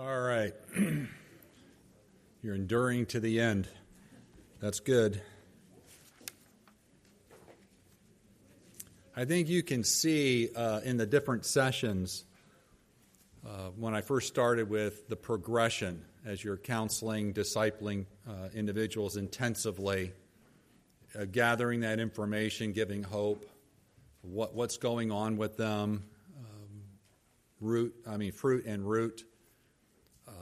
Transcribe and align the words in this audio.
All 0.00 0.20
right. 0.20 0.52
You're 2.42 2.54
enduring 2.54 3.06
to 3.06 3.18
the 3.18 3.40
end. 3.40 3.66
That's 4.60 4.78
good. 4.78 5.20
I 9.16 9.24
think 9.24 9.48
you 9.48 9.64
can 9.64 9.82
see 9.82 10.50
uh, 10.54 10.82
in 10.84 10.98
the 10.98 11.06
different 11.06 11.44
sessions 11.44 12.24
uh, 13.44 13.70
when 13.76 13.92
I 13.92 14.00
first 14.02 14.28
started 14.28 14.70
with 14.70 15.08
the 15.08 15.16
progression 15.16 16.04
as 16.24 16.44
you're 16.44 16.56
counseling, 16.56 17.34
discipling 17.34 18.06
uh, 18.28 18.50
individuals 18.54 19.16
intensively, 19.16 20.12
uh, 21.18 21.24
gathering 21.24 21.80
that 21.80 21.98
information, 21.98 22.72
giving 22.72 23.02
hope, 23.02 23.50
what, 24.22 24.54
what's 24.54 24.76
going 24.76 25.10
on 25.10 25.36
with 25.36 25.56
them, 25.56 26.04
um, 26.38 26.82
root, 27.60 27.96
I 28.08 28.16
mean, 28.16 28.30
fruit 28.30 28.64
and 28.64 28.88
root. 28.88 29.24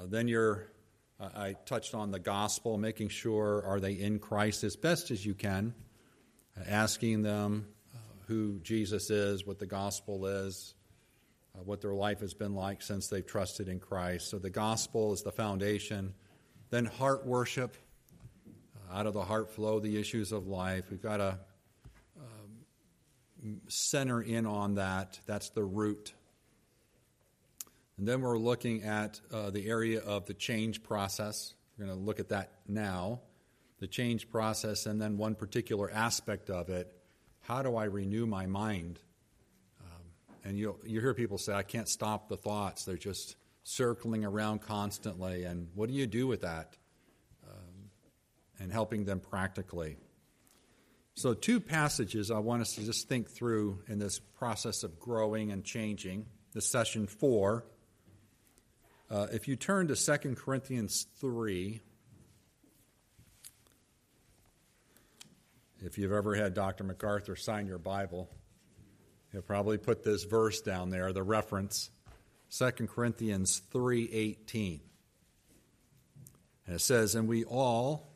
Uh, 0.07 0.09
then 0.09 0.29
you're, 0.29 0.67
I 1.21 1.55
touched 1.65 1.95
on 1.95 2.11
the 2.11 2.19
gospel, 2.19 2.79
making 2.79 3.09
sure 3.09 3.63
are 3.67 3.81
they 3.81 3.93
in 3.93 4.19
Christ 4.19 4.63
as 4.65 4.77
best 4.77 5.11
as 5.11 5.25
you 5.25 5.35
can, 5.35 5.75
asking 6.69 7.23
them 7.23 7.67
who 8.27 8.61
Jesus 8.61 9.11
is, 9.11 9.47
what 9.47 9.59
the 9.59 9.67
gospel 9.67 10.27
is, 10.27 10.75
uh, 11.55 11.63
what 11.63 11.81
their 11.81 11.95
life 11.95 12.21
has 12.21 12.35
been 12.35 12.55
like 12.55 12.83
since 12.83 13.09
they've 13.09 13.27
trusted 13.27 13.69
in 13.69 13.81
Christ. 13.81 14.31
So 14.31 14.39
the 14.39 14.51
gospel 14.51 15.13
is 15.13 15.23
the 15.23 15.33
foundation. 15.33 16.15
Then 16.71 16.85
heart 16.85 17.27
worship. 17.27 17.77
Uh, 18.47 18.99
out 18.99 19.07
of 19.07 19.15
the 19.15 19.25
heart 19.25 19.51
flow 19.51 19.81
the 19.81 19.99
issues 19.99 20.33
of 20.33 20.47
life. 20.47 20.85
We've 20.91 21.03
got 21.03 21.17
to 21.17 21.39
um, 22.19 23.61
center 23.69 24.23
in 24.23 24.47
on 24.47 24.75
that. 24.75 25.19
That's 25.27 25.51
the 25.51 25.65
root. 25.65 26.13
And 27.99 28.07
then 28.07 28.21
we're 28.21 28.39
looking 28.39 28.83
at 28.83 29.21
uh, 29.33 29.51
the 29.51 29.69
area 29.69 30.01
of 30.01 30.27
the 30.27 30.35
change 30.35 30.83
process. 30.83 31.55
We're 31.79 31.87
going 31.87 31.99
to 31.99 32.05
look 32.05 32.21
at 32.21 32.29
that 32.29 32.53
now. 32.67 33.21
The 33.79 33.87
change 33.87 34.31
process, 34.31 34.87
and 34.87 35.01
then 35.01 35.19
one 35.19 35.35
particular 35.35 35.91
aspect 35.91 36.49
of 36.49 36.71
it 36.71 36.97
how 37.47 37.63
do 37.63 37.77
I 37.77 37.85
renew 37.85 38.27
my 38.27 38.47
mind? 38.47 38.99
Um, 39.81 40.03
and 40.45 40.59
you 40.59 40.77
you 40.85 41.01
hear 41.01 41.15
people 41.15 41.39
say, 41.39 41.53
I 41.53 41.63
can't 41.63 41.89
stop 41.89 42.29
the 42.29 42.37
thoughts. 42.37 42.85
They're 42.85 42.97
just 42.97 43.37
circling 43.63 44.25
around 44.25 44.63
constantly. 44.63 45.45
And 45.45 45.69
what 45.75 45.89
do 45.89 45.95
you 45.95 46.07
do 46.09 46.27
with 46.27 46.41
that? 46.41 46.77
Um, 47.49 47.91
and 48.59 48.73
helping 48.73 49.05
them 49.05 49.21
practically. 49.21 49.97
So, 51.15 51.35
two 51.35 51.61
passages 51.61 52.33
I 52.33 52.41
want 52.41 52.63
us 52.63 52.75
to 52.75 52.85
just 52.85 53.09
think 53.09 53.31
through 53.31 53.83
in 53.89 53.99
this 54.01 54.19
process 54.19 54.83
of 54.83 54.99
growing 54.99 55.53
and 55.53 55.65
changing. 55.65 56.27
This 56.53 56.67
session 56.67 57.07
four. 57.07 57.65
Uh, 59.11 59.27
if 59.33 59.47
you 59.47 59.57
turn 59.57 59.89
to 59.89 59.95
2 59.95 60.35
Corinthians 60.35 61.07
3, 61.21 61.81
If 65.87 65.99
you've 65.99 66.13
ever 66.13 66.35
had 66.35 66.55
Dr. 66.55 66.85
MacArthur 66.85 67.37
sign 67.37 67.67
your 67.67 67.79
Bible, 67.79 68.29
he'll 69.31 69.43
probably 69.43 69.79
put 69.79 70.03
this 70.03 70.25
verse 70.25 70.61
down 70.61 70.91
there, 70.91 71.13
the 71.13 71.23
reference, 71.23 71.91
2 72.51 72.89
Corinthians 72.89 73.61
3:18. 73.71 74.81
And 76.67 76.75
it 76.75 76.81
says, 76.81 77.15
"And 77.15 77.29
we 77.29 77.45
all 77.45 78.15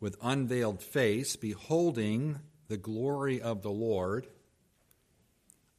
with 0.00 0.16
unveiled 0.22 0.82
face 0.82 1.36
beholding 1.36 2.40
the 2.68 2.76
glory 2.76 3.42
of 3.42 3.62
the 3.62 3.72
Lord 3.72 4.28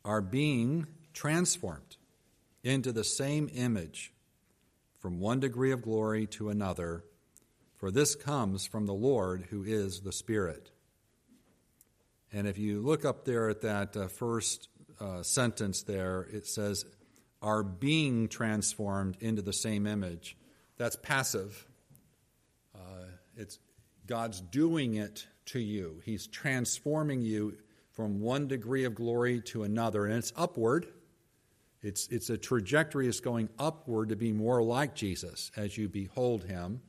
are 0.03 0.21
being 0.21 0.85
transformed 1.13 1.97
into 2.61 2.91
the 2.91 3.03
same 3.03 3.49
image 3.51 4.13
from 5.05 5.19
one 5.19 5.39
degree 5.39 5.71
of 5.71 5.83
glory 5.83 6.25
to 6.25 6.49
another, 6.49 7.03
for 7.75 7.91
this 7.91 8.15
comes 8.15 8.65
from 8.65 8.87
the 8.87 8.93
Lord 8.93 9.45
who 9.51 9.63
is 9.63 10.01
the 10.01 10.11
Spirit." 10.11 10.71
And 12.33 12.47
if 12.47 12.57
you 12.57 12.81
look 12.81 13.05
up 13.05 13.23
there 13.23 13.47
at 13.47 13.61
that 13.61 13.95
uh, 13.95 14.07
first 14.07 14.67
uh, 14.99 15.21
sentence 15.21 15.83
there, 15.83 16.27
it 16.33 16.47
says, 16.47 16.85
are 17.39 17.61
being 17.61 18.29
transformed 18.29 19.17
into 19.19 19.43
the 19.43 19.53
same 19.53 19.85
image. 19.85 20.35
That's 20.77 20.95
passive. 20.95 21.67
Uh, 22.73 23.05
it's 23.37 23.59
God's 24.07 24.41
doing 24.41 24.95
it 24.95 25.27
to 25.45 25.59
you. 25.59 26.01
He's 26.03 26.25
transforming 26.25 27.21
you 27.21 27.57
from 27.91 28.21
one 28.21 28.47
degree 28.47 28.85
of 28.85 28.95
glory 28.95 29.41
to 29.41 29.61
another, 29.61 30.07
and 30.07 30.15
it's 30.15 30.33
upward. 30.35 30.87
It's, 31.85 32.07
it's 32.07 32.31
a 32.31 32.37
trajectory 32.37 33.05
that's 33.05 33.19
going 33.19 33.47
upward 33.59 34.09
to 34.09 34.15
be 34.15 34.33
more 34.33 34.63
like 34.63 34.95
Jesus 34.95 35.51
as 35.55 35.77
you 35.77 35.87
behold 35.87 36.43
him. 36.43 36.81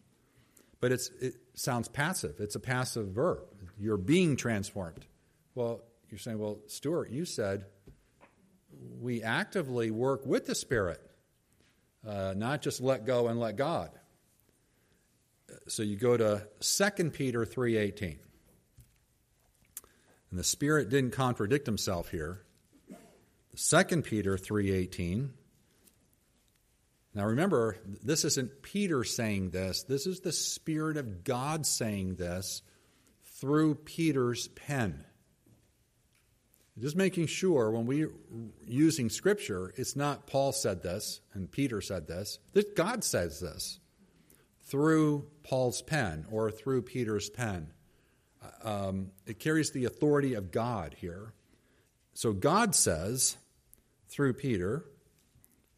But 0.80 0.90
it's, 0.90 1.10
it 1.20 1.34
sounds 1.52 1.88
passive. 1.88 2.36
It's 2.40 2.54
a 2.54 2.60
passive 2.60 3.08
verb. 3.08 3.44
You're 3.78 3.98
being 3.98 4.36
transformed. 4.36 5.04
Well, 5.54 5.82
you're 6.10 6.18
saying, 6.18 6.38
well, 6.38 6.60
Stuart, 6.66 7.10
you 7.10 7.26
said 7.26 7.66
we 8.98 9.22
actively 9.22 9.90
work 9.90 10.24
with 10.24 10.46
the 10.46 10.54
Spirit, 10.54 11.00
uh, 12.06 12.32
not 12.34 12.62
just 12.62 12.80
let 12.80 13.04
go 13.04 13.28
and 13.28 13.38
let 13.38 13.56
God. 13.56 13.90
So 15.68 15.82
you 15.82 15.96
go 15.96 16.16
to 16.16 16.46
2 16.60 17.10
Peter 17.10 17.44
3.18. 17.44 18.18
And 20.30 20.38
the 20.38 20.44
Spirit 20.44 20.88
didn't 20.88 21.10
contradict 21.10 21.66
himself 21.66 22.10
here. 22.10 22.45
2 23.56 24.02
Peter 24.02 24.36
3.18. 24.36 25.30
Now 27.14 27.24
remember, 27.24 27.78
this 28.04 28.26
isn't 28.26 28.62
Peter 28.62 29.02
saying 29.02 29.50
this. 29.50 29.82
This 29.84 30.06
is 30.06 30.20
the 30.20 30.32
Spirit 30.32 30.98
of 30.98 31.24
God 31.24 31.64
saying 31.64 32.16
this 32.16 32.60
through 33.40 33.76
Peter's 33.76 34.48
pen. 34.48 35.06
Just 36.78 36.96
making 36.96 37.28
sure 37.28 37.70
when 37.70 37.86
we're 37.86 38.12
using 38.66 39.08
Scripture, 39.08 39.72
it's 39.76 39.96
not 39.96 40.26
Paul 40.26 40.52
said 40.52 40.82
this 40.82 41.22
and 41.32 41.50
Peter 41.50 41.80
said 41.80 42.06
this, 42.06 42.38
that 42.52 42.76
God 42.76 43.02
says 43.02 43.40
this 43.40 43.80
through 44.64 45.26
Paul's 45.42 45.80
pen 45.80 46.26
or 46.30 46.50
through 46.50 46.82
Peter's 46.82 47.30
pen. 47.30 47.68
Um, 48.62 49.12
it 49.24 49.38
carries 49.38 49.70
the 49.70 49.86
authority 49.86 50.34
of 50.34 50.50
God 50.50 50.94
here. 50.98 51.32
So 52.12 52.34
God 52.34 52.74
says 52.74 53.38
through 54.08 54.34
Peter, 54.34 54.84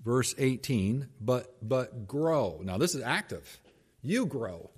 verse 0.04 0.34
18, 0.38 1.08
but, 1.20 1.56
but 1.66 2.06
grow. 2.06 2.60
Now, 2.62 2.78
this 2.78 2.94
is 2.94 3.02
active. 3.02 3.60
You 4.02 4.26
grow 4.26 4.70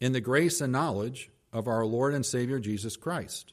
in 0.00 0.12
the 0.12 0.20
grace 0.20 0.60
and 0.60 0.72
knowledge 0.72 1.30
of 1.52 1.68
our 1.68 1.84
Lord 1.84 2.14
and 2.14 2.24
Savior 2.24 2.58
Jesus 2.58 2.96
Christ. 2.96 3.52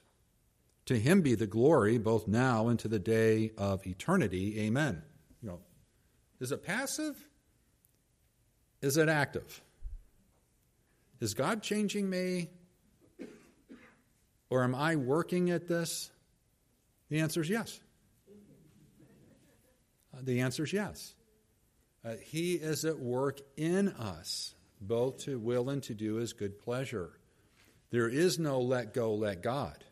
To 0.86 0.98
him 0.98 1.22
be 1.22 1.36
the 1.36 1.48
glory 1.48 1.98
both 1.98 2.28
now 2.28 2.70
and 2.70 2.80
to 2.80 2.88
the 2.88 3.00
day 3.00 3.52
of 3.58 3.86
eternity. 3.86 4.62
Amen. 4.62 5.02
You 5.42 5.50
know, 5.50 5.60
is 6.40 6.52
it 6.52 6.64
passive? 6.64 7.16
Is 8.82 8.96
it 8.96 9.10
active? 9.10 9.62
Is 11.20 11.34
God 11.34 11.62
changing 11.62 12.10
me? 12.10 12.50
Or 14.50 14.64
am 14.64 14.76
I 14.76 14.96
working 14.96 15.50
at 15.50 15.68
this? 15.68 16.10
The 17.10 17.20
answer 17.20 17.42
is 17.42 17.50
yes. 17.50 17.80
The 20.22 20.42
answer 20.42 20.64
is 20.64 20.74
yes. 20.74 21.16
Uh, 22.04 22.14
he 22.22 22.54
is 22.54 22.86
at 22.86 23.00
work 23.00 23.42
in 23.56 23.90
us, 23.90 24.56
both 24.80 25.26
to 25.26 25.40
will 25.40 25.70
and 25.70 25.84
to 25.84 25.94
do 25.94 26.16
his 26.16 26.34
good 26.34 26.60
pleasure. 26.60 27.20
There 27.90 28.08
is 28.10 28.40
no 28.40 28.62
let 28.62 28.94
go, 28.94 29.14
let 29.14 29.42
God 29.42 29.84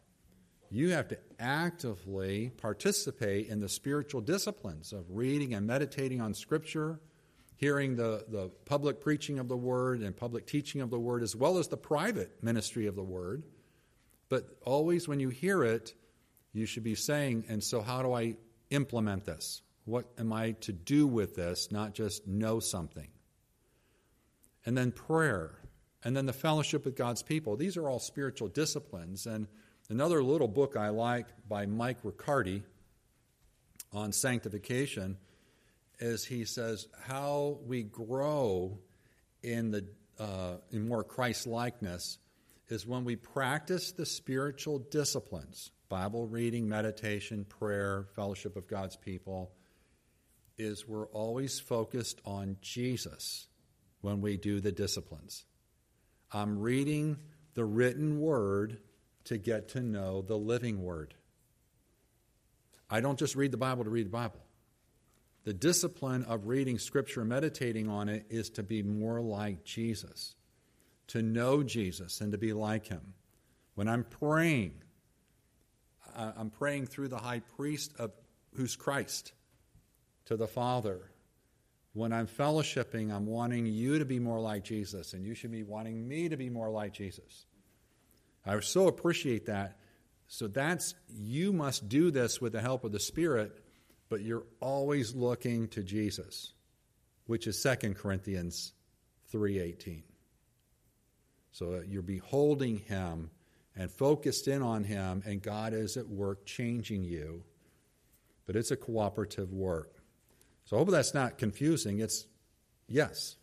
you 0.75 0.91
have 0.91 1.07
to 1.07 1.17
actively 1.39 2.51
participate 2.57 3.47
in 3.47 3.59
the 3.59 3.69
spiritual 3.69 4.21
disciplines 4.21 4.91
of 4.91 5.05
reading 5.09 5.53
and 5.53 5.65
meditating 5.65 6.19
on 6.21 6.33
Scripture, 6.33 6.99
hearing 7.55 7.95
the, 7.95 8.25
the 8.27 8.49
public 8.65 8.99
preaching 8.99 9.39
of 9.39 9.47
the 9.47 9.57
Word 9.57 10.01
and 10.01 10.15
public 10.15 10.45
teaching 10.45 10.81
of 10.81 10.89
the 10.89 10.99
Word, 10.99 11.23
as 11.23 11.35
well 11.35 11.57
as 11.57 11.69
the 11.69 11.77
private 11.77 12.43
ministry 12.43 12.87
of 12.87 12.95
the 12.95 13.03
Word. 13.03 13.43
But 14.27 14.49
always 14.65 15.07
when 15.07 15.19
you 15.19 15.29
hear 15.29 15.63
it, 15.63 15.93
you 16.51 16.65
should 16.65 16.83
be 16.83 16.95
saying, 16.95 17.45
and 17.47 17.63
so 17.63 17.81
how 17.81 18.01
do 18.01 18.13
I 18.13 18.35
implement 18.69 19.25
this? 19.25 19.61
What 19.85 20.05
am 20.17 20.33
I 20.33 20.51
to 20.61 20.73
do 20.73 21.07
with 21.07 21.35
this, 21.35 21.71
not 21.71 21.93
just 21.93 22.27
know 22.27 22.59
something? 22.59 23.07
And 24.65 24.77
then 24.77 24.91
prayer, 24.91 25.59
and 26.03 26.17
then 26.17 26.25
the 26.25 26.33
fellowship 26.33 26.85
with 26.85 26.95
God's 26.95 27.23
people. 27.23 27.55
These 27.55 27.77
are 27.77 27.87
all 27.87 27.99
spiritual 27.99 28.47
disciplines. 28.47 29.27
And 29.27 29.47
Another 29.89 30.23
little 30.23 30.47
book 30.47 30.75
I 30.75 30.89
like 30.89 31.27
by 31.47 31.67
Mike 31.67 31.99
Riccardi 32.03 32.63
on 33.93 34.11
sanctification 34.11 35.17
is 35.99 36.25
he 36.25 36.43
says 36.45 36.87
how 37.03 37.59
we 37.67 37.83
grow 37.83 38.79
in 39.43 39.69
the 39.69 39.85
uh, 40.17 40.55
in 40.71 40.87
more 40.87 41.03
Christ 41.03 41.45
likeness 41.45 42.17
is 42.69 42.87
when 42.87 43.05
we 43.05 43.15
practice 43.15 43.91
the 43.91 44.07
spiritual 44.07 44.79
disciplines 44.79 45.69
Bible 45.87 46.25
reading, 46.25 46.67
meditation, 46.67 47.45
prayer, 47.45 48.07
fellowship 48.15 48.55
of 48.55 48.67
God's 48.67 48.95
people, 48.95 49.51
is 50.57 50.87
we're 50.87 51.07
always 51.07 51.59
focused 51.59 52.21
on 52.25 52.57
Jesus 52.61 53.47
when 54.01 54.21
we 54.21 54.37
do 54.37 54.59
the 54.59 54.71
disciplines. 54.71 55.45
I'm 56.31 56.59
reading 56.59 57.17
the 57.53 57.65
written 57.65 58.19
word 58.19 58.77
to 59.25 59.37
get 59.37 59.69
to 59.69 59.81
know 59.81 60.21
the 60.21 60.37
living 60.37 60.83
word. 60.83 61.15
I 62.89 63.01
don't 63.01 63.17
just 63.17 63.35
read 63.35 63.51
the 63.51 63.57
Bible 63.57 63.83
to 63.83 63.89
read 63.89 64.05
the 64.05 64.11
Bible. 64.11 64.41
The 65.43 65.53
discipline 65.53 66.23
of 66.23 66.47
reading 66.47 66.79
Scripture 66.79 67.21
and 67.21 67.29
meditating 67.29 67.89
on 67.89 68.09
it 68.09 68.25
is 68.29 68.49
to 68.51 68.63
be 68.63 68.81
more 68.81 69.21
like 69.21 69.63
Jesus, 69.63 70.35
to 71.07 71.21
know 71.21 71.63
Jesus 71.63 72.21
and 72.21 72.31
to 72.31 72.37
be 72.37 72.53
like 72.53 72.87
Him. 72.87 73.13
When 73.75 73.87
I'm 73.87 74.03
praying, 74.03 74.73
I'm 76.15 76.49
praying 76.49 76.87
through 76.87 77.09
the 77.09 77.17
high 77.17 77.41
priest 77.41 77.93
of 77.99 78.11
who's 78.55 78.75
Christ 78.75 79.33
to 80.25 80.37
the 80.37 80.47
Father. 80.47 81.11
When 81.93 82.11
I'm 82.11 82.27
fellowshipping, 82.27 83.13
I'm 83.13 83.25
wanting 83.25 83.65
you 83.65 83.99
to 83.99 84.05
be 84.05 84.19
more 84.19 84.39
like 84.39 84.63
Jesus, 84.63 85.13
and 85.13 85.25
you 85.25 85.33
should 85.33 85.51
be 85.51 85.63
wanting 85.63 86.07
me 86.07 86.29
to 86.29 86.37
be 86.37 86.49
more 86.49 86.69
like 86.69 86.93
Jesus. 86.93 87.45
I 88.45 88.59
so 88.59 88.87
appreciate 88.87 89.45
that. 89.45 89.79
So 90.27 90.47
that's 90.47 90.95
you 91.07 91.53
must 91.53 91.87
do 91.87 92.11
this 92.11 92.41
with 92.41 92.53
the 92.53 92.61
help 92.61 92.83
of 92.83 92.91
the 92.91 92.99
Spirit 92.99 93.61
but 94.09 94.21
you're 94.21 94.45
always 94.59 95.15
looking 95.15 95.67
to 95.69 95.83
Jesus, 95.83 96.53
which 97.25 97.47
is 97.47 97.61
2 97.61 97.95
Corinthians 97.95 98.73
3:18. 99.31 100.03
So 101.51 101.81
you're 101.81 102.01
beholding 102.01 102.77
him 102.79 103.31
and 103.75 103.91
focused 103.91 104.47
in 104.47 104.61
on 104.61 104.83
him 104.83 105.23
and 105.25 105.41
God 105.41 105.73
is 105.73 105.97
at 105.97 106.07
work 106.07 106.45
changing 106.45 107.03
you. 107.03 107.43
But 108.45 108.55
it's 108.55 108.71
a 108.71 108.77
cooperative 108.77 109.51
work. 109.51 109.94
So 110.65 110.77
I 110.77 110.79
hope 110.79 110.89
that's 110.89 111.13
not 111.13 111.37
confusing. 111.37 111.99
It's 111.99 112.25
yes. 112.87 113.37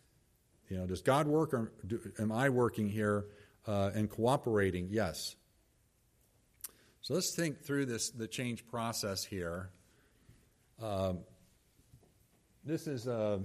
You 0.69 0.77
know, 0.77 0.87
does 0.87 1.01
God 1.01 1.27
work 1.27 1.53
or 1.53 1.71
do, 1.85 1.99
am 2.19 2.31
I 2.31 2.49
working 2.49 2.89
here 2.89 3.25
uh, 3.67 3.91
and 3.95 4.09
cooperating? 4.09 4.87
Yes. 4.89 5.35
So 7.01 7.13
let's 7.13 7.35
think 7.35 7.61
through 7.61 7.85
this 7.85 8.09
the 8.09 8.27
change 8.27 8.65
process 8.67 9.23
here. 9.23 9.69
Um, 10.81 11.19
this 12.65 12.87
is 12.87 13.07
uh, 13.07 13.39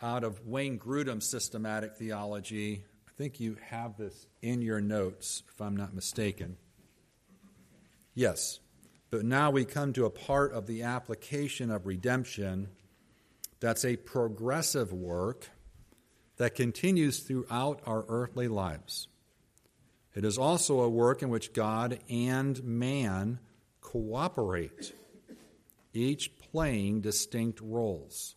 out 0.00 0.24
of 0.24 0.46
Wayne 0.46 0.78
Grudem's 0.78 1.28
systematic 1.28 1.96
theology. 1.96 2.84
I 3.08 3.10
think 3.16 3.40
you 3.40 3.56
have 3.68 3.96
this 3.96 4.26
in 4.42 4.62
your 4.62 4.80
notes, 4.80 5.42
if 5.52 5.60
I'm 5.60 5.76
not 5.76 5.94
mistaken. 5.94 6.56
Yes, 8.14 8.60
but 9.14 9.24
now 9.24 9.48
we 9.48 9.64
come 9.64 9.92
to 9.92 10.06
a 10.06 10.10
part 10.10 10.52
of 10.52 10.66
the 10.66 10.82
application 10.82 11.70
of 11.70 11.86
redemption 11.86 12.66
that's 13.60 13.84
a 13.84 13.94
progressive 13.94 14.92
work 14.92 15.50
that 16.36 16.56
continues 16.56 17.20
throughout 17.20 17.80
our 17.86 18.04
earthly 18.08 18.48
lives. 18.48 19.06
It 20.16 20.24
is 20.24 20.36
also 20.36 20.80
a 20.80 20.88
work 20.88 21.22
in 21.22 21.28
which 21.28 21.52
God 21.52 22.00
and 22.10 22.60
man 22.64 23.38
cooperate 23.80 24.92
each 25.92 26.36
playing 26.50 27.02
distinct 27.02 27.60
roles. 27.60 28.34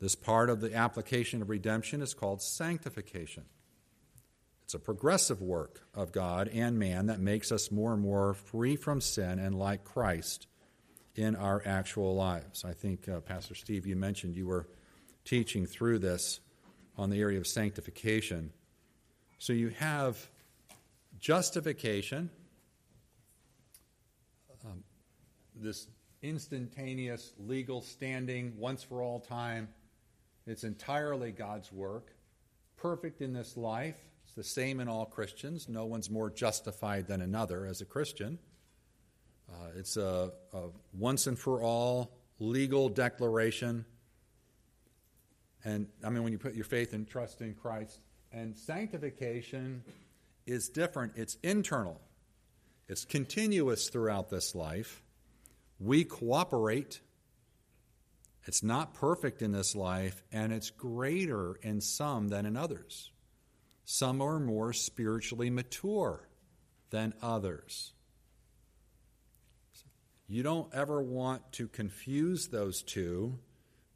This 0.00 0.16
part 0.16 0.50
of 0.50 0.60
the 0.60 0.74
application 0.74 1.42
of 1.42 1.48
redemption 1.48 2.02
is 2.02 2.12
called 2.12 2.42
sanctification. 2.42 3.44
It's 4.70 4.74
a 4.76 4.78
progressive 4.78 5.42
work 5.42 5.80
of 5.94 6.12
God 6.12 6.46
and 6.46 6.78
man 6.78 7.06
that 7.06 7.18
makes 7.18 7.50
us 7.50 7.72
more 7.72 7.92
and 7.92 8.00
more 8.00 8.34
free 8.34 8.76
from 8.76 9.00
sin 9.00 9.40
and 9.40 9.58
like 9.58 9.82
Christ 9.82 10.46
in 11.16 11.34
our 11.34 11.60
actual 11.66 12.14
lives. 12.14 12.64
I 12.64 12.72
think, 12.72 13.08
uh, 13.08 13.18
Pastor 13.18 13.56
Steve, 13.56 13.84
you 13.84 13.96
mentioned 13.96 14.36
you 14.36 14.46
were 14.46 14.68
teaching 15.24 15.66
through 15.66 15.98
this 15.98 16.38
on 16.96 17.10
the 17.10 17.18
area 17.18 17.40
of 17.40 17.48
sanctification. 17.48 18.52
So 19.40 19.52
you 19.52 19.70
have 19.70 20.30
justification, 21.18 22.30
um, 24.64 24.84
this 25.56 25.88
instantaneous 26.22 27.32
legal 27.40 27.82
standing 27.82 28.52
once 28.56 28.84
for 28.84 29.02
all 29.02 29.18
time. 29.18 29.66
It's 30.46 30.62
entirely 30.62 31.32
God's 31.32 31.72
work, 31.72 32.14
perfect 32.76 33.20
in 33.20 33.32
this 33.32 33.56
life. 33.56 33.98
It's 34.30 34.36
the 34.36 34.44
same 34.44 34.78
in 34.78 34.86
all 34.86 35.06
Christians. 35.06 35.68
No 35.68 35.86
one's 35.86 36.08
more 36.08 36.30
justified 36.30 37.08
than 37.08 37.20
another 37.20 37.66
as 37.66 37.80
a 37.80 37.84
Christian. 37.84 38.38
Uh, 39.50 39.70
it's 39.76 39.96
a, 39.96 40.30
a 40.52 40.68
once 40.92 41.26
and 41.26 41.36
for 41.36 41.60
all 41.60 42.16
legal 42.38 42.88
declaration. 42.88 43.84
And 45.64 45.88
I 46.04 46.10
mean, 46.10 46.22
when 46.22 46.30
you 46.30 46.38
put 46.38 46.54
your 46.54 46.64
faith 46.64 46.92
and 46.92 47.08
trust 47.08 47.40
in 47.40 47.54
Christ, 47.54 47.98
and 48.30 48.56
sanctification 48.56 49.82
is 50.46 50.68
different, 50.68 51.14
it's 51.16 51.36
internal, 51.42 52.00
it's 52.88 53.04
continuous 53.04 53.88
throughout 53.88 54.30
this 54.30 54.54
life. 54.54 55.02
We 55.80 56.04
cooperate. 56.04 57.00
It's 58.44 58.62
not 58.62 58.94
perfect 58.94 59.42
in 59.42 59.50
this 59.50 59.74
life, 59.74 60.22
and 60.30 60.52
it's 60.52 60.70
greater 60.70 61.56
in 61.62 61.80
some 61.80 62.28
than 62.28 62.46
in 62.46 62.56
others. 62.56 63.10
Some 63.92 64.20
are 64.22 64.38
more 64.38 64.72
spiritually 64.72 65.50
mature 65.50 66.28
than 66.90 67.12
others. 67.20 67.92
You 70.28 70.44
don't 70.44 70.72
ever 70.72 71.02
want 71.02 71.50
to 71.54 71.66
confuse 71.66 72.46
those 72.46 72.82
two, 72.82 73.36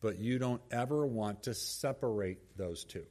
but 0.01 0.19
you 0.19 0.41
don't 0.41 0.61
ever 0.73 1.07
want 1.07 1.45
to 1.45 1.55
separate 1.55 2.57
those 2.57 2.83
two. 2.85 3.07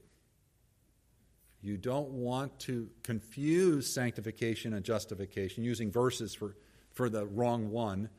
You 1.62 1.78
don't 1.78 2.10
want 2.10 2.60
to 2.62 2.90
confuse 3.04 3.94
sanctification 3.94 4.74
and 4.74 4.84
justification 4.84 5.64
using 5.64 5.90
verses 5.90 6.36
for, 6.36 6.58
for 6.92 7.08
the 7.08 7.26
wrong 7.26 7.72
one 7.72 8.10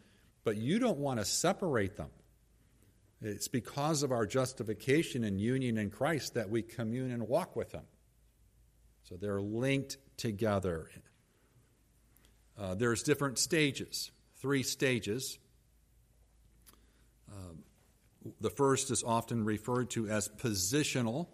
but 0.43 0.57
you 0.57 0.79
don't 0.79 0.99
want 0.99 1.19
to 1.19 1.25
separate 1.27 1.97
them. 1.97 2.11
It's 3.21 3.49
because 3.49 4.03
of 4.03 4.13
our 4.13 4.27
justification 4.27 5.25
and 5.25 5.41
union 5.41 5.79
in 5.79 5.91
Christ 5.91 6.35
that 6.35 6.51
we 6.51 6.63
commune 6.63 7.11
and 7.11 7.27
walk 7.27 7.57
with 7.57 7.73
Him. 7.73 7.85
So 9.05 9.17
they're 9.17 9.41
linked 9.41 9.99
together. 10.17 10.91
Uh, 12.59 12.75
there's 12.75 13.03
different 13.03 13.39
stages, 13.39 14.11
three 14.37 14.63
stages. 14.63 15.39
Um, 17.31 17.65
the 18.41 18.51
first 18.51 18.91
is 18.91 19.03
often 19.03 19.45
referred 19.45 19.91
to 19.91 20.09
as 20.09 20.29
positional. 20.29 21.29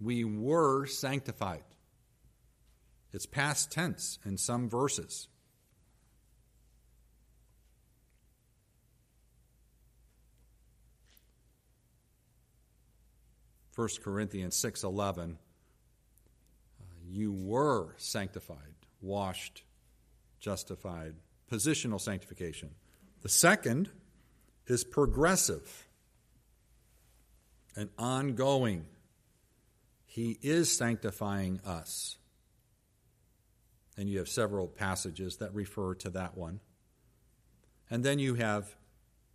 We 0.00 0.24
were 0.24 0.86
sanctified. 0.86 1.64
It's 3.12 3.26
past 3.26 3.70
tense 3.70 4.18
in 4.24 4.38
some 4.38 4.70
verses. 4.70 5.28
1 13.74 13.88
Corinthians 14.02 14.56
6:11 14.56 15.32
uh, 15.32 15.49
you 17.10 17.32
were 17.32 17.94
sanctified, 17.96 18.74
washed, 19.00 19.62
justified, 20.38 21.14
positional 21.50 22.00
sanctification. 22.00 22.70
The 23.22 23.28
second 23.28 23.90
is 24.66 24.84
progressive 24.84 25.88
and 27.76 27.90
ongoing. 27.98 28.86
He 30.06 30.38
is 30.42 30.70
sanctifying 30.70 31.60
us. 31.64 32.16
And 33.96 34.08
you 34.08 34.18
have 34.18 34.28
several 34.28 34.66
passages 34.66 35.36
that 35.38 35.52
refer 35.52 35.94
to 35.96 36.10
that 36.10 36.36
one. 36.36 36.60
And 37.90 38.04
then 38.04 38.18
you 38.18 38.34
have 38.34 38.76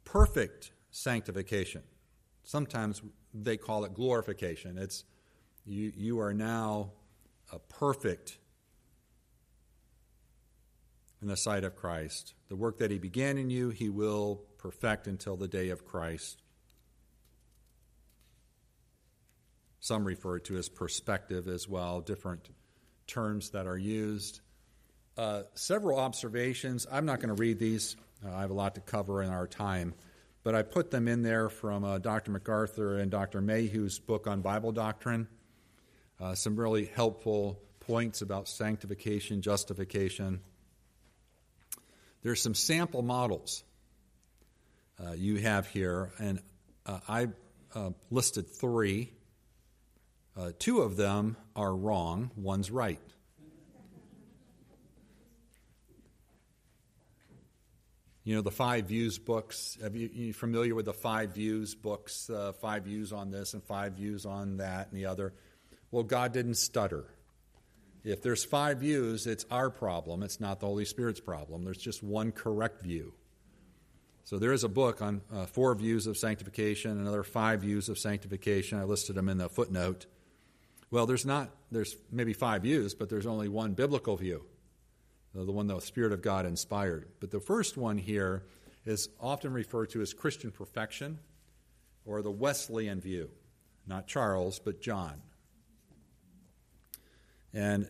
perfect 0.05 0.71
sanctification. 0.91 1.83
Sometimes 2.43 3.01
they 3.33 3.57
call 3.57 3.83
it 3.83 3.93
glorification. 3.93 4.77
It's 4.77 5.03
you, 5.65 5.91
you 5.95 6.19
are 6.19 6.33
now 6.33 6.91
perfect 7.59 8.37
in 11.21 11.27
the 11.27 11.37
sight 11.37 11.63
of 11.63 11.75
Christ. 11.75 12.33
The 12.49 12.55
work 12.55 12.79
that 12.79 12.91
He 12.91 12.97
began 12.97 13.37
in 13.37 13.49
you, 13.49 13.69
He 13.69 13.89
will 13.89 14.41
perfect 14.57 15.07
until 15.07 15.37
the 15.37 15.47
day 15.47 15.69
of 15.69 15.85
Christ. 15.85 16.41
Some 19.79 20.05
refer 20.05 20.39
to 20.39 20.57
as 20.57 20.69
perspective 20.69 21.47
as 21.47 21.67
well, 21.67 22.01
different 22.01 22.49
terms 23.07 23.51
that 23.51 23.67
are 23.67 23.77
used. 23.77 24.41
Uh, 25.15 25.43
several 25.53 25.99
observations. 25.99 26.87
I'm 26.91 27.05
not 27.05 27.19
going 27.19 27.33
to 27.33 27.39
read 27.39 27.59
these, 27.59 27.95
uh, 28.25 28.33
I 28.33 28.41
have 28.41 28.49
a 28.49 28.55
lot 28.55 28.75
to 28.75 28.81
cover 28.81 29.21
in 29.21 29.29
our 29.29 29.47
time 29.47 29.93
but 30.45 30.53
I 30.53 30.61
put 30.61 30.91
them 30.91 31.07
in 31.07 31.23
there 31.23 31.49
from 31.49 31.83
uh, 31.83 31.97
Dr. 31.97 32.29
MacArthur 32.29 32.99
and 32.99 33.09
Dr. 33.09 33.41
Mayhue's 33.41 33.97
book 33.97 34.27
on 34.27 34.41
Bible 34.41 34.71
doctrine. 34.71 35.27
Uh, 36.19 36.33
some 36.35 36.55
really 36.55 36.85
helpful 36.85 37.59
points 37.81 38.21
about 38.21 38.47
sanctification, 38.47 39.41
justification. 39.41 40.39
There's 42.23 42.41
some 42.41 42.55
sample 42.55 43.01
models. 43.01 43.63
uh, 45.03 45.11
you 45.13 45.37
have 45.37 45.67
here, 45.67 46.11
and 46.19 46.39
uh, 46.85 46.99
I 47.07 47.27
uh, 47.73 47.91
listed 48.09 48.47
three. 48.47 49.11
Uh, 50.37 50.51
two 50.57 50.81
of 50.81 50.97
them 50.97 51.37
are 51.55 51.73
wrong, 51.73 52.31
one's 52.35 52.71
right. 52.71 52.99
You 58.23 58.35
know, 58.35 58.41
the 58.41 58.51
Five 58.51 58.87
Views 58.87 59.19
books, 59.19 59.77
are 59.83 59.89
you, 59.89 60.09
you 60.11 60.33
familiar 60.33 60.73
with 60.73 60.85
the 60.85 60.93
Five 60.93 61.35
Views 61.35 61.75
books? 61.75 62.27
Uh, 62.27 62.53
five 62.53 62.85
views 62.85 63.13
on 63.13 63.29
this 63.29 63.53
and 63.53 63.63
five 63.63 63.93
views 63.93 64.25
on 64.25 64.57
that 64.57 64.87
and 64.89 64.97
the 64.97 65.05
other. 65.05 65.33
Well, 65.95 66.03
God 66.03 66.33
didn't 66.33 66.55
stutter. 66.55 67.05
If 68.03 68.21
there's 68.21 68.43
five 68.43 68.79
views, 68.79 69.27
it's 69.27 69.45
our 69.49 69.69
problem. 69.69 70.23
It's 70.23 70.41
not 70.41 70.59
the 70.59 70.65
Holy 70.65 70.83
Spirit's 70.83 71.21
problem. 71.21 71.63
There's 71.63 71.77
just 71.77 72.03
one 72.03 72.33
correct 72.33 72.83
view. 72.83 73.13
So 74.25 74.37
there 74.37 74.51
is 74.51 74.65
a 74.65 74.67
book 74.67 75.01
on 75.01 75.21
uh, 75.33 75.45
four 75.45 75.73
views 75.73 76.05
of 76.05 76.17
sanctification, 76.17 76.99
another 76.99 77.23
five 77.23 77.61
views 77.61 77.87
of 77.87 77.97
sanctification. 77.97 78.77
I 78.77 78.83
listed 78.83 79.15
them 79.15 79.29
in 79.29 79.37
the 79.37 79.47
footnote. 79.47 80.05
Well, 80.91 81.05
there's 81.05 81.25
not, 81.25 81.51
there's 81.71 81.95
maybe 82.11 82.33
five 82.33 82.63
views, 82.63 82.93
but 82.93 83.07
there's 83.07 83.25
only 83.25 83.47
one 83.47 83.71
biblical 83.71 84.17
view, 84.17 84.43
the 85.33 85.49
one 85.49 85.67
the 85.67 85.79
Spirit 85.79 86.11
of 86.11 86.21
God 86.21 86.45
inspired. 86.45 87.07
But 87.21 87.31
the 87.31 87.39
first 87.39 87.77
one 87.77 87.97
here 87.97 88.43
is 88.85 89.07
often 89.17 89.53
referred 89.53 89.91
to 89.91 90.01
as 90.01 90.13
Christian 90.13 90.51
perfection 90.51 91.19
or 92.03 92.21
the 92.21 92.31
Wesleyan 92.31 92.99
view. 92.99 93.29
Not 93.87 94.07
Charles, 94.07 94.59
but 94.59 94.81
John. 94.81 95.21
And 97.55 97.87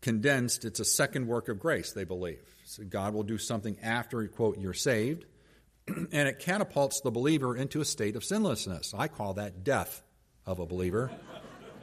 condensed, 0.00 0.64
it's 0.64 0.80
a 0.80 0.84
second 0.84 1.26
work 1.26 1.48
of 1.48 1.58
grace, 1.58 1.92
they 1.92 2.04
believe. 2.04 2.42
So 2.64 2.84
God 2.84 3.12
will 3.12 3.24
do 3.24 3.36
something 3.36 3.76
after, 3.82 4.26
quote, 4.28 4.58
you're 4.58 4.72
saved 4.72 5.26
and 5.88 6.28
it 6.28 6.38
catapults 6.38 7.00
the 7.00 7.10
believer 7.10 7.56
into 7.56 7.80
a 7.80 7.84
state 7.84 8.14
of 8.14 8.24
sinlessness. 8.24 8.94
I 8.96 9.08
call 9.08 9.34
that 9.34 9.64
death 9.64 10.02
of 10.46 10.60
a 10.60 10.66
believer. 10.66 11.10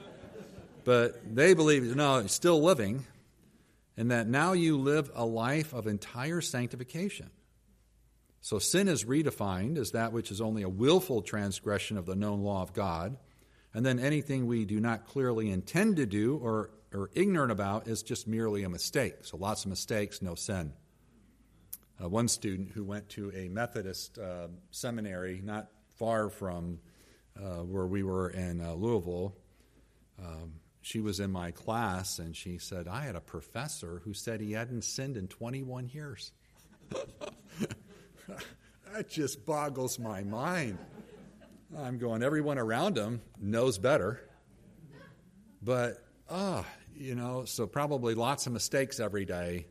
but 0.85 1.35
they 1.35 1.53
believe, 1.53 1.95
no, 1.95 2.21
he's 2.21 2.31
still 2.31 2.61
living, 2.61 3.05
and 3.97 4.11
that 4.11 4.27
now 4.27 4.53
you 4.53 4.77
live 4.77 5.11
a 5.13 5.25
life 5.25 5.73
of 5.73 5.85
entire 5.85 6.39
sanctification. 6.39 7.29
So 8.39 8.59
sin 8.59 8.87
is 8.87 9.03
redefined 9.03 9.77
as 9.77 9.91
that 9.91 10.13
which 10.13 10.31
is 10.31 10.39
only 10.39 10.63
a 10.63 10.69
willful 10.69 11.21
transgression 11.21 11.97
of 11.97 12.05
the 12.05 12.15
known 12.15 12.41
law 12.41 12.61
of 12.61 12.71
God, 12.71 13.17
and 13.73 13.85
then 13.85 13.99
anything 13.99 14.47
we 14.47 14.63
do 14.63 14.79
not 14.79 15.05
clearly 15.05 15.51
intend 15.51 15.97
to 15.97 16.05
do 16.05 16.37
or 16.37 16.69
are 16.93 17.09
ignorant 17.13 17.51
about 17.51 17.87
is 17.87 18.03
just 18.03 18.27
merely 18.27 18.63
a 18.63 18.69
mistake. 18.69 19.15
So 19.21 19.37
lots 19.37 19.65
of 19.65 19.69
mistakes, 19.69 20.21
no 20.21 20.35
sin 20.35 20.73
uh, 22.03 22.09
one 22.09 22.27
student 22.27 22.71
who 22.71 22.83
went 22.83 23.09
to 23.09 23.31
a 23.35 23.49
Methodist 23.49 24.17
uh, 24.17 24.47
seminary 24.71 25.41
not 25.43 25.69
far 25.97 26.29
from 26.29 26.79
uh, 27.37 27.63
where 27.63 27.87
we 27.87 28.03
were 28.03 28.29
in 28.29 28.61
uh, 28.61 28.73
Louisville. 28.73 29.35
Um, 30.19 30.53
she 30.81 30.99
was 30.99 31.19
in 31.19 31.31
my 31.31 31.51
class 31.51 32.19
and 32.19 32.35
she 32.35 32.57
said, 32.57 32.87
I 32.87 33.01
had 33.01 33.15
a 33.15 33.21
professor 33.21 34.01
who 34.05 34.13
said 34.13 34.41
he 34.41 34.53
hadn't 34.53 34.83
sinned 34.83 35.17
in 35.17 35.27
21 35.27 35.89
years. 35.89 36.31
that 38.93 39.09
just 39.09 39.45
boggles 39.45 39.99
my 39.99 40.23
mind. 40.23 40.77
I'm 41.77 41.97
going, 41.97 42.23
everyone 42.23 42.57
around 42.57 42.97
him 42.97 43.21
knows 43.41 43.77
better. 43.77 44.21
But, 45.61 46.01
ah, 46.29 46.65
you 46.95 47.15
know, 47.15 47.45
so 47.45 47.67
probably 47.67 48.15
lots 48.15 48.47
of 48.47 48.53
mistakes 48.53 48.99
every 48.99 49.25
day 49.25 49.65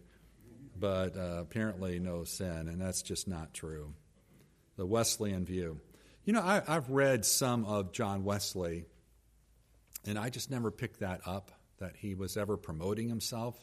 but 0.78 1.16
uh, 1.16 1.38
apparently 1.40 1.98
no 1.98 2.24
sin, 2.24 2.68
and 2.68 2.80
that's 2.80 3.02
just 3.02 3.28
not 3.28 3.54
true. 3.54 3.92
The 4.76 4.86
Wesleyan 4.86 5.44
view. 5.44 5.80
You 6.24 6.32
know, 6.32 6.40
I, 6.40 6.62
I've 6.66 6.90
read 6.90 7.24
some 7.24 7.64
of 7.64 7.92
John 7.92 8.24
Wesley, 8.24 8.84
and 10.06 10.18
I 10.18 10.28
just 10.28 10.50
never 10.50 10.70
picked 10.70 11.00
that 11.00 11.20
up 11.26 11.52
that 11.78 11.96
he 11.96 12.14
was 12.14 12.36
ever 12.36 12.56
promoting 12.56 13.08
himself 13.08 13.56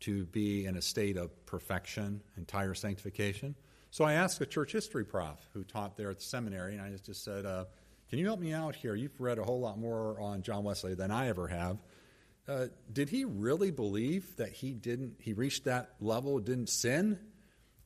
to 0.00 0.24
be 0.26 0.66
in 0.66 0.76
a 0.76 0.82
state 0.82 1.16
of 1.16 1.46
perfection, 1.46 2.20
entire 2.36 2.74
sanctification. 2.74 3.54
So 3.90 4.04
I 4.04 4.14
asked 4.14 4.40
a 4.40 4.46
church 4.46 4.72
history 4.72 5.04
prof 5.04 5.38
who 5.52 5.62
taught 5.62 5.96
there 5.96 6.10
at 6.10 6.18
the 6.18 6.24
seminary, 6.24 6.74
and 6.74 6.82
I 6.82 6.90
just 6.90 7.24
said, 7.24 7.46
uh, 7.46 7.64
Can 8.10 8.18
you 8.18 8.26
help 8.26 8.40
me 8.40 8.52
out 8.52 8.74
here? 8.74 8.94
You've 8.94 9.18
read 9.20 9.38
a 9.38 9.44
whole 9.44 9.60
lot 9.60 9.78
more 9.78 10.20
on 10.20 10.42
John 10.42 10.64
Wesley 10.64 10.94
than 10.94 11.10
I 11.10 11.28
ever 11.28 11.48
have. 11.48 11.78
Uh, 12.46 12.66
did 12.92 13.08
he 13.08 13.24
really 13.24 13.70
believe 13.70 14.36
that 14.36 14.50
he 14.50 14.72
didn't, 14.72 15.16
he 15.18 15.32
reached 15.32 15.64
that 15.64 15.94
level, 16.00 16.38
didn't 16.38 16.68
sin, 16.68 17.18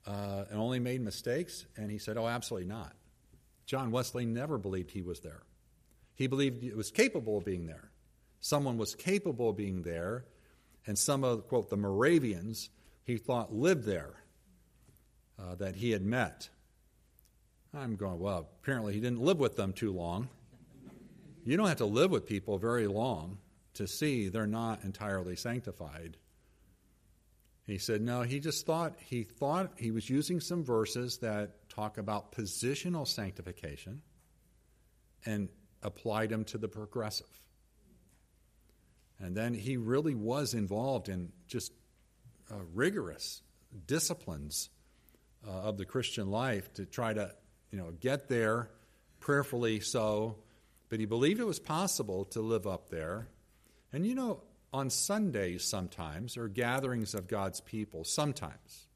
uh, 0.06 0.44
and 0.50 0.58
only 0.58 0.80
made 0.80 1.00
mistakes? 1.00 1.64
And 1.76 1.90
he 1.90 1.98
said, 1.98 2.16
Oh, 2.16 2.26
absolutely 2.26 2.68
not. 2.68 2.92
John 3.66 3.90
Wesley 3.90 4.26
never 4.26 4.58
believed 4.58 4.90
he 4.90 5.02
was 5.02 5.20
there. 5.20 5.42
He 6.14 6.26
believed 6.26 6.64
it 6.64 6.76
was 6.76 6.90
capable 6.90 7.38
of 7.38 7.44
being 7.44 7.66
there. 7.66 7.90
Someone 8.40 8.78
was 8.78 8.94
capable 8.94 9.50
of 9.50 9.56
being 9.56 9.82
there, 9.82 10.24
and 10.86 10.98
some 10.98 11.22
of, 11.22 11.46
quote, 11.46 11.70
the 11.70 11.76
Moravians 11.76 12.70
he 13.04 13.16
thought 13.16 13.54
lived 13.54 13.84
there 13.84 14.14
uh, 15.38 15.54
that 15.56 15.76
he 15.76 15.92
had 15.92 16.02
met. 16.02 16.48
I'm 17.72 17.96
going, 17.96 18.18
well, 18.18 18.48
apparently 18.62 18.94
he 18.94 19.00
didn't 19.00 19.20
live 19.20 19.38
with 19.38 19.56
them 19.56 19.72
too 19.72 19.92
long. 19.92 20.28
You 21.44 21.56
don't 21.56 21.68
have 21.68 21.78
to 21.78 21.86
live 21.86 22.10
with 22.10 22.26
people 22.26 22.58
very 22.58 22.86
long 22.86 23.38
to 23.78 23.86
see 23.86 24.28
they're 24.28 24.46
not 24.46 24.82
entirely 24.82 25.36
sanctified. 25.36 26.16
He 27.64 27.78
said, 27.78 28.02
no, 28.02 28.22
he 28.22 28.40
just 28.40 28.66
thought, 28.66 28.96
he 28.98 29.22
thought 29.22 29.72
he 29.76 29.92
was 29.92 30.10
using 30.10 30.40
some 30.40 30.64
verses 30.64 31.18
that 31.18 31.68
talk 31.68 31.96
about 31.96 32.32
positional 32.32 33.06
sanctification 33.06 34.02
and 35.24 35.48
applied 35.82 36.30
them 36.30 36.44
to 36.46 36.58
the 36.58 36.66
progressive. 36.66 37.26
And 39.20 39.36
then 39.36 39.54
he 39.54 39.76
really 39.76 40.14
was 40.14 40.54
involved 40.54 41.08
in 41.08 41.30
just 41.46 41.72
uh, 42.50 42.56
rigorous 42.74 43.42
disciplines 43.86 44.70
uh, 45.46 45.50
of 45.50 45.76
the 45.76 45.84
Christian 45.84 46.30
life 46.30 46.72
to 46.74 46.84
try 46.84 47.12
to, 47.12 47.32
you 47.70 47.78
know, 47.78 47.92
get 48.00 48.28
there 48.28 48.70
prayerfully 49.20 49.78
so. 49.80 50.38
But 50.88 50.98
he 50.98 51.06
believed 51.06 51.38
it 51.38 51.46
was 51.46 51.60
possible 51.60 52.24
to 52.26 52.40
live 52.40 52.66
up 52.66 52.88
there 52.88 53.28
and 53.92 54.06
you 54.06 54.14
know, 54.14 54.42
on 54.72 54.90
Sundays 54.90 55.64
sometimes, 55.64 56.36
or 56.36 56.48
gatherings 56.48 57.14
of 57.14 57.26
God's 57.26 57.60
people, 57.60 58.04
sometimes, 58.04 58.86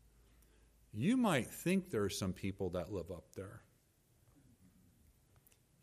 you 0.92 1.16
might 1.16 1.48
think 1.48 1.90
there 1.90 2.02
are 2.02 2.10
some 2.10 2.32
people 2.32 2.70
that 2.70 2.92
live 2.92 3.10
up 3.10 3.24
there. 3.34 3.62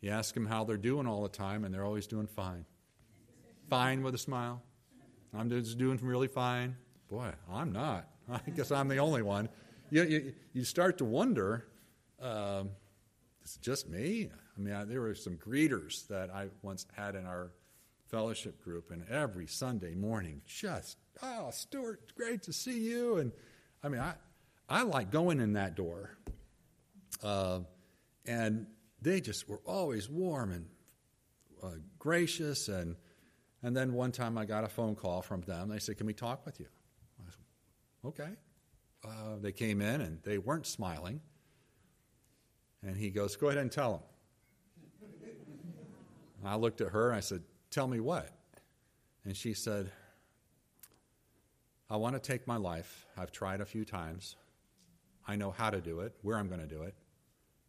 You 0.00 0.10
ask 0.10 0.32
them 0.32 0.46
how 0.46 0.64
they're 0.64 0.76
doing 0.76 1.06
all 1.06 1.22
the 1.22 1.28
time, 1.28 1.64
and 1.64 1.74
they're 1.74 1.84
always 1.84 2.06
doing 2.06 2.26
fine. 2.26 2.64
Fine 3.68 4.02
with 4.02 4.14
a 4.14 4.18
smile. 4.18 4.62
I'm 5.34 5.50
just 5.50 5.78
doing 5.78 5.98
really 6.02 6.28
fine. 6.28 6.76
Boy, 7.08 7.32
I'm 7.52 7.72
not. 7.72 8.08
I 8.30 8.50
guess 8.50 8.70
I'm 8.70 8.88
the 8.88 8.98
only 8.98 9.22
one. 9.22 9.48
You, 9.90 10.04
you, 10.04 10.32
you 10.52 10.64
start 10.64 10.98
to 10.98 11.04
wonder 11.04 11.66
um, 12.20 12.70
it's 13.42 13.56
just 13.56 13.88
me. 13.88 14.30
I 14.56 14.60
mean, 14.60 14.74
I, 14.74 14.84
there 14.84 15.00
were 15.00 15.14
some 15.14 15.36
greeters 15.36 16.06
that 16.08 16.30
I 16.30 16.48
once 16.62 16.86
had 16.94 17.14
in 17.14 17.26
our 17.26 17.52
fellowship 18.10 18.62
group, 18.62 18.90
and 18.90 19.08
every 19.08 19.46
Sunday 19.46 19.94
morning, 19.94 20.42
just, 20.46 20.98
oh, 21.22 21.50
Stuart, 21.52 22.12
great 22.16 22.42
to 22.44 22.52
see 22.52 22.78
you. 22.78 23.18
And 23.18 23.32
I 23.82 23.88
mean, 23.88 24.00
I, 24.00 24.14
I 24.68 24.82
like 24.82 25.10
going 25.10 25.40
in 25.40 25.54
that 25.54 25.76
door. 25.76 26.16
Uh, 27.22 27.60
and 28.26 28.66
they 29.00 29.20
just 29.20 29.48
were 29.48 29.60
always 29.64 30.08
warm 30.08 30.52
and 30.52 30.66
uh, 31.62 31.76
gracious. 31.98 32.68
And, 32.68 32.96
and 33.62 33.76
then 33.76 33.92
one 33.92 34.12
time 34.12 34.36
I 34.36 34.44
got 34.44 34.64
a 34.64 34.68
phone 34.68 34.94
call 34.94 35.22
from 35.22 35.42
them. 35.42 35.68
They 35.68 35.78
said, 35.78 35.96
Can 35.96 36.06
we 36.06 36.14
talk 36.14 36.44
with 36.44 36.60
you? 36.60 36.66
I 37.20 37.30
said, 37.30 37.44
Okay. 38.06 38.30
Uh, 39.02 39.36
they 39.40 39.52
came 39.52 39.80
in 39.80 40.00
and 40.00 40.18
they 40.24 40.38
weren't 40.38 40.66
smiling. 40.66 41.20
And 42.82 42.96
he 42.96 43.10
goes, 43.10 43.36
Go 43.36 43.48
ahead 43.48 43.58
and 43.58 43.70
tell 43.72 43.92
them. 43.92 44.00
I 46.42 46.56
looked 46.56 46.80
at 46.80 46.88
her 46.88 47.08
and 47.08 47.16
I 47.16 47.20
said, 47.20 47.42
Tell 47.70 47.86
me 47.86 48.00
what? 48.00 48.28
And 49.24 49.36
she 49.36 49.54
said, 49.54 49.92
I 51.88 51.96
want 51.96 52.14
to 52.14 52.20
take 52.20 52.46
my 52.46 52.56
life. 52.56 53.06
I've 53.16 53.30
tried 53.30 53.60
a 53.60 53.64
few 53.64 53.84
times. 53.84 54.34
I 55.26 55.36
know 55.36 55.52
how 55.52 55.70
to 55.70 55.80
do 55.80 56.00
it, 56.00 56.14
where 56.22 56.36
I'm 56.36 56.48
going 56.48 56.60
to 56.60 56.66
do 56.66 56.82
it. 56.82 56.94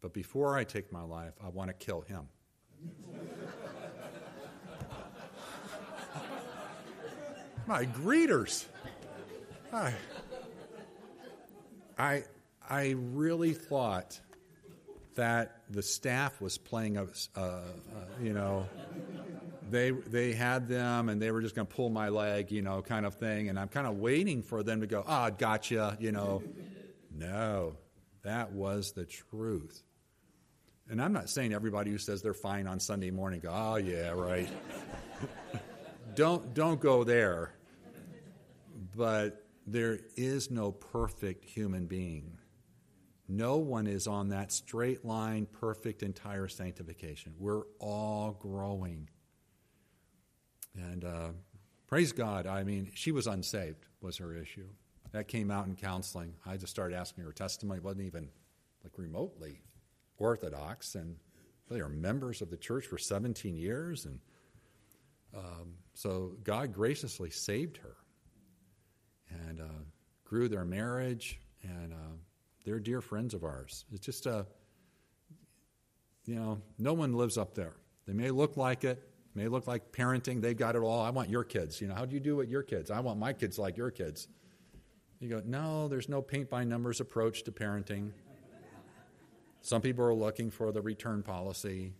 But 0.00 0.12
before 0.12 0.56
I 0.56 0.64
take 0.64 0.92
my 0.92 1.02
life, 1.02 1.34
I 1.42 1.48
want 1.48 1.68
to 1.68 1.74
kill 1.74 2.00
him. 2.00 2.28
my 7.66 7.84
greeters. 7.86 8.64
I, 9.72 9.94
I, 11.96 12.24
I 12.68 12.96
really 12.96 13.52
thought 13.52 14.18
that 15.14 15.60
the 15.70 15.82
staff 15.82 16.40
was 16.40 16.58
playing 16.58 16.96
a, 16.96 17.06
uh, 17.36 17.40
uh, 17.40 17.62
you 18.20 18.32
know, 18.32 18.66
they 19.72 19.90
they 19.90 20.32
had 20.32 20.68
them 20.68 21.08
and 21.08 21.20
they 21.20 21.30
were 21.30 21.40
just 21.40 21.54
going 21.54 21.66
to 21.66 21.74
pull 21.74 21.90
my 21.90 22.08
leg, 22.08 22.52
you 22.52 22.62
know, 22.62 22.82
kind 22.82 23.04
of 23.04 23.14
thing. 23.14 23.48
And 23.48 23.58
I'm 23.58 23.68
kind 23.68 23.86
of 23.86 23.96
waiting 23.96 24.42
for 24.42 24.62
them 24.62 24.80
to 24.82 24.86
go, 24.86 25.02
ah, 25.06 25.28
oh, 25.28 25.34
gotcha, 25.36 25.96
you 25.98 26.12
know. 26.12 26.42
no, 27.14 27.76
that 28.22 28.52
was 28.52 28.92
the 28.92 29.04
truth. 29.04 29.82
And 30.88 31.00
I'm 31.00 31.12
not 31.12 31.30
saying 31.30 31.54
everybody 31.54 31.90
who 31.90 31.98
says 31.98 32.22
they're 32.22 32.34
fine 32.34 32.66
on 32.66 32.78
Sunday 32.78 33.10
morning 33.10 33.40
go, 33.40 33.50
oh, 33.50 33.76
yeah, 33.76 34.10
right. 34.10 34.48
don't, 36.14 36.52
don't 36.54 36.80
go 36.80 37.02
there. 37.04 37.54
But 38.94 39.46
there 39.66 40.00
is 40.16 40.50
no 40.50 40.72
perfect 40.72 41.44
human 41.44 41.86
being. 41.86 42.38
No 43.28 43.56
one 43.56 43.86
is 43.86 44.06
on 44.06 44.28
that 44.30 44.52
straight 44.52 45.04
line, 45.04 45.46
perfect, 45.46 46.02
entire 46.02 46.48
sanctification. 46.48 47.32
We're 47.38 47.62
all 47.78 48.32
growing. 48.32 49.08
And 50.76 51.04
uh, 51.04 51.28
praise 51.86 52.12
God, 52.12 52.46
I 52.46 52.64
mean, 52.64 52.90
she 52.94 53.12
was 53.12 53.26
unsaved, 53.26 53.86
was 54.00 54.16
her 54.18 54.34
issue. 54.34 54.68
That 55.12 55.28
came 55.28 55.50
out 55.50 55.66
in 55.66 55.76
counseling. 55.76 56.34
I 56.46 56.56
just 56.56 56.72
started 56.72 56.96
asking 56.96 57.24
her 57.24 57.32
testimony. 57.32 57.78
It 57.78 57.84
wasn't 57.84 58.06
even 58.06 58.28
like 58.82 58.92
remotely 58.96 59.60
orthodox. 60.16 60.94
And 60.94 61.16
they 61.70 61.80
are 61.80 61.88
members 61.88 62.40
of 62.40 62.50
the 62.50 62.56
church 62.56 62.86
for 62.86 62.98
17 62.98 63.54
years. 63.56 64.06
And 64.06 64.20
um, 65.36 65.74
so 65.94 66.32
God 66.42 66.72
graciously 66.72 67.30
saved 67.30 67.78
her 67.78 67.96
and 69.46 69.60
uh, 69.60 69.84
grew 70.24 70.48
their 70.48 70.64
marriage. 70.64 71.38
And 71.62 71.92
uh, 71.92 72.16
they're 72.64 72.80
dear 72.80 73.00
friends 73.00 73.34
of 73.34 73.44
ours. 73.44 73.84
It's 73.92 74.04
just 74.04 74.26
a, 74.26 74.46
you 76.24 76.36
know, 76.36 76.60
no 76.78 76.92
one 76.92 77.12
lives 77.12 77.36
up 77.36 77.54
there. 77.54 77.74
They 78.06 78.12
may 78.12 78.30
look 78.30 78.56
like 78.56 78.84
it, 78.84 79.08
may 79.34 79.48
look 79.48 79.66
like 79.66 79.92
parenting. 79.92 80.40
They've 80.40 80.56
got 80.56 80.76
it 80.76 80.80
all. 80.80 81.00
I 81.00 81.10
want 81.10 81.30
your 81.30 81.44
kids. 81.44 81.80
You 81.80 81.88
know, 81.88 81.94
how 81.94 82.04
do 82.04 82.14
you 82.14 82.20
do 82.20 82.36
with 82.36 82.48
your 82.48 82.62
kids? 82.62 82.90
I 82.90 83.00
want 83.00 83.18
my 83.18 83.32
kids 83.32 83.58
like 83.58 83.76
your 83.76 83.90
kids. 83.90 84.28
You 85.20 85.28
go, 85.28 85.42
no, 85.44 85.88
there's 85.88 86.08
no 86.08 86.20
paint 86.20 86.50
by 86.50 86.64
numbers 86.64 87.00
approach 87.00 87.44
to 87.44 87.52
parenting. 87.52 88.10
Some 89.60 89.80
people 89.80 90.04
are 90.04 90.14
looking 90.14 90.50
for 90.50 90.72
the 90.72 90.82
return 90.82 91.22
policy. 91.22 91.92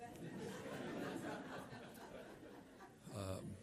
Um, 3.15 3.55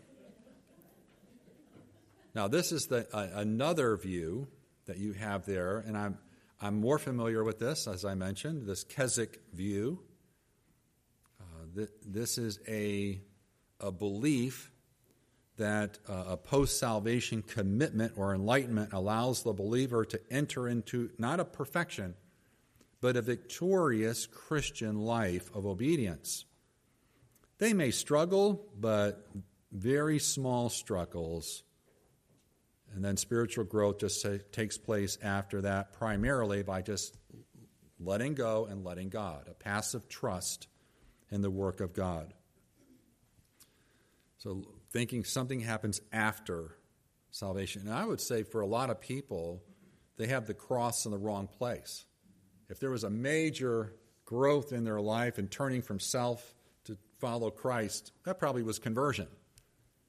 now, 2.33 2.47
this 2.47 2.71
is 2.71 2.87
the, 2.87 3.07
uh, 3.13 3.27
another 3.33 3.97
view 3.97 4.47
that 4.85 4.97
you 4.97 5.13
have 5.13 5.45
there, 5.45 5.79
and 5.79 5.97
I'm 5.97 6.17
I'm 6.61 6.79
more 6.81 6.99
familiar 6.99 7.43
with 7.43 7.57
this, 7.59 7.87
as 7.87 8.03
I 8.03 8.15
mentioned, 8.15 8.67
this 8.67 8.83
Keswick 8.83 9.39
view. 9.53 10.01
Uh, 11.39 11.43
th- 11.73 11.89
this 12.05 12.37
is 12.37 12.59
a, 12.67 13.21
a 13.79 13.91
belief 13.91 14.71
that 15.57 15.99
uh, 16.07 16.23
a 16.29 16.37
post 16.37 16.79
salvation 16.79 17.41
commitment 17.41 18.13
or 18.15 18.33
enlightenment 18.33 18.93
allows 18.93 19.43
the 19.43 19.53
believer 19.53 20.05
to 20.05 20.19
enter 20.31 20.67
into 20.67 21.09
not 21.17 21.39
a 21.39 21.45
perfection, 21.45 22.15
but 23.01 23.17
a 23.17 23.21
victorious 23.21 24.25
Christian 24.25 24.99
life 24.99 25.53
of 25.53 25.65
obedience. 25.65 26.45
They 27.57 27.73
may 27.73 27.91
struggle, 27.91 28.65
but 28.79 29.27
very 29.71 30.19
small 30.19 30.69
struggles 30.69 31.63
and 32.95 33.03
then 33.03 33.17
spiritual 33.17 33.65
growth 33.65 33.99
just 33.99 34.25
takes 34.51 34.77
place 34.77 35.17
after 35.21 35.61
that, 35.61 35.93
primarily 35.93 36.63
by 36.63 36.81
just 36.81 37.17
letting 37.99 38.33
go 38.33 38.65
and 38.65 38.83
letting 38.83 39.09
God, 39.09 39.47
a 39.47 39.53
passive 39.53 40.07
trust 40.09 40.67
in 41.29 41.41
the 41.41 41.51
work 41.51 41.81
of 41.81 41.93
God. 41.93 42.33
So, 44.39 44.63
thinking 44.91 45.25
something 45.25 45.59
happens 45.59 46.01
after 46.13 46.77
salvation. 47.29 47.83
And 47.83 47.93
I 47.93 48.05
would 48.05 48.21
say 48.21 48.43
for 48.43 48.61
a 48.61 48.65
lot 48.65 48.89
of 48.89 49.01
people, 49.01 49.61
they 50.17 50.27
have 50.27 50.47
the 50.47 50.53
cross 50.53 51.05
in 51.05 51.11
the 51.11 51.17
wrong 51.17 51.47
place. 51.47 52.05
If 52.69 52.79
there 52.79 52.89
was 52.89 53.03
a 53.03 53.09
major 53.09 53.93
growth 54.23 54.71
in 54.71 54.85
their 54.85 55.01
life 55.01 55.39
and 55.39 55.51
turning 55.51 55.81
from 55.81 55.99
self 55.99 56.55
to 56.85 56.97
follow 57.19 57.51
Christ, 57.51 58.13
that 58.23 58.39
probably 58.39 58.63
was 58.63 58.79
conversion. 58.79 59.27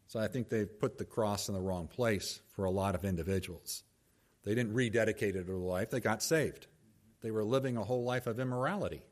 So 0.07 0.21
I 0.21 0.29
think 0.29 0.49
they've 0.49 0.79
put 0.79 0.97
the 0.97 1.05
cross 1.05 1.49
in 1.49 1.55
the 1.55 1.61
wrong 1.61 1.89
place 1.89 2.41
for 2.51 2.65
a 2.65 2.71
lot 2.71 2.95
of 2.95 3.05
individuals. 3.05 3.83
They 4.45 4.55
didn't 4.55 4.75
rededicate 4.75 5.35
it 5.35 5.45
to 5.45 5.57
life, 5.57 5.91
they 5.91 6.01
got 6.01 6.23
saved. 6.23 6.69
They 7.21 7.33
were 7.33 7.45
living 7.45 7.77
a 7.77 7.85
whole 7.85 8.05
life 8.05 8.27
of 8.29 8.39
immorality. 8.39 9.03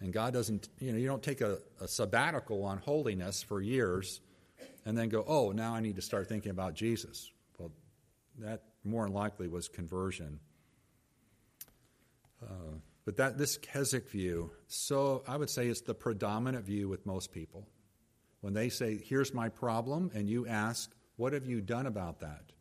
And 0.00 0.12
God 0.12 0.32
doesn't, 0.32 0.68
you 0.78 0.92
know, 0.92 0.98
you 0.98 1.08
don't 1.08 1.22
take 1.22 1.40
a, 1.40 1.58
a 1.80 1.88
sabbatical 1.88 2.64
on 2.64 2.78
holiness 2.78 3.42
for 3.42 3.60
years 3.60 4.20
and 4.88 4.96
then 4.96 5.10
go, 5.10 5.22
oh, 5.28 5.52
now 5.52 5.74
I 5.74 5.80
need 5.80 5.96
to 5.96 6.02
start 6.02 6.30
thinking 6.30 6.50
about 6.50 6.72
Jesus. 6.72 7.30
Well, 7.58 7.70
that 8.38 8.62
more 8.84 9.04
than 9.04 9.12
likely 9.12 9.46
was 9.46 9.68
conversion. 9.68 10.40
Uh, 12.42 12.78
but 13.04 13.18
that 13.18 13.36
this 13.36 13.58
Keswick 13.58 14.08
view, 14.08 14.50
so 14.66 15.22
I 15.28 15.36
would 15.36 15.50
say 15.50 15.68
it's 15.68 15.82
the 15.82 15.92
predominant 15.92 16.64
view 16.64 16.88
with 16.88 17.04
most 17.04 17.32
people. 17.32 17.68
When 18.40 18.54
they 18.54 18.70
say, 18.70 18.96
Here's 18.96 19.34
my 19.34 19.50
problem, 19.50 20.10
and 20.14 20.26
you 20.26 20.46
ask, 20.46 20.90
What 21.16 21.34
have 21.34 21.44
you 21.44 21.60
done 21.60 21.86
about 21.86 22.20
that? 22.20 22.52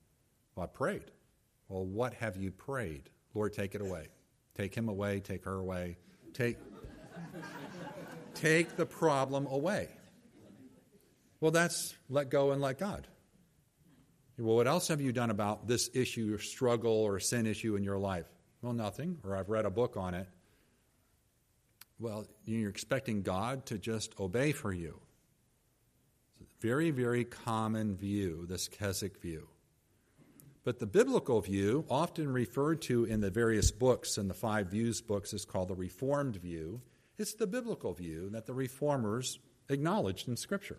Well, 0.53 0.65
I 0.65 0.67
prayed. 0.67 1.11
Well, 1.69 1.85
what 1.85 2.13
have 2.15 2.35
you 2.35 2.51
prayed? 2.51 3.09
Lord, 3.35 3.53
take 3.53 3.73
it 3.73 3.79
away. 3.79 4.09
Take 4.53 4.75
him 4.75 4.89
away, 4.89 5.21
take 5.21 5.45
her 5.45 5.55
away. 5.55 5.95
Take, 6.33 6.57
take 8.33 8.75
the 8.75 8.85
problem 8.85 9.47
away. 9.47 9.87
Well, 11.39 11.51
that's 11.51 11.95
let 12.09 12.29
go 12.29 12.51
and 12.51 12.61
let 12.61 12.79
God. 12.79 13.07
Well, 14.39 14.55
what 14.55 14.67
else 14.67 14.87
have 14.89 15.01
you 15.01 15.11
done 15.11 15.31
about 15.31 15.67
this 15.67 15.89
issue 15.93 16.35
or 16.35 16.39
struggle 16.39 16.93
or 16.93 17.19
sin 17.19 17.47
issue 17.47 17.75
in 17.75 17.83
your 17.83 17.97
life? 17.97 18.27
Well, 18.61 18.73
nothing, 18.73 19.17
or 19.23 19.35
I've 19.35 19.49
read 19.49 19.65
a 19.65 19.69
book 19.71 19.97
on 19.97 20.13
it. 20.13 20.27
Well, 21.99 22.27
you're 22.45 22.69
expecting 22.69 23.23
God 23.23 23.65
to 23.67 23.79
just 23.79 24.19
obey 24.19 24.51
for 24.51 24.71
you. 24.71 24.99
Very, 26.59 26.91
very 26.91 27.23
common 27.23 27.95
view, 27.95 28.45
this 28.47 28.67
Keswick 28.67 29.19
view. 29.21 29.47
But 30.63 30.79
the 30.79 30.85
biblical 30.85 31.39
view, 31.41 31.85
often 31.89 32.31
referred 32.31 32.81
to 32.83 33.05
in 33.05 33.21
the 33.21 33.31
various 33.31 33.71
books 33.71 34.17
and 34.17 34.29
the 34.29 34.35
five 34.35 34.67
views 34.67 35.01
books, 35.01 35.33
is 35.33 35.45
called 35.45 35.69
the 35.69 35.75
Reformed 35.75 36.35
view. 36.35 36.81
It's 37.17 37.33
the 37.33 37.47
biblical 37.47 37.93
view 37.93 38.29
that 38.31 38.45
the 38.45 38.53
Reformers 38.53 39.39
acknowledged 39.69 40.27
in 40.27 40.35
Scripture. 40.35 40.77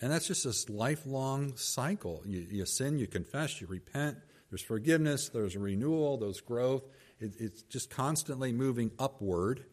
And 0.00 0.10
that's 0.10 0.26
just 0.26 0.44
this 0.44 0.68
lifelong 0.68 1.56
cycle. 1.56 2.22
You, 2.24 2.46
you 2.50 2.66
sin, 2.66 2.98
you 2.98 3.06
confess, 3.06 3.60
you 3.60 3.66
repent, 3.66 4.16
there's 4.50 4.62
forgiveness, 4.62 5.28
there's 5.28 5.56
renewal, 5.56 6.16
there's 6.16 6.40
growth. 6.40 6.84
It, 7.20 7.34
it's 7.38 7.62
just 7.62 7.90
constantly 7.90 8.52
moving 8.52 8.92
upward 8.98 9.64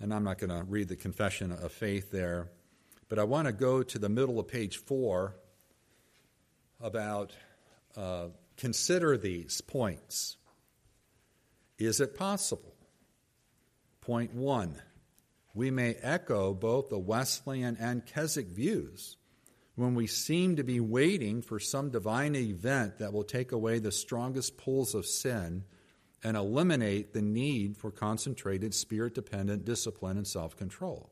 and 0.00 0.14
I'm 0.14 0.24
not 0.24 0.38
going 0.38 0.50
to 0.50 0.64
read 0.64 0.88
the 0.88 0.96
confession 0.96 1.52
of 1.52 1.72
faith 1.72 2.10
there, 2.10 2.50
but 3.08 3.18
I 3.18 3.24
want 3.24 3.46
to 3.46 3.52
go 3.52 3.82
to 3.82 3.98
the 3.98 4.08
middle 4.08 4.38
of 4.38 4.48
page 4.48 4.76
four 4.76 5.34
about 6.80 7.32
uh, 7.96 8.26
consider 8.56 9.16
these 9.16 9.60
points. 9.60 10.36
Is 11.78 12.00
it 12.00 12.16
possible? 12.16 12.74
Point 14.00 14.34
one, 14.34 14.76
we 15.58 15.72
may 15.72 15.94
echo 15.94 16.54
both 16.54 16.88
the 16.88 16.98
Wesleyan 17.00 17.76
and 17.80 18.06
Keswick 18.06 18.46
views 18.46 19.16
when 19.74 19.96
we 19.96 20.06
seem 20.06 20.54
to 20.54 20.62
be 20.62 20.78
waiting 20.78 21.42
for 21.42 21.58
some 21.58 21.90
divine 21.90 22.36
event 22.36 22.98
that 22.98 23.12
will 23.12 23.24
take 23.24 23.50
away 23.50 23.80
the 23.80 23.90
strongest 23.90 24.56
pulls 24.56 24.94
of 24.94 25.04
sin 25.04 25.64
and 26.22 26.36
eliminate 26.36 27.12
the 27.12 27.22
need 27.22 27.76
for 27.76 27.90
concentrated, 27.90 28.72
spirit 28.72 29.16
dependent 29.16 29.64
discipline 29.64 30.16
and 30.16 30.28
self 30.28 30.56
control? 30.56 31.10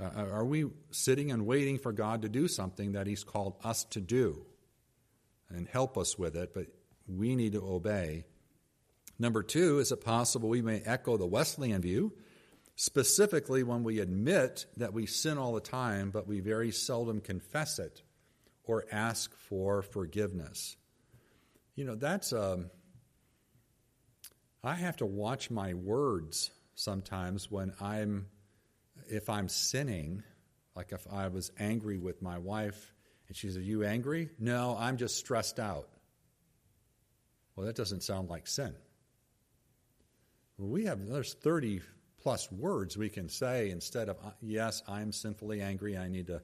Uh, 0.00 0.10
are 0.32 0.44
we 0.44 0.66
sitting 0.90 1.30
and 1.30 1.46
waiting 1.46 1.78
for 1.78 1.92
God 1.92 2.22
to 2.22 2.28
do 2.28 2.48
something 2.48 2.92
that 2.92 3.06
He's 3.06 3.22
called 3.22 3.54
us 3.62 3.84
to 3.90 4.00
do 4.00 4.44
and 5.48 5.68
help 5.68 5.96
us 5.96 6.18
with 6.18 6.34
it, 6.34 6.52
but 6.52 6.66
we 7.06 7.36
need 7.36 7.52
to 7.52 7.64
obey? 7.64 8.24
Number 9.20 9.44
two, 9.44 9.78
is 9.78 9.92
it 9.92 10.04
possible 10.04 10.48
we 10.48 10.62
may 10.62 10.80
echo 10.80 11.16
the 11.16 11.26
Wesleyan 11.26 11.80
view, 11.80 12.12
specifically 12.76 13.62
when 13.62 13.84
we 13.84 14.00
admit 14.00 14.66
that 14.76 14.92
we 14.92 15.06
sin 15.06 15.38
all 15.38 15.54
the 15.54 15.60
time, 15.60 16.10
but 16.10 16.26
we 16.26 16.40
very 16.40 16.70
seldom 16.70 17.20
confess 17.20 17.78
it 17.78 18.02
or 18.64 18.84
ask 18.90 19.34
for 19.36 19.82
forgiveness? 19.82 20.76
You 21.74 21.84
know, 21.84 21.94
that's. 21.94 22.32
Um, 22.32 22.70
I 24.64 24.74
have 24.76 24.96
to 24.96 25.06
watch 25.06 25.50
my 25.50 25.74
words 25.74 26.50
sometimes 26.74 27.50
when 27.50 27.74
I'm, 27.82 28.28
if 29.08 29.28
I'm 29.28 29.50
sinning, 29.50 30.22
like 30.74 30.90
if 30.92 31.06
I 31.12 31.28
was 31.28 31.52
angry 31.58 31.98
with 31.98 32.22
my 32.22 32.38
wife 32.38 32.94
and 33.28 33.36
she 33.36 33.50
said, 33.50 33.58
Are 33.58 33.64
you 33.64 33.84
angry? 33.84 34.30
No, 34.38 34.74
I'm 34.78 34.96
just 34.96 35.18
stressed 35.18 35.60
out. 35.60 35.88
Well, 37.54 37.66
that 37.66 37.76
doesn't 37.76 38.02
sound 38.02 38.30
like 38.30 38.46
sin. 38.46 38.74
Well, 40.56 40.70
we 40.70 40.86
have, 40.86 41.06
there's 41.06 41.34
30 41.34 41.82
plus 42.24 42.50
words 42.50 42.96
we 42.96 43.10
can 43.10 43.28
say 43.28 43.70
instead 43.70 44.08
of, 44.08 44.16
Yes, 44.40 44.82
I'm 44.88 45.12
sinfully 45.12 45.60
angry. 45.60 45.96
I 45.96 46.08
need 46.08 46.26
to 46.26 46.42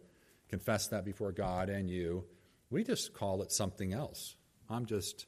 confess 0.49 0.89
that 0.89 1.05
before 1.05 1.33
God 1.33 1.71
and 1.71 1.91
you. 1.91 2.25
We 2.71 2.85
just 2.85 3.15
call 3.15 3.43
it 3.43 3.51
something 3.51 3.93
else. 3.93 4.37
I'm 4.69 4.87
just 4.87 5.27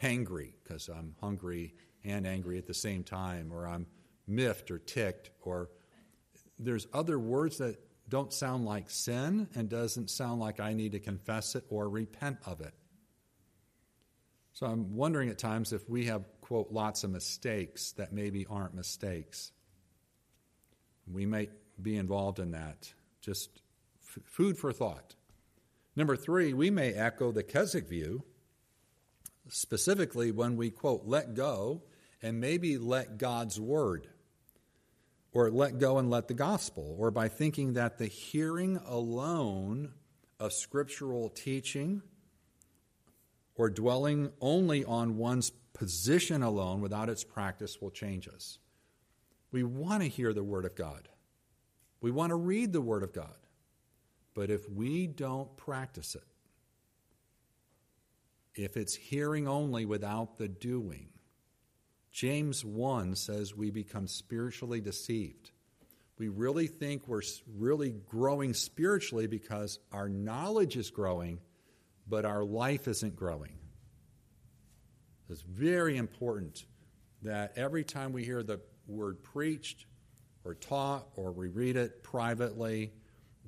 hangry 0.00 0.52
because 0.62 0.88
I'm 0.88 1.16
hungry 1.20 1.74
and 2.04 2.26
angry 2.26 2.58
at 2.58 2.66
the 2.66 2.74
same 2.74 3.02
time, 3.02 3.50
or 3.52 3.66
I'm 3.66 3.86
miffed 4.28 4.70
or 4.70 4.78
ticked, 4.78 5.30
or 5.40 5.70
there's 6.58 6.86
other 6.92 7.18
words 7.18 7.58
that 7.58 7.76
don't 8.08 8.32
sound 8.32 8.66
like 8.66 8.90
sin 8.90 9.48
and 9.54 9.68
doesn't 9.68 10.10
sound 10.10 10.38
like 10.38 10.60
I 10.60 10.74
need 10.74 10.92
to 10.92 11.00
confess 11.00 11.54
it 11.54 11.64
or 11.70 11.88
repent 11.88 12.38
of 12.44 12.60
it. 12.60 12.74
So 14.52 14.66
I'm 14.66 14.94
wondering 14.94 15.30
at 15.30 15.38
times 15.38 15.72
if 15.72 15.88
we 15.88 16.06
have, 16.06 16.26
quote, 16.42 16.70
lots 16.70 17.02
of 17.02 17.10
mistakes 17.10 17.92
that 17.92 18.12
maybe 18.12 18.46
aren't 18.48 18.74
mistakes. 18.74 19.50
We 21.10 21.26
might 21.26 21.50
be 21.80 21.96
involved 21.96 22.38
in 22.38 22.52
that. 22.52 22.92
Just 23.20 23.62
f- 24.02 24.22
food 24.24 24.56
for 24.56 24.72
thought. 24.72 25.14
Number 25.96 26.16
three, 26.16 26.52
we 26.52 26.70
may 26.70 26.92
echo 26.92 27.30
the 27.30 27.42
Keswick 27.42 27.88
view, 27.88 28.24
specifically 29.48 30.30
when 30.30 30.56
we, 30.56 30.70
quote, 30.70 31.02
let 31.04 31.34
go 31.34 31.82
and 32.22 32.40
maybe 32.40 32.78
let 32.78 33.18
God's 33.18 33.60
word, 33.60 34.08
or 35.32 35.50
let 35.50 35.78
go 35.78 35.98
and 35.98 36.10
let 36.10 36.28
the 36.28 36.34
gospel, 36.34 36.96
or 36.98 37.10
by 37.10 37.28
thinking 37.28 37.74
that 37.74 37.98
the 37.98 38.06
hearing 38.06 38.78
alone 38.86 39.92
of 40.40 40.52
scriptural 40.52 41.28
teaching 41.28 42.02
or 43.54 43.70
dwelling 43.70 44.32
only 44.40 44.84
on 44.84 45.16
one's 45.16 45.50
position 45.72 46.42
alone 46.42 46.80
without 46.80 47.08
its 47.08 47.24
practice 47.24 47.80
will 47.80 47.90
change 47.90 48.28
us. 48.28 48.58
We 49.54 49.62
want 49.62 50.02
to 50.02 50.08
hear 50.08 50.32
the 50.32 50.42
Word 50.42 50.64
of 50.64 50.74
God. 50.74 51.08
We 52.00 52.10
want 52.10 52.30
to 52.30 52.34
read 52.34 52.72
the 52.72 52.80
Word 52.80 53.04
of 53.04 53.12
God. 53.12 53.36
But 54.34 54.50
if 54.50 54.68
we 54.68 55.06
don't 55.06 55.56
practice 55.56 56.16
it, 56.16 56.24
if 58.60 58.76
it's 58.76 58.96
hearing 58.96 59.46
only 59.46 59.84
without 59.84 60.38
the 60.38 60.48
doing, 60.48 61.10
James 62.10 62.64
1 62.64 63.14
says 63.14 63.54
we 63.54 63.70
become 63.70 64.08
spiritually 64.08 64.80
deceived. 64.80 65.52
We 66.18 66.26
really 66.26 66.66
think 66.66 67.06
we're 67.06 67.22
really 67.56 67.92
growing 67.92 68.54
spiritually 68.54 69.28
because 69.28 69.78
our 69.92 70.08
knowledge 70.08 70.76
is 70.76 70.90
growing 70.90 71.38
but 72.08 72.24
our 72.24 72.42
life 72.42 72.88
isn't 72.88 73.14
growing. 73.14 73.56
It's 75.30 75.42
very 75.42 75.96
important 75.96 76.64
that 77.22 77.52
every 77.54 77.84
time 77.84 78.12
we 78.12 78.24
hear 78.24 78.42
the 78.42 78.60
word 78.86 79.22
preached 79.22 79.86
or 80.44 80.54
taught 80.54 81.08
or 81.16 81.32
we 81.32 81.48
read 81.48 81.76
it 81.76 82.02
privately, 82.02 82.92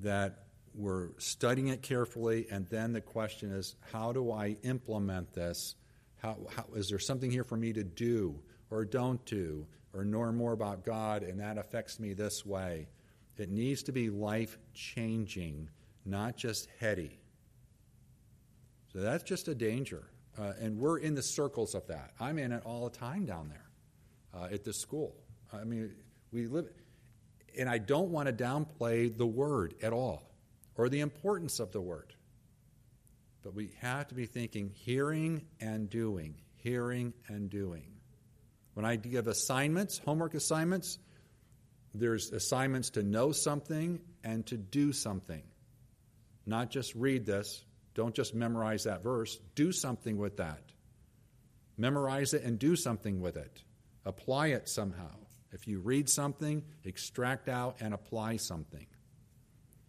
that 0.03 0.46
we're 0.75 1.09
studying 1.18 1.68
it 1.68 1.83
carefully, 1.83 2.46
and 2.51 2.66
then 2.68 2.92
the 2.92 3.01
question 3.01 3.51
is, 3.51 3.77
how 3.92 4.12
do 4.12 4.31
I 4.31 4.57
implement 4.62 5.33
this? 5.33 5.75
How, 6.18 6.37
how, 6.55 6.66
is 6.75 6.88
there 6.88 6.99
something 6.99 7.31
here 7.31 7.44
for 7.44 7.57
me 7.57 7.72
to 7.72 7.83
do 7.83 8.38
or 8.70 8.85
don't 8.85 9.25
do 9.25 9.66
or 9.94 10.05
know 10.05 10.31
more 10.33 10.53
about 10.53 10.85
God, 10.85 11.22
and 11.22 11.40
that 11.40 11.57
affects 11.57 11.99
me 11.99 12.12
this 12.12 12.44
way? 12.44 12.88
It 13.38 13.51
needs 13.51 13.83
to 13.85 13.92
be 13.92 14.11
life 14.11 14.59
changing, 14.75 15.68
not 16.05 16.37
just 16.37 16.68
heady. 16.79 17.18
So 18.92 19.01
that's 19.01 19.25
just 19.25 19.49
a 19.49 19.55
danger. 19.55 20.11
Uh, 20.38 20.53
and 20.61 20.79
we're 20.79 20.99
in 20.99 21.14
the 21.14 21.22
circles 21.22 21.75
of 21.75 21.87
that. 21.87 22.12
I'm 22.20 22.38
in 22.38 22.53
it 22.53 22.62
all 22.64 22.88
the 22.88 22.96
time 22.96 23.25
down 23.25 23.49
there 23.49 23.70
uh, 24.35 24.49
at 24.53 24.64
the 24.64 24.72
school. 24.72 25.16
I 25.52 25.64
mean, 25.64 25.92
we 26.32 26.46
live, 26.46 26.68
and 27.59 27.68
I 27.68 27.78
don't 27.78 28.11
want 28.11 28.26
to 28.28 28.32
downplay 28.32 29.16
the 29.16 29.26
word 29.26 29.74
at 29.82 29.92
all 29.92 30.22
or 30.76 30.88
the 30.88 31.00
importance 31.00 31.61
of 31.61 31.72
the 31.72 31.80
word. 31.80 32.14
But 33.42 33.54
we 33.54 33.70
have 33.80 34.09
to 34.09 34.14
be 34.14 34.26
thinking 34.26 34.70
hearing 34.74 35.42
and 35.61 35.88
doing, 35.88 36.35
hearing 36.56 37.14
and 37.28 37.48
doing. 37.48 37.92
When 38.74 38.85
I 38.85 38.96
give 38.96 39.28
assignments, 39.28 39.98
homework 39.98 40.35
assignments, 40.35 40.98
there's 41.94 42.32
assignments 42.32 42.90
to 42.90 43.02
know 43.02 43.32
something 43.32 44.00
and 44.22 44.44
to 44.46 44.56
do 44.56 44.92
something. 44.92 45.42
Not 46.44 46.70
just 46.70 46.94
read 46.94 47.24
this, 47.24 47.64
don't 47.94 48.14
just 48.14 48.35
memorize 48.35 48.85
that 48.85 49.02
verse, 49.02 49.38
do 49.54 49.72
something 49.72 50.18
with 50.18 50.37
that. 50.37 50.61
Memorize 51.78 52.35
it 52.35 52.42
and 52.42 52.59
do 52.59 52.76
something 52.76 53.20
with 53.20 53.37
it. 53.37 53.62
Apply 54.04 54.48
it 54.48 54.68
somehow. 54.68 55.14
If 55.57 55.66
you 55.66 55.81
read 55.81 56.09
something, 56.09 56.62
extract 56.85 57.49
out 57.49 57.79
and 57.81 57.95
apply 57.95 58.37
something. 58.37 58.87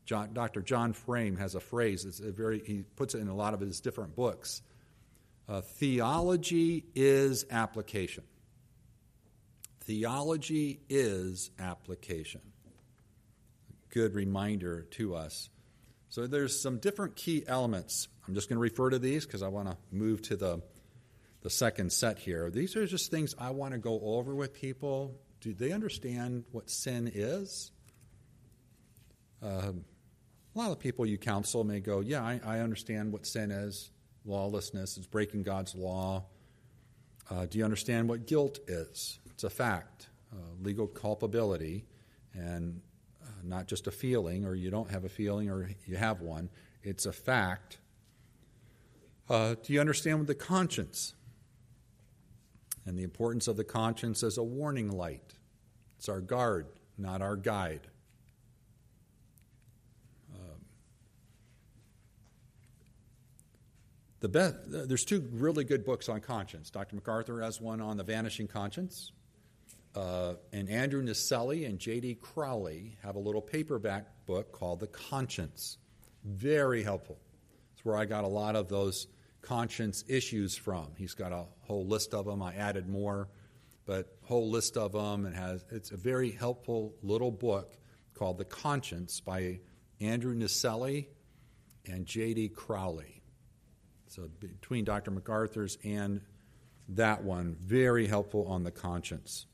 John, 0.05 0.33
Dr. 0.33 0.61
John 0.61 0.93
Frame 0.93 1.35
has 1.35 1.55
a 1.55 1.59
phrase, 1.59 2.05
it's 2.05 2.21
a 2.21 2.31
very, 2.31 2.63
he 2.65 2.83
puts 2.95 3.13
it 3.13 3.19
in 3.19 3.27
a 3.27 3.35
lot 3.35 3.53
of 3.53 3.59
his 3.59 3.81
different 3.81 4.15
books. 4.15 4.61
Uh, 5.47 5.61
theology 5.61 6.85
is 6.95 7.45
application. 7.51 8.23
Theology 9.81 10.79
is 10.89 11.51
application. 11.59 12.41
Good 13.89 14.15
reminder 14.15 14.83
to 14.91 15.15
us 15.15 15.49
so 16.09 16.25
there's 16.25 16.59
some 16.59 16.77
different 16.79 17.15
key 17.15 17.43
elements. 17.47 18.07
I'm 18.27 18.33
just 18.33 18.49
going 18.49 18.57
to 18.57 18.61
refer 18.61 18.89
to 18.89 18.99
these 18.99 19.25
because 19.25 19.43
I 19.43 19.49
want 19.49 19.69
to 19.69 19.77
move 19.91 20.21
to 20.23 20.35
the, 20.35 20.61
the 21.41 21.49
second 21.49 21.91
set 21.91 22.17
here. 22.17 22.49
These 22.49 22.75
are 22.75 22.85
just 22.85 23.11
things 23.11 23.35
I 23.37 23.51
want 23.51 23.73
to 23.73 23.77
go 23.77 23.99
over 24.01 24.33
with 24.33 24.53
people. 24.53 25.15
Do 25.47 25.53
they 25.53 25.71
understand 25.71 26.43
what 26.51 26.69
sin 26.69 27.09
is? 27.15 27.71
Uh, 29.41 29.71
a 30.53 30.59
lot 30.59 30.71
of 30.71 30.79
people 30.81 31.05
you 31.05 31.17
counsel 31.17 31.63
may 31.63 31.79
go, 31.79 32.01
Yeah, 32.01 32.21
I, 32.21 32.41
I 32.45 32.59
understand 32.59 33.13
what 33.13 33.25
sin 33.25 33.51
is. 33.51 33.89
Lawlessness, 34.25 34.97
it's 34.97 35.07
breaking 35.07 35.43
God's 35.43 35.73
law. 35.73 36.25
Uh, 37.31 37.45
do 37.45 37.59
you 37.59 37.63
understand 37.63 38.09
what 38.09 38.27
guilt 38.27 38.59
is? 38.67 39.19
It's 39.27 39.45
a 39.45 39.49
fact, 39.49 40.09
uh, 40.33 40.35
legal 40.61 40.85
culpability, 40.85 41.85
and 42.33 42.81
not 43.41 43.67
just 43.67 43.87
a 43.87 43.91
feeling, 43.91 44.43
or 44.43 44.53
you 44.53 44.69
don't 44.69 44.91
have 44.91 45.05
a 45.05 45.09
feeling, 45.09 45.49
or 45.49 45.69
you 45.85 45.95
have 45.95 46.19
one. 46.19 46.49
It's 46.83 47.05
a 47.05 47.13
fact. 47.13 47.77
Uh, 49.29 49.55
do 49.63 49.71
you 49.71 49.79
understand 49.79 50.17
what 50.17 50.27
the 50.27 50.35
conscience? 50.35 51.13
And 52.85 52.99
the 52.99 53.03
importance 53.03 53.47
of 53.47 53.55
the 53.55 53.63
conscience 53.63 54.23
as 54.23 54.37
a 54.37 54.43
warning 54.43 54.91
light. 54.91 55.36
It's 55.97 56.09
our 56.09 56.21
guard, 56.21 56.67
not 56.97 57.21
our 57.21 57.35
guide. 57.35 57.87
Um, 60.33 60.61
the 64.19 64.29
best, 64.29 64.55
there's 64.67 65.05
two 65.05 65.27
really 65.33 65.63
good 65.63 65.85
books 65.85 66.09
on 66.09 66.21
conscience. 66.21 66.69
Dr. 66.69 66.95
MacArthur 66.95 67.41
has 67.41 67.59
one 67.59 67.81
on 67.81 67.97
the 67.97 68.03
vanishing 68.03 68.47
conscience, 68.47 69.11
uh, 69.95 70.35
and 70.53 70.69
Andrew 70.69 71.03
Naselli 71.03 71.67
and 71.67 71.79
J.D. 71.79 72.15
Crowley 72.21 72.97
have 73.01 73.15
a 73.15 73.19
little 73.19 73.41
paperback 73.41 74.05
book 74.27 74.51
called 74.51 74.79
The 74.79 74.87
Conscience. 74.87 75.79
Very 76.23 76.83
helpful. 76.83 77.17
It's 77.73 77.83
where 77.83 77.97
I 77.97 78.05
got 78.05 78.23
a 78.23 78.27
lot 78.27 78.55
of 78.55 78.67
those 78.67 79.07
conscience 79.41 80.03
issues 80.07 80.55
from. 80.55 80.87
He's 80.97 81.13
got 81.13 81.31
a 81.31 81.45
whole 81.61 81.85
list 81.87 82.13
of 82.13 82.25
them. 82.25 82.43
I 82.43 82.53
added 82.53 82.87
more, 82.87 83.29
but 83.87 84.17
whole 84.23 84.51
list 84.51 84.77
of 84.77 84.91
them. 84.91 85.25
And 85.25 85.35
has 85.35 85.65
it's 85.71 85.89
a 85.89 85.97
very 85.97 86.29
helpful 86.29 86.93
little 87.01 87.31
book 87.31 87.73
called 88.13 88.37
The 88.37 88.45
Conscience 88.45 89.19
by 89.19 89.61
Andrew 89.99 90.35
Naselli 90.35 91.07
and 91.87 92.05
J.D. 92.05 92.49
Crowley. 92.49 93.23
So 94.07 94.29
between 94.39 94.85
Dr. 94.85 95.11
MacArthur's 95.11 95.77
and 95.83 96.21
that 96.89 97.23
one, 97.23 97.55
very 97.59 98.07
helpful 98.07 98.45
on 98.47 98.63
the 98.63 98.71
conscience. 98.71 99.45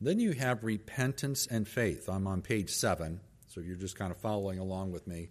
Then 0.00 0.20
you 0.20 0.32
have 0.32 0.64
repentance 0.64 1.46
and 1.46 1.66
faith. 1.66 2.08
I'm 2.08 2.26
on 2.26 2.42
page 2.42 2.70
seven, 2.70 3.20
so 3.48 3.60
you're 3.60 3.76
just 3.76 3.96
kind 3.98 4.10
of 4.12 4.18
following 4.18 4.58
along 4.58 4.92
with 4.92 5.06
me. 5.06 5.30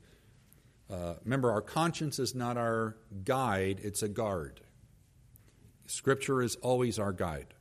Uh, 0.90 1.16
remember, 1.24 1.52
our 1.52 1.62
conscience 1.62 2.20
is 2.20 2.34
not 2.34 2.58
our 2.58 2.98
guide, 3.24 3.80
it's 3.84 4.04
a 4.04 4.08
guard. 4.08 4.62
Scripture 5.88 6.42
is 6.42 6.56
always 6.58 7.00
our 7.00 7.14
guide. 7.14 7.54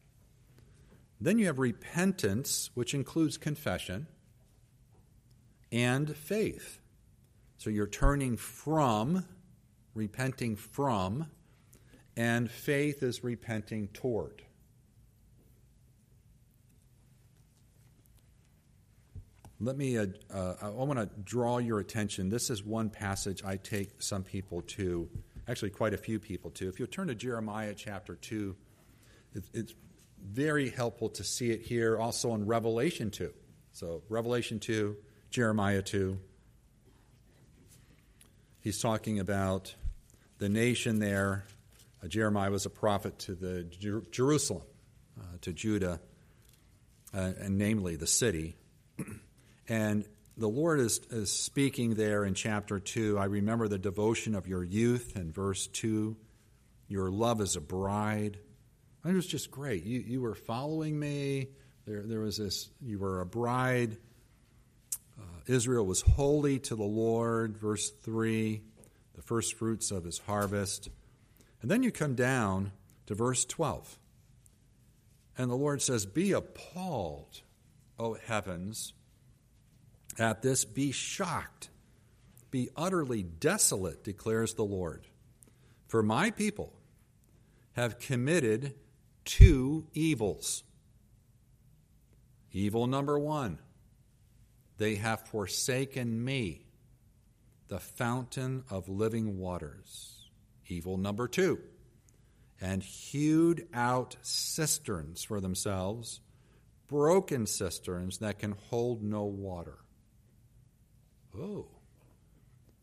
Then 1.21 1.39
you 1.39 1.47
have 1.47 1.59
repentance, 1.59 2.71
which 2.75 2.93
includes 2.93 3.39
confession, 3.39 4.07
and 5.73 6.15
faith. 6.15 6.81
So 7.57 7.71
you're 7.71 7.87
turning 7.87 8.37
from, 8.37 9.25
repenting 9.95 10.57
from, 10.57 11.27
and 12.17 12.51
faith 12.51 13.03
is 13.03 13.25
repenting 13.25 13.89
toward. 13.89 14.43
Let 19.59 19.79
me, 19.79 19.97
uh, 19.97 20.07
uh, 20.33 20.55
I 20.61 20.69
want 20.69 20.99
to 20.99 21.09
draw 21.25 21.59
your 21.59 21.79
attention. 21.79 22.29
This 22.29 22.51
is 22.51 22.63
one 22.63 22.91
passage 22.91 23.43
I 23.43 23.57
take 23.57 24.03
some 24.03 24.23
people 24.23 24.61
to, 24.63 25.09
actually, 25.49 25.71
quite 25.71 25.95
a 25.95 25.99
few 25.99 26.19
people 26.19 26.51
to. 26.53 26.69
If 26.69 26.79
you'll 26.79 26.89
turn 26.89 27.09
to 27.09 27.15
Jeremiah 27.15 27.75
chapter 27.75 28.15
2, 28.15 28.57
it's 29.53 29.75
very 30.23 30.71
helpful 30.71 31.09
to 31.11 31.25
see 31.25 31.51
it 31.51 31.63
here, 31.63 31.99
also 31.99 32.35
in 32.35 32.47
Revelation 32.47 33.11
2. 33.11 33.33
So, 33.73 34.03
Revelation 34.09 34.59
2, 34.59 34.97
Jeremiah 35.31 35.83
2. 35.83 36.19
He's 38.61 38.81
talking 38.81 39.21
about 39.21 39.75
the 40.39 40.49
nation 40.49 40.99
there 40.99 41.45
Uh, 42.03 42.09
Jeremiah 42.09 42.51
was 42.51 42.67
a 42.67 42.71
prophet 42.71 43.19
to 43.21 43.35
the 43.35 43.65
Jer- 43.65 44.05
Jerusalem, 44.11 44.63
uh, 45.19 45.39
to 45.43 45.53
Judah, 45.53 46.01
uh, 47.15 47.33
and 47.41 47.59
namely 47.59 47.97
the 47.97 48.07
city. 48.07 48.57
and 49.69 50.07
the 50.37 50.49
Lord 50.49 50.81
is, 50.81 51.01
is 51.11 51.33
speaking 51.33 51.95
there 51.95 52.25
in 52.25 52.35
chapter 52.35 52.79
2. 52.79 53.19
I 53.19 53.25
remember 53.25 53.69
the 53.69 53.79
devotion 53.79 54.35
of 54.35 54.47
your 54.47 54.63
youth 54.63 55.17
in 55.17 55.33
verse 55.33 55.67
2. 55.69 56.17
Your 56.89 57.11
love 57.11 57.41
as 57.41 57.57
a 57.57 57.61
bride. 57.61 58.39
It 59.05 59.15
was 59.15 59.27
just 59.27 59.51
great. 59.51 59.85
You, 59.85 60.01
you 60.01 60.21
were 60.21 60.35
following 60.35 60.99
me. 60.99 61.49
There, 61.87 62.03
there 62.03 62.21
was 62.21 62.37
this, 62.37 62.69
you 62.83 62.99
were 62.99 63.21
a 63.21 63.27
bride. 63.27 63.97
Uh, 65.19 65.23
Israel 65.47 65.87
was 65.87 66.03
holy 66.03 66.59
to 66.59 66.75
the 66.75 66.83
Lord, 66.83 67.57
verse 67.57 67.91
3, 67.91 68.61
the 69.15 69.23
first 69.23 69.55
fruits 69.55 69.91
of 69.91 70.05
his 70.05 70.19
harvest. 70.19 70.91
And 71.63 71.71
then 71.71 71.83
you 71.83 71.91
come 71.91 72.15
down 72.15 72.73
to 73.07 73.15
verse 73.15 73.45
12. 73.45 73.99
And 75.39 75.51
the 75.51 75.57
Lord 75.57 75.81
says, 75.81 76.05
Be 76.05 76.33
appalled, 76.33 77.43
O 77.99 78.15
heavens, 78.15 78.93
at 80.19 80.43
this. 80.43 80.65
Be 80.65 80.93
shocked. 80.93 81.71
Be 82.51 82.71
utterly 82.77 83.23
desolate, 83.23 84.05
declares 84.05 84.55
the 84.55 84.65
Lord. 84.65 85.07
For 85.89 86.03
my 86.03 86.31
people 86.31 86.73
have 87.73 87.99
committed 87.99 88.75
two 89.25 89.87
evils. 89.93 90.63
Evil 92.53 92.87
number 92.87 93.19
one, 93.19 93.59
they 94.79 94.95
have 94.95 95.29
forsaken 95.29 96.25
me, 96.25 96.67
the 97.69 97.81
fountain 97.81 98.65
of 98.71 98.89
living 98.89 99.37
waters. 99.39 100.31
Evil 100.69 100.97
number 100.97 101.29
two, 101.29 101.61
and 102.61 102.83
hewed 102.83 103.69
out 103.75 104.17
cisterns 104.23 105.23
for 105.23 105.41
themselves, 105.41 106.21
broken 106.89 107.47
cisterns 107.47 108.19
that 108.19 108.39
can 108.39 108.53
hold 108.71 109.03
no 109.03 109.25
water. 109.25 109.79
Oh. 111.39 111.67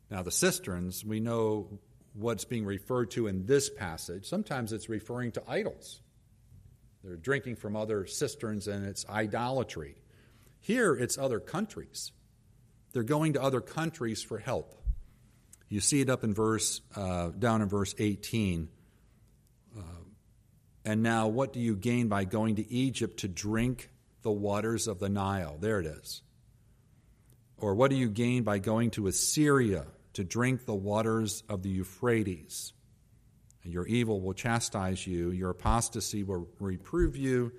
Now, 0.10 0.22
the 0.22 0.32
cisterns, 0.32 1.04
we 1.04 1.20
know 1.20 1.80
what's 2.14 2.46
being 2.46 2.66
referred 2.66 3.12
to 3.12 3.28
in 3.28 3.46
this 3.46 3.70
passage. 3.70 4.28
Sometimes 4.28 4.72
it's 4.72 4.90
referring 4.90 5.32
to 5.34 5.44
idols. 5.48 6.02
They're 7.04 7.16
drinking 7.16 7.58
from 7.58 7.76
other 7.76 8.06
cisterns 8.06 8.68
and 8.68 8.86
it's 8.86 9.06
idolatry. 9.10 9.96
Here, 10.60 10.94
it's 10.94 11.18
other 11.18 11.40
countries. 11.40 12.12
They're 12.94 13.04
going 13.04 13.34
to 13.34 13.42
other 13.42 13.60
countries 13.60 14.22
for 14.22 14.38
help. 14.38 14.76
You 15.68 15.82
see 15.82 16.02
it 16.02 16.10
up 16.10 16.24
in 16.24 16.34
verse, 16.34 16.82
uh, 16.96 17.30
down 17.30 17.62
in 17.62 17.68
verse 17.68 17.96
18. 17.98 18.70
Uh, 19.76 19.82
and 20.86 21.02
now, 21.02 21.28
what 21.28 21.52
do 21.52 21.60
you 21.60 21.76
gain 21.76 22.08
by 22.08 22.26
going 22.26 22.56
to 22.58 22.72
Egypt 22.72 23.22
to 23.22 23.28
drink 23.28 23.90
the 24.22 24.32
waters 24.32 24.88
of 24.88 25.00
the 25.00 25.10
Nile? 25.10 25.58
There 25.60 25.80
it 25.80 25.88
is. 25.88 26.22
Or 27.64 27.76
what 27.76 27.92
do 27.92 27.96
you 27.96 28.10
gain 28.10 28.44
by 28.44 28.60
going 28.60 28.92
to 28.92 29.08
Assyria 29.08 29.86
to 30.16 30.26
drink 30.26 30.66
the 30.66 30.76
waters 30.76 31.46
of 31.48 31.64
the 31.64 31.70
Euphrates? 31.70 32.74
Your 33.64 33.88
evil 33.88 34.20
will 34.20 34.34
chastise 34.34 35.08
you, 35.08 35.32
your 35.32 35.52
apostasy 35.52 36.24
will 36.24 36.50
reprove 36.60 37.16
you. 37.16 37.54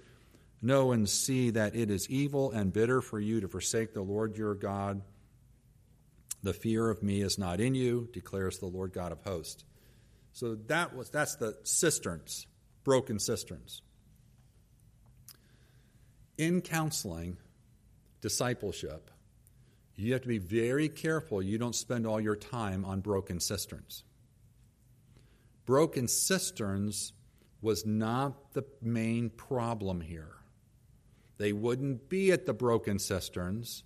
Know 0.61 0.93
and 0.93 1.09
see 1.09 1.49
that 1.53 1.75
it 1.75 1.90
is 1.90 2.11
evil 2.11 2.51
and 2.51 2.71
bitter 2.71 3.01
for 3.01 3.19
you 3.19 3.40
to 3.40 3.49
forsake 3.49 3.95
the 3.95 4.03
Lord 4.03 4.37
your 4.37 4.55
God. 4.55 5.01
The 6.43 6.53
fear 6.53 6.90
of 6.90 7.03
me 7.03 7.23
is 7.23 7.38
not 7.38 7.59
in 7.59 7.75
you, 7.75 8.11
declares 8.12 8.59
the 8.59 8.67
Lord 8.67 8.93
God 8.93 9.11
of 9.11 9.23
hosts. 9.23 9.64
So 10.35 10.57
that 10.67 10.95
was 10.95 11.09
that's 11.09 11.37
the 11.37 11.57
cisterns, 11.62 12.47
broken 12.85 13.19
cisterns. 13.19 13.81
In 16.37 16.61
counseling, 16.61 17.38
discipleship, 18.21 19.11
you 19.97 20.13
have 20.13 20.23
to 20.23 20.29
be 20.29 20.39
very 20.39 20.89
careful 20.89 21.43
you 21.43 21.59
don't 21.59 21.75
spend 21.75 22.07
all 22.07 22.21
your 22.21 22.37
time 22.37 22.85
on 22.85 23.01
broken 23.01 23.41
cisterns. 23.41 24.05
Broken 25.67 26.09
cisterns 26.09 27.13
was 27.63 27.87
not 27.87 28.53
the 28.53 28.65
main 28.83 29.31
problem 29.31 30.01
here. 30.01 30.37
They 31.39 31.53
wouldn't 31.53 32.09
be 32.09 32.33
at 32.33 32.47
the 32.47 32.53
broken 32.53 32.99
cisterns 32.99 33.83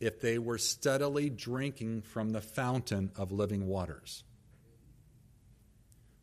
if 0.00 0.20
they 0.20 0.38
were 0.38 0.58
steadily 0.58 1.28
drinking 1.28 2.02
from 2.02 2.30
the 2.30 2.40
fountain 2.40 3.10
of 3.16 3.32
living 3.32 3.66
waters. 3.66 4.22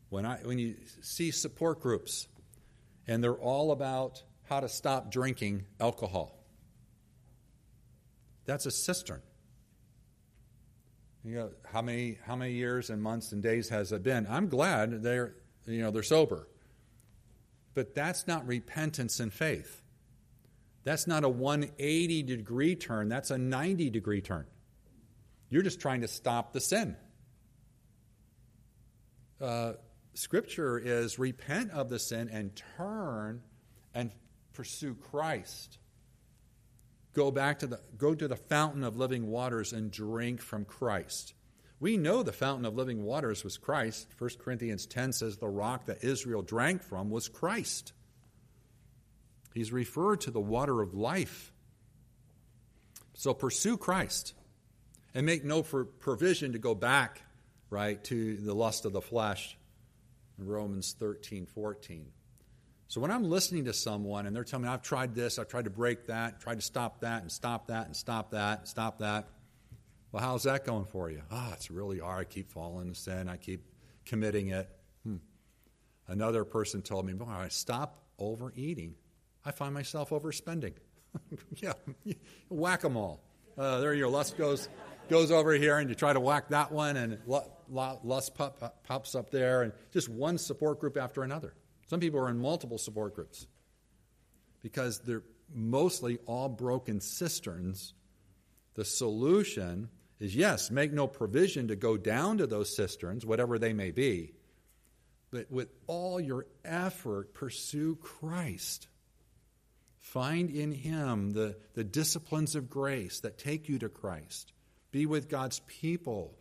When, 0.10 0.26
I, 0.26 0.38
when 0.38 0.60
you 0.60 0.76
see 1.02 1.32
support 1.32 1.82
groups 1.82 2.28
and 3.06 3.24
they're 3.24 3.34
all 3.34 3.72
about 3.72 4.24
how 4.44 4.62
to 4.62 4.70
stop 4.70 5.12
drinking 5.12 5.66
alcohol, 5.80 6.44
that's 8.45 8.65
a 8.65 8.71
cistern. 8.71 9.21
You 11.23 11.36
know, 11.36 11.49
how 11.71 11.81
many 11.81 12.19
how 12.25 12.36
many 12.36 12.53
years 12.53 12.89
and 12.89 13.01
months 13.01 13.31
and 13.31 13.41
days 13.41 13.69
has 13.69 13.91
it 13.91 14.03
been? 14.03 14.27
I'm 14.29 14.47
glad 14.47 15.01
they're 15.01 15.36
you 15.65 15.81
know 15.81 15.91
they're 15.91 16.03
sober. 16.03 16.47
But 17.73 17.93
that's 17.93 18.27
not 18.27 18.47
repentance 18.47 19.19
and 19.19 19.34
faith. 19.34 19.81
That's 20.84 21.08
not 21.08 21.23
a 21.23 21.29
180 21.29 22.23
degree 22.23 22.75
turn, 22.75 23.10
that's 23.10 23.31
a 23.31 23.38
90 23.38 23.89
degree 23.89 24.21
turn. 24.21 24.45
You're 25.49 25.63
just 25.63 25.79
trying 25.79 26.01
to 26.01 26.08
stop 26.08 26.53
the 26.53 26.62
sin. 26.62 26.95
Uh, 29.41 29.73
scripture 30.13 30.77
is 30.77 31.19
repent 31.19 31.71
of 31.71 31.89
the 31.89 31.99
sin 31.99 32.29
and 32.31 32.55
turn 32.77 33.41
and 33.93 34.12
pursue 34.53 34.95
Christ. 34.95 35.79
Go 37.15 37.32
back 37.32 37.60
to 37.60 37.67
the 37.67 37.80
go 37.97 38.13
to 38.13 38.28
the 38.28 38.36
fountain 38.36 38.84
of 38.84 38.97
living 38.97 39.28
waters 39.28 39.71
and 39.73 39.89
drink 39.89 40.41
from 40.41 40.65
Christ. 40.65 41.34
We 41.80 41.97
know 41.97 42.23
the 42.23 42.34
fountain 42.34 42.65
of 42.65 42.75
living 42.75 43.04
waters 43.04 43.43
was 43.43 43.58
Christ. 43.58 44.08
1 44.17 44.30
Corinthians 44.39 44.86
10 44.86 45.13
says 45.13 45.38
the 45.38 45.47
rock 45.47 45.86
that 45.86 46.04
Israel 46.04 46.41
drank 46.41 46.84
from 46.84 47.10
was 47.10 47.28
Christ. 47.28 47.93
He's 49.54 49.71
referred 49.71 50.21
to 50.21 50.32
the 50.32 50.39
water 50.41 50.82
of 50.82 50.93
life. 50.93 51.54
So 53.13 53.34
pursue 53.34 53.78
Christ 53.78 54.34
and 55.13 55.25
make 55.25 55.45
no 55.45 55.63
provision 55.63 56.51
to 56.51 56.60
go 56.60 56.75
back, 56.75 57.21
right, 57.69 58.04
to 58.06 58.36
the 58.36 58.54
lust 58.54 58.86
of 58.86 58.91
the 58.91 59.01
flesh. 59.01 59.58
Romans 60.38 60.95
13, 60.99 61.45
14. 61.45 62.08
So 62.88 63.02
when 63.02 63.12
I'm 63.12 63.24
listening 63.24 63.65
to 63.65 63.74
someone 63.74 64.28
and 64.28 64.36
they're 64.36 64.43
telling 64.43 64.65
me, 64.65 64.69
I've 64.69 64.84
tried 64.84 65.15
this, 65.15 65.39
I've 65.39 65.48
tried 65.48 65.65
to 65.65 65.71
break 65.71 66.08
that, 66.08 66.39
tried 66.39 66.56
to 66.56 66.62
stop 66.62 67.02
that, 67.02 67.21
and 67.21 67.32
stop 67.32 67.67
that, 67.67 67.88
and 67.88 67.95
stop 67.95 68.32
that, 68.32 68.60
and 68.60 68.67
stop 68.67 69.00
that. 69.00 69.28
Well, 70.12 70.24
how's 70.24 70.43
that 70.43 70.65
going 70.65 70.86
for 70.86 71.10
you? 71.10 71.21
Ah, 71.32 71.48
oh, 71.50 71.54
it's 71.54 71.71
really 71.71 72.00
hard. 72.00 72.21
I 72.21 72.24
keep 72.26 72.52
falling 72.52 72.88
into 72.88 73.00
sin. 73.00 73.28
I 73.28 73.38
keep 73.38 73.65
committing 74.06 74.50
it. 74.50 74.69
Hmm. 75.04 75.17
Another 76.08 76.45
person 76.45 76.82
told 76.82 77.06
me, 77.06 77.13
well, 77.13 77.28
I 77.28 77.48
stop 77.50 78.04
overeating. 78.19 78.95
I 79.43 79.52
find 79.52 79.74
myself 79.74 80.12
overspending. 80.12 80.74
yeah, 81.58 81.74
whack 82.50 82.82
them 82.82 82.98
all. 82.98 83.24
Uh, 83.58 83.80
there 83.80 83.93
your 83.93 84.10
lust 84.10 84.38
goes 84.38 84.69
goes 85.10 85.32
over 85.32 85.54
here, 85.54 85.78
and 85.78 85.89
you 85.89 85.95
try 85.95 86.13
to 86.13 86.19
whack 86.19 86.50
that 86.50 86.71
one, 86.71 86.98
and 86.98 87.19
lust 87.28 88.36
pop, 88.36 88.84
pops 88.84 89.15
up 89.15 89.32
there, 89.32 89.62
and 89.63 89.74
just 89.91 90.10
one 90.10 90.38
support 90.38 90.80
group 90.80 90.98
after 90.98 91.24
another. 91.24 91.54
Some 91.88 92.00
people 92.00 92.19
are 92.19 92.30
in 92.30 92.39
multiple 92.39 92.78
support 92.78 93.15
groups 93.15 93.48
because 94.62 95.00
they're 95.00 95.24
mostly 95.54 96.17
all 96.26 96.50
broken 96.50 97.00
cisterns. 97.00 97.93
The 98.74 98.86
solution 98.86 99.89
is 100.19 100.36
yes, 100.36 100.71
make 100.71 100.91
no 100.91 101.08
provision 101.08 101.67
to 101.67 101.76
go 101.76 101.98
down 101.98 102.39
to 102.39 102.48
those 102.48 102.76
cisterns, 102.76 103.26
whatever 103.26 103.60
they 103.60 103.74
may 103.74 103.91
be, 103.91 104.34
but 105.32 105.52
with 105.52 105.69
all 105.88 106.19
your 106.19 106.48
effort, 106.63 107.34
pursue 107.34 107.98
Christ. 107.98 108.88
Find 110.00 110.50
in 110.50 110.71
Him 110.71 111.32
the, 111.32 111.58
the 111.74 111.84
disciplines 111.84 112.56
of 112.56 112.69
grace 112.69 113.19
that 113.21 113.38
take 113.38 113.67
you 113.67 113.80
to 113.80 113.89
Christ. 113.89 114.54
Be 114.91 115.06
with 115.06 115.30
God's 115.30 115.60
people 115.67 116.38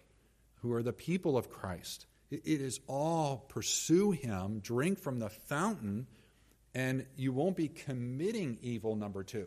who 0.57 0.73
are 0.75 0.83
the 0.83 0.93
people 0.93 1.37
of 1.37 1.51
Christ. 1.51 2.07
It 2.31 2.61
is 2.61 2.81
all 2.87 3.47
pursue 3.49 4.11
Him, 4.11 4.61
drink 4.61 4.99
from 4.99 5.19
the 5.19 5.29
fountain, 5.29 6.07
and 6.75 7.07
you 7.17 7.33
won't 7.33 7.57
be 7.57 7.69
committing 7.69 8.59
evil, 8.61 8.97
number 8.97 9.23
two. 9.23 9.47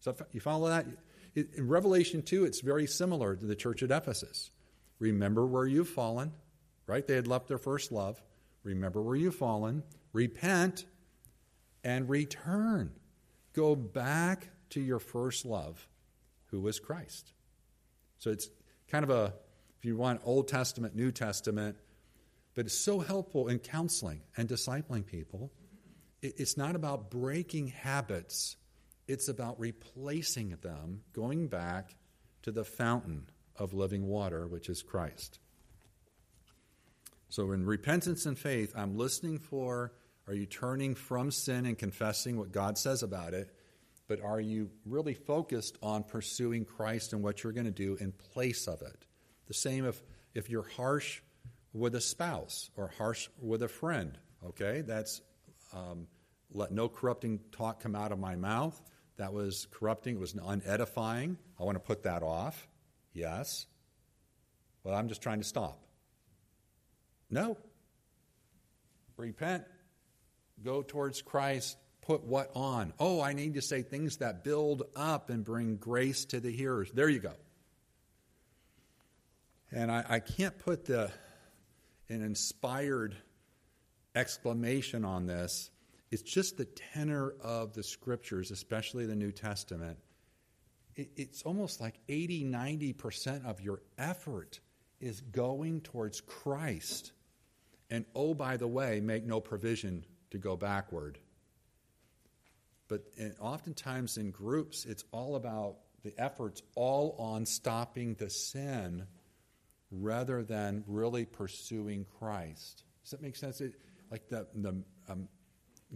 So 0.00 0.14
you 0.32 0.40
follow 0.40 0.68
that? 0.68 0.86
In 1.34 1.66
Revelation 1.66 2.22
2, 2.22 2.44
it's 2.44 2.60
very 2.60 2.86
similar 2.86 3.34
to 3.34 3.46
the 3.46 3.56
church 3.56 3.82
at 3.82 3.90
Ephesus. 3.90 4.50
Remember 4.98 5.46
where 5.46 5.66
you've 5.66 5.88
fallen, 5.88 6.32
right? 6.86 7.06
They 7.06 7.16
had 7.16 7.26
left 7.26 7.48
their 7.48 7.58
first 7.58 7.90
love. 7.90 8.22
Remember 8.62 9.02
where 9.02 9.16
you've 9.16 9.34
fallen, 9.34 9.82
repent, 10.12 10.84
and 11.82 12.08
return. 12.08 12.92
Go 13.52 13.74
back 13.74 14.48
to 14.70 14.80
your 14.80 14.98
first 14.98 15.44
love, 15.44 15.88
who 16.46 16.60
was 16.60 16.78
Christ. 16.78 17.32
So 18.18 18.30
it's 18.30 18.48
kind 18.88 19.04
of 19.04 19.10
a, 19.10 19.34
if 19.78 19.84
you 19.84 19.96
want 19.96 20.20
Old 20.24 20.48
Testament, 20.48 20.94
New 20.94 21.12
Testament, 21.12 21.76
but 22.54 22.66
it's 22.66 22.78
so 22.78 23.00
helpful 23.00 23.48
in 23.48 23.58
counseling 23.58 24.22
and 24.36 24.48
discipling 24.48 25.04
people. 25.04 25.52
It's 26.22 26.56
not 26.56 26.76
about 26.76 27.10
breaking 27.10 27.68
habits, 27.68 28.56
it's 29.06 29.28
about 29.28 29.60
replacing 29.60 30.56
them, 30.62 31.02
going 31.12 31.48
back 31.48 31.94
to 32.42 32.52
the 32.52 32.64
fountain 32.64 33.28
of 33.56 33.74
living 33.74 34.06
water, 34.06 34.46
which 34.46 34.68
is 34.68 34.82
Christ. 34.82 35.38
So, 37.28 37.52
in 37.52 37.66
repentance 37.66 38.26
and 38.26 38.38
faith, 38.38 38.72
I'm 38.76 38.96
listening 38.96 39.38
for 39.38 39.92
are 40.26 40.34
you 40.34 40.46
turning 40.46 40.94
from 40.94 41.30
sin 41.30 41.66
and 41.66 41.76
confessing 41.76 42.38
what 42.38 42.52
God 42.52 42.78
says 42.78 43.02
about 43.02 43.34
it? 43.34 43.50
But 44.08 44.22
are 44.22 44.40
you 44.40 44.70
really 44.86 45.14
focused 45.14 45.76
on 45.82 46.04
pursuing 46.04 46.64
Christ 46.64 47.12
and 47.12 47.22
what 47.22 47.42
you're 47.42 47.52
going 47.52 47.66
to 47.66 47.70
do 47.70 47.96
in 47.96 48.12
place 48.12 48.66
of 48.66 48.80
it? 48.82 49.04
The 49.46 49.54
same 49.54 49.84
if, 49.84 50.02
if 50.34 50.48
you're 50.48 50.68
harsh 50.76 51.20
with 51.74 51.94
a 51.96 52.00
spouse 52.00 52.70
or 52.76 52.88
harsh 52.96 53.28
with 53.42 53.62
a 53.62 53.68
friend, 53.68 54.16
okay? 54.46 54.80
That's 54.80 55.20
um, 55.74 56.06
let 56.52 56.70
no 56.70 56.88
corrupting 56.88 57.40
talk 57.50 57.82
come 57.82 57.96
out 57.96 58.12
of 58.12 58.18
my 58.18 58.36
mouth. 58.36 58.80
That 59.16 59.32
was 59.32 59.66
corrupting, 59.72 60.16
it 60.16 60.20
was 60.20 60.34
unedifying. 60.34 61.36
I 61.60 61.64
want 61.64 61.76
to 61.76 61.80
put 61.80 62.04
that 62.04 62.22
off. 62.22 62.68
Yes. 63.12 63.66
Well, 64.84 64.94
I'm 64.94 65.08
just 65.08 65.22
trying 65.22 65.40
to 65.40 65.46
stop. 65.46 65.80
No. 67.30 67.56
Repent, 69.16 69.64
go 70.64 70.82
towards 70.82 71.22
Christ, 71.22 71.76
put 72.02 72.24
what 72.24 72.50
on? 72.54 72.92
Oh, 72.98 73.20
I 73.20 73.32
need 73.32 73.54
to 73.54 73.62
say 73.62 73.82
things 73.82 74.18
that 74.18 74.44
build 74.44 74.82
up 74.94 75.30
and 75.30 75.44
bring 75.44 75.76
grace 75.76 76.24
to 76.26 76.40
the 76.40 76.50
hearers. 76.50 76.90
There 76.92 77.08
you 77.08 77.20
go. 77.20 77.32
And 79.72 79.90
I, 79.90 80.04
I 80.08 80.20
can't 80.20 80.56
put 80.58 80.84
the 80.84 81.10
an 82.08 82.22
inspired 82.22 83.16
exclamation 84.14 85.04
on 85.04 85.26
this. 85.26 85.70
It's 86.10 86.22
just 86.22 86.56
the 86.56 86.64
tenor 86.64 87.34
of 87.42 87.72
the 87.72 87.82
scriptures, 87.82 88.50
especially 88.50 89.06
the 89.06 89.16
New 89.16 89.32
Testament. 89.32 89.98
It's 90.96 91.42
almost 91.42 91.80
like 91.80 91.98
80, 92.08 92.44
90% 92.44 93.44
of 93.44 93.60
your 93.60 93.80
effort 93.98 94.60
is 95.00 95.20
going 95.20 95.80
towards 95.80 96.20
Christ. 96.20 97.12
And 97.90 98.04
oh, 98.14 98.32
by 98.32 98.56
the 98.56 98.68
way, 98.68 99.00
make 99.00 99.24
no 99.24 99.40
provision 99.40 100.04
to 100.30 100.38
go 100.38 100.56
backward. 100.56 101.18
But 102.86 103.02
eh, 103.18 103.30
oftentimes 103.40 104.18
in 104.18 104.30
groups, 104.30 104.84
it's 104.84 105.04
all 105.10 105.34
about 105.34 105.78
the 106.04 106.14
efforts 106.16 106.62
all 106.76 107.16
on 107.18 107.44
stopping 107.46 108.14
the 108.14 108.30
sin 108.30 109.06
rather 110.00 110.42
than 110.42 110.84
really 110.86 111.24
pursuing 111.24 112.06
Christ. 112.18 112.84
Does 113.02 113.12
that 113.12 113.22
make 113.22 113.36
sense? 113.36 113.60
It, 113.60 113.74
like 114.10 114.28
the, 114.28 114.46
the 114.54 114.82
um, 115.08 115.28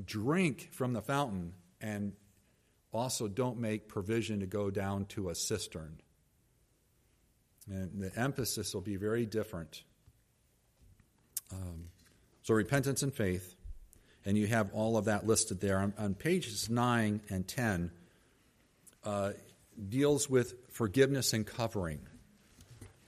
drink 0.05 0.69
from 0.73 0.93
the 0.93 1.03
fountain 1.03 1.53
and 1.81 2.13
also 2.93 3.29
don't 3.29 3.59
make 3.59 3.89
provision 3.89 4.41
to 4.41 4.47
go 4.47 4.71
down 4.71 5.05
to 5.07 5.31
a 5.31 5.35
cistern. 5.35 6.01
And 7.71 8.01
the 8.01 8.19
emphasis 8.19 8.75
will 8.75 8.81
be 8.81 8.97
very 8.97 9.27
different. 9.27 9.83
Um, 11.53 11.85
so, 12.43 12.55
repentance 12.55 13.03
and 13.03 13.13
faith, 13.13 13.55
and 14.25 14.39
you 14.39 14.47
have 14.47 14.73
all 14.73 14.97
of 14.97 15.05
that 15.07 15.27
listed 15.27 15.61
there. 15.61 15.79
On, 15.79 15.93
on 15.99 16.15
pages 16.15 16.71
9 16.71 17.21
and 17.29 17.47
10, 17.47 17.91
uh, 19.05 19.33
deals 19.89 20.31
with 20.31 20.55
forgiveness 20.71 21.33
and 21.33 21.47
covering. 21.47 22.01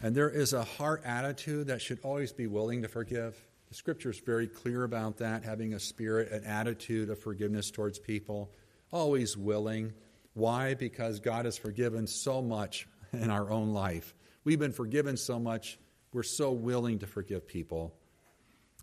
And 0.02 0.14
there 0.14 0.30
is 0.30 0.52
a 0.52 0.64
heart 0.64 1.02
attitude 1.04 1.66
that 1.66 1.82
should 1.82 2.00
always 2.02 2.32
be 2.32 2.46
willing 2.46 2.82
to 2.82 2.88
forgive. 2.88 3.36
The 3.68 3.74
scripture 3.74 4.10
is 4.10 4.18
very 4.18 4.48
clear 4.48 4.84
about 4.84 5.18
that, 5.18 5.44
having 5.44 5.74
a 5.74 5.80
spirit, 5.80 6.32
an 6.32 6.44
attitude 6.44 7.10
of 7.10 7.18
forgiveness 7.18 7.70
towards 7.70 7.98
people, 7.98 8.50
always 8.90 9.36
willing. 9.36 9.92
Why? 10.32 10.74
Because 10.74 11.20
God 11.20 11.44
has 11.44 11.58
forgiven 11.58 12.06
so 12.06 12.40
much 12.40 12.88
in 13.12 13.30
our 13.30 13.50
own 13.50 13.72
life. 13.72 14.14
We've 14.44 14.58
been 14.58 14.72
forgiven 14.72 15.16
so 15.16 15.38
much, 15.38 15.78
we're 16.12 16.22
so 16.22 16.52
willing 16.52 17.00
to 17.00 17.06
forgive 17.06 17.46
people. 17.46 17.94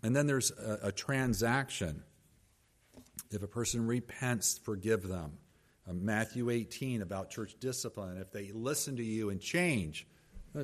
And 0.02 0.14
then 0.14 0.26
there's 0.26 0.52
a, 0.52 0.78
a 0.84 0.92
transaction. 0.92 2.02
If 3.30 3.42
a 3.42 3.48
person 3.48 3.86
repents, 3.86 4.58
forgive 4.58 5.06
them. 5.06 5.32
Uh, 5.88 5.94
Matthew 5.94 6.50
18 6.50 7.02
about 7.02 7.30
church 7.30 7.56
discipline. 7.58 8.18
If 8.18 8.30
they 8.30 8.52
listen 8.52 8.96
to 8.96 9.04
you 9.04 9.30
and 9.30 9.40
change, 9.40 10.06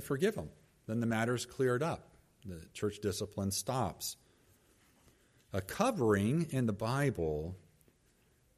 forgive 0.00 0.34
them. 0.34 0.50
Then 0.86 1.00
the 1.00 1.06
matter 1.06 1.34
is 1.34 1.46
cleared 1.46 1.82
up. 1.82 2.08
The 2.44 2.60
church 2.72 3.00
discipline 3.00 3.50
stops. 3.50 4.16
A 5.52 5.60
covering 5.60 6.48
in 6.50 6.66
the 6.66 6.72
Bible, 6.72 7.56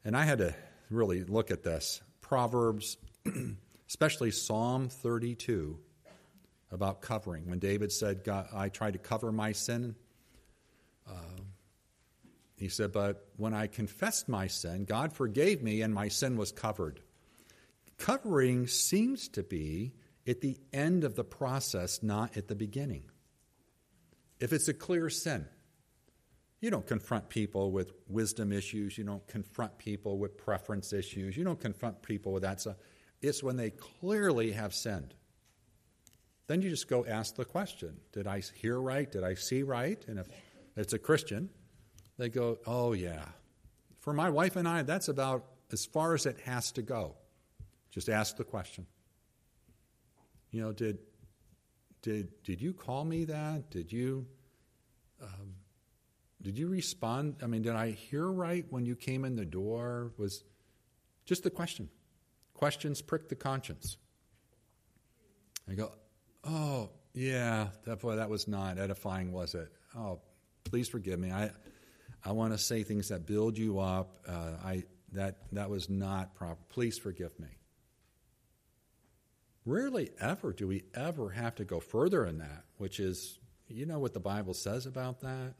and 0.05 0.17
I 0.17 0.25
had 0.25 0.39
to 0.39 0.55
really 0.91 1.25
look 1.25 1.51
at 1.51 1.63
this 1.63 2.01
Proverbs, 2.21 2.97
especially 3.89 4.31
Psalm 4.31 4.89
32, 4.89 5.79
about 6.73 7.01
covering. 7.01 7.49
When 7.49 7.59
David 7.59 7.93
said, 7.93 8.25
God, 8.25 8.49
I 8.53 8.69
tried 8.71 8.95
to 8.95 8.99
cover 8.99 9.31
my 9.31 9.53
sin, 9.53 9.95
uh, 11.09 11.43
he 12.57 12.69
said, 12.69 12.93
But 12.93 13.29
when 13.37 13.55
I 13.55 13.67
confessed 13.67 14.29
my 14.29 14.47
sin, 14.47 14.85
God 14.85 15.13
forgave 15.13 15.63
me 15.63 15.83
and 15.83 15.95
my 15.95 16.09
sin 16.09 16.37
was 16.37 16.51
covered. 16.51 17.01
Covering 17.99 18.67
seems 18.67 19.29
to 19.29 19.43
be 19.43 19.93
at 20.27 20.41
the 20.41 20.59
end 20.73 21.05
of 21.05 21.15
the 21.15 21.25
process, 21.25 22.03
not 22.03 22.37
at 22.37 22.49
the 22.49 22.55
beginning. 22.55 23.05
If 24.41 24.53
it's 24.53 24.69
a 24.69 24.75
clear 24.75 25.09
sin, 25.09 25.47
you 26.61 26.71
don't 26.71 26.87
confront 26.87 27.29
people 27.29 27.71
with 27.71 27.93
wisdom 28.09 28.53
issues. 28.53 28.99
You 28.99 29.05
don't 29.05 29.27
confront 29.29 29.79
people 29.79 30.19
with 30.19 30.37
preference 30.37 30.93
issues. 30.93 31.37
You 31.37 31.45
don't 31.45 31.61
confront 31.61 32.03
people 32.03 32.33
with 32.33 32.43
that 32.43 32.61
stuff. 32.61 32.77
It's 33.21 33.43
when 33.43 33.57
they 33.57 33.71
clearly 33.71 34.53
have 34.53 34.75
sinned. 34.75 35.15
Then 36.47 36.63
you 36.63 36.71
just 36.71 36.89
go 36.89 37.05
ask 37.05 37.37
the 37.37 37.45
question 37.45 37.97
Did 38.13 38.27
I 38.27 38.41
hear 38.41 38.81
right? 38.81 39.11
Did 39.11 39.25
I 39.25 39.35
see 39.35 39.63
right? 39.63 40.03
And 40.07 40.19
if 40.19 40.27
it's 40.77 40.93
a 40.93 40.99
Christian, 40.99 41.51
they 42.19 42.29
go, 42.29 42.59
Oh, 42.67 42.93
yeah. 42.93 43.25
For 44.01 44.13
my 44.13 44.31
wife 44.31 44.57
and 44.57 44.69
I, 44.69 44.83
that's 44.83 45.09
about 45.09 45.45
as 45.73 45.85
far 45.85 46.15
as 46.15 46.27
it 46.27 46.39
has 46.45 46.73
to 46.73 46.83
go. 46.83 47.17
Just 47.91 48.09
ask 48.09 48.37
the 48.37 48.45
question. 48.45 48.87
You 50.57 50.63
know, 50.63 50.73
did 50.73 50.97
did 52.01 52.43
did 52.43 52.63
you 52.63 52.73
call 52.73 53.05
me 53.05 53.27
that? 53.27 53.71
Did 53.71 53.93
you 53.93 54.25
um, 55.23 55.53
did 56.41 56.57
you 56.57 56.67
respond? 56.67 57.37
I 57.43 57.47
mean, 57.47 57.61
did 57.61 57.75
I 57.75 57.91
hear 57.91 58.27
right 58.27 58.65
when 58.71 58.87
you 58.87 58.97
came 58.97 59.27
in 59.27 59.37
the 59.37 59.45
door? 59.45 60.13
Was 60.17 60.45
just 61.27 61.43
the 61.43 61.51
question. 61.51 61.91
Questions 62.55 63.03
prick 63.03 63.29
the 63.29 63.35
conscience. 63.35 63.99
I 65.71 65.75
go, 65.75 65.93
oh 66.43 66.89
yeah, 67.13 67.67
that 67.85 68.01
boy, 68.01 68.17
that 68.17 68.31
was 68.31 68.49
not 68.49 68.79
edifying, 68.79 69.33
was 69.33 69.55
it? 69.55 69.69
Oh, 69.95 70.21
please 70.65 70.89
forgive 70.89 71.19
me. 71.19 71.33
I 71.33 71.51
I 72.25 72.33
want 72.33 72.55
to 72.55 72.59
say 72.59 72.83
things 72.83 73.09
that 73.09 73.27
build 73.27 73.59
you 73.59 73.79
up. 73.79 74.21
Uh, 74.27 74.53
I 74.65 74.85
that 75.13 75.37
that 75.53 75.69
was 75.69 75.91
not 75.91 76.35
proper. 76.35 76.63
Please 76.71 76.97
forgive 76.97 77.39
me. 77.39 77.49
Rarely 79.67 80.11
ever 80.21 80.53
do 80.53 80.69
we 80.69 80.85
ever 80.95 81.31
have 81.31 81.57
to 81.57 81.65
go 81.65 81.81
further 81.81 82.25
in 82.25 82.39
that, 82.39 82.65
which 82.79 83.01
is, 83.01 83.41
you 83.67 83.85
know 83.85 83.99
what 83.99 84.15
the 84.15 84.21
Bible 84.21 84.55
says 84.55 84.87
about 84.87 85.21
that? 85.23 85.55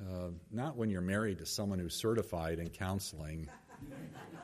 Uh, 0.00 0.30
not 0.50 0.76
when 0.76 0.90
you're 0.90 1.00
married 1.00 1.38
to 1.38 1.46
someone 1.46 1.78
who's 1.78 1.94
certified 1.94 2.58
in 2.58 2.68
counseling, 2.68 3.48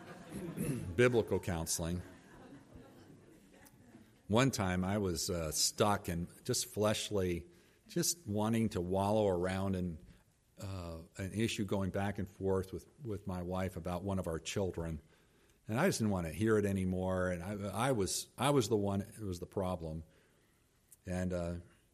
biblical 0.96 1.40
counseling. 1.40 2.00
One 4.28 4.52
time 4.52 4.84
I 4.84 4.98
was 4.98 5.28
uh, 5.28 5.50
stuck 5.50 6.06
and 6.06 6.28
just 6.44 6.72
fleshly, 6.72 7.46
just 7.88 8.18
wanting 8.26 8.68
to 8.70 8.80
wallow 8.80 9.26
around 9.26 9.74
in 9.74 9.98
uh, 10.62 10.98
an 11.16 11.33
issue 11.35 11.64
going 11.64 11.90
back 11.90 12.18
and 12.18 12.29
forth 12.29 12.72
with, 12.72 12.87
with 13.04 13.26
my 13.26 13.42
wife 13.42 13.76
about 13.76 14.04
one 14.04 14.20
of 14.20 14.29
our 14.29 14.38
children 14.38 15.00
and 15.69 15.79
I 15.79 15.87
just 15.87 15.98
didn't 15.98 16.12
want 16.12 16.27
to 16.27 16.33
hear 16.33 16.58
it 16.58 16.64
anymore. 16.64 17.29
And 17.29 17.42
I, 17.42 17.88
I 17.88 17.92
was 17.92 18.27
I 18.38 18.50
was 18.50 18.69
the 18.69 18.77
one 18.77 19.04
who 19.19 19.27
was 19.27 19.38
the 19.38 19.46
problem, 19.46 20.02
and 21.06 21.33
uh, 21.33 21.50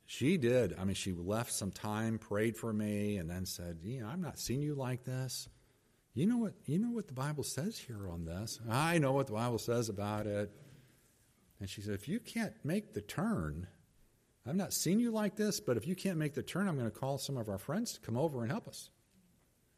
she 0.07 0.37
did. 0.37 0.75
I 0.79 0.85
mean, 0.85 0.95
she 0.95 1.13
left 1.13 1.53
some 1.53 1.71
time, 1.71 2.19
prayed 2.19 2.57
for 2.57 2.73
me, 2.73 3.17
and 3.17 3.29
then 3.29 3.47
said, 3.47 3.79
"You 3.83 4.03
know, 4.03 4.09
I'm 4.09 4.21
not 4.21 4.39
seeing 4.39 4.63
you 4.63 4.75
like 4.75 5.05
this. 5.05 5.49
You 6.15 6.27
know 6.27 6.39
what? 6.39 6.55
You 6.67 6.79
know 6.79 6.91
what 6.91 7.09
the 7.09 7.15
Bible 7.15 7.45
says 7.45 7.79
here 7.79 8.09
on 8.09 8.25
this. 8.25 8.61
I 8.71 8.99
know 8.99 9.13
what 9.13 9.27
the 9.27 9.33
Bible 9.33 9.59
says 9.59 9.89
about 9.89 10.27
it." 10.27 10.51
And 11.61 11.69
she 11.69 11.81
said, 11.81 11.95
"If 11.95 12.09
you 12.09 12.21
can't 12.21 12.55
make 12.65 12.95
the 12.95 13.03
turn." 13.03 13.67
I've 14.47 14.57
not 14.57 14.75
seen 14.75 15.01
you 15.01 15.11
like 15.11 15.37
this, 15.37 15.59
but 15.59 15.79
if 15.79 15.87
you 15.87 15.95
can't 15.95 16.19
make 16.19 16.35
the 16.35 16.43
turn, 16.43 16.69
I'm 16.69 16.77
going 16.77 16.91
to 16.91 16.95
call 16.95 17.17
some 17.17 17.39
of 17.39 17.49
our 17.49 17.57
friends 17.57 17.95
to 17.95 18.01
come 18.01 18.19
over 18.19 18.43
and 18.43 18.51
help 18.51 18.69
us. 18.69 18.91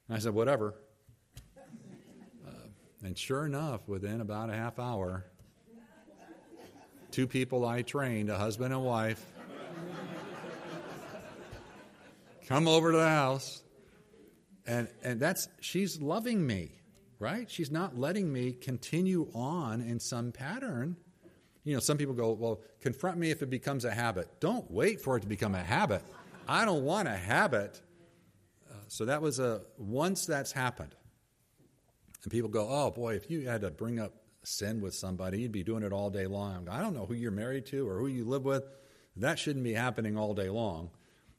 And 0.09 0.17
I 0.17 0.21
said, 0.21 0.35
whatever. 0.35 0.75
And 3.07 3.17
sure 3.17 3.47
enough, 3.47 3.87
within 3.87 4.21
about 4.21 4.51
a 4.51 4.53
half 4.53 4.81
hour, 4.81 5.25
two 7.13 7.29
people 7.29 7.65
I 7.65 7.83
trained, 7.83 8.31
a 8.31 8.37
husband 8.37 8.75
and 8.75 8.83
wife, 8.83 9.25
come 12.49 12.67
over 12.67 12.91
to 12.91 12.99
the 12.99 13.09
house. 13.09 13.63
And, 14.67 14.89
and 15.05 15.21
that's, 15.21 15.47
she's 15.61 16.03
loving 16.03 16.45
me, 16.45 16.73
right? 17.21 17.49
She's 17.49 17.71
not 17.71 17.97
letting 17.97 18.33
me 18.33 18.51
continue 18.51 19.31
on 19.37 19.83
in 19.83 20.01
some 20.01 20.33
pattern. 20.33 20.97
You 21.63 21.75
know, 21.75 21.81
some 21.81 21.99
people 21.99 22.15
go, 22.15 22.33
well, 22.33 22.61
confront 22.81 23.19
me 23.19 23.31
if 23.31 23.41
it 23.41 23.51
becomes 23.51 23.85
a 23.85 23.93
habit. 23.93 24.41
Don't 24.41 24.69
wait 24.69 25.01
for 25.01 25.17
it 25.17 25.21
to 25.21 25.29
become 25.29 25.55
a 25.55 25.63
habit. 25.63 26.03
I 26.49 26.65
don't 26.65 26.83
want 26.83 27.07
a 27.07 27.17
habit. 27.17 27.81
Uh, 28.69 28.75
so 28.89 29.05
that 29.05 29.23
was 29.23 29.39
a, 29.39 29.61
once 29.79 30.27
that's 30.27 30.51
happened, 30.51 30.97
and 32.27 32.33
people 32.33 32.51
go, 32.51 32.67
oh 32.69 32.91
boy, 32.91 33.15
if 33.15 33.31
you 33.31 33.49
had 33.49 33.61
to 33.61 33.71
bring 33.71 34.01
up 34.01 34.13
sin 34.43 34.81
with 34.81 34.97
somebody, 34.97 35.43
you'd 35.43 35.53
be 35.53 35.63
doing 35.63 35.85
it 35.85 35.93
all 35.93 36.11
day 36.11 36.27
long. 36.27 36.69
I 36.69 36.83
don't 36.83 36.93
know 36.93 37.07
who 37.07 37.15
you're 37.15 37.31
married 37.31 37.67
to 37.67 37.89
or 37.89 38.01
who 38.01 38.09
you 38.09 38.25
live 38.25 38.45
with. 38.45 38.65
That 39.15 39.39
shouldn't 39.39 39.65
be 39.65 39.75
happening 39.75 40.19
all 40.19 40.35
day 40.35 40.49
long. 40.49 40.91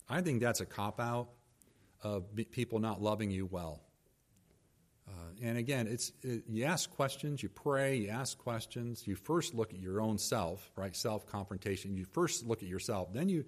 I 0.07 0.21
think 0.21 0.39
that's 0.39 0.61
a 0.61 0.65
cop 0.65 1.01
out 1.01 1.27
of 2.01 2.23
people 2.51 2.79
not 2.79 3.01
loving 3.01 3.31
you 3.31 3.47
well. 3.47 3.81
Uh, 5.09 5.11
and 5.41 5.57
again, 5.57 5.87
it's 5.87 6.13
it, 6.21 6.43
you 6.47 6.63
ask 6.63 6.89
questions, 6.89 7.43
you 7.43 7.49
pray, 7.49 7.97
you 7.97 8.07
ask 8.07 8.37
questions. 8.37 9.05
You 9.05 9.17
first 9.17 9.53
look 9.53 9.73
at 9.73 9.79
your 9.79 9.99
own 9.99 10.17
self, 10.17 10.71
right? 10.77 10.95
Self 10.95 11.25
confrontation. 11.25 11.97
You 11.97 12.05
first 12.05 12.45
look 12.45 12.63
at 12.63 12.69
yourself, 12.69 13.11
then 13.11 13.27
you 13.27 13.43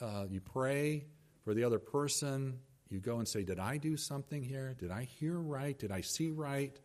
uh, 0.00 0.24
you 0.30 0.40
pray 0.40 1.04
for 1.44 1.52
the 1.52 1.64
other 1.64 1.78
person. 1.78 2.60
You 2.90 3.00
go 3.00 3.18
and 3.18 3.28
say, 3.28 3.42
"Did 3.42 3.58
I 3.58 3.76
do 3.76 3.96
something 3.96 4.42
here? 4.42 4.74
Did 4.78 4.90
I 4.90 5.04
hear 5.04 5.38
right? 5.38 5.78
Did 5.78 5.92
I 5.92 6.00
see 6.00 6.30
right?" 6.30 6.78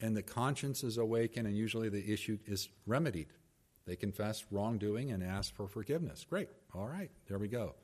And 0.00 0.16
the 0.16 0.22
conscience 0.22 0.84
is 0.84 0.96
awakened, 0.96 1.46
and 1.46 1.56
usually 1.56 1.88
the 1.88 2.12
issue 2.12 2.38
is 2.46 2.68
remedied. 2.86 3.32
They 3.86 3.96
confess 3.96 4.44
wrongdoing 4.50 5.10
and 5.12 5.22
ask 5.24 5.54
for 5.54 5.66
forgiveness. 5.66 6.26
Great. 6.28 6.48
All 6.74 6.86
right. 6.86 7.10
There 7.26 7.38
we 7.38 7.48
go. 7.48 7.74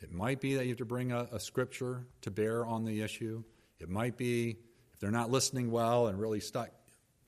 It 0.00 0.12
might 0.12 0.40
be 0.40 0.54
that 0.54 0.64
you 0.64 0.70
have 0.70 0.78
to 0.78 0.84
bring 0.84 1.12
a, 1.12 1.28
a 1.32 1.40
scripture 1.40 2.06
to 2.20 2.30
bear 2.30 2.66
on 2.66 2.84
the 2.84 3.00
issue. 3.00 3.42
It 3.78 3.88
might 3.88 4.16
be 4.16 4.58
if 4.92 5.00
they're 5.00 5.10
not 5.10 5.30
listening 5.30 5.70
well 5.70 6.08
and 6.08 6.20
really 6.20 6.40
stuck, 6.40 6.70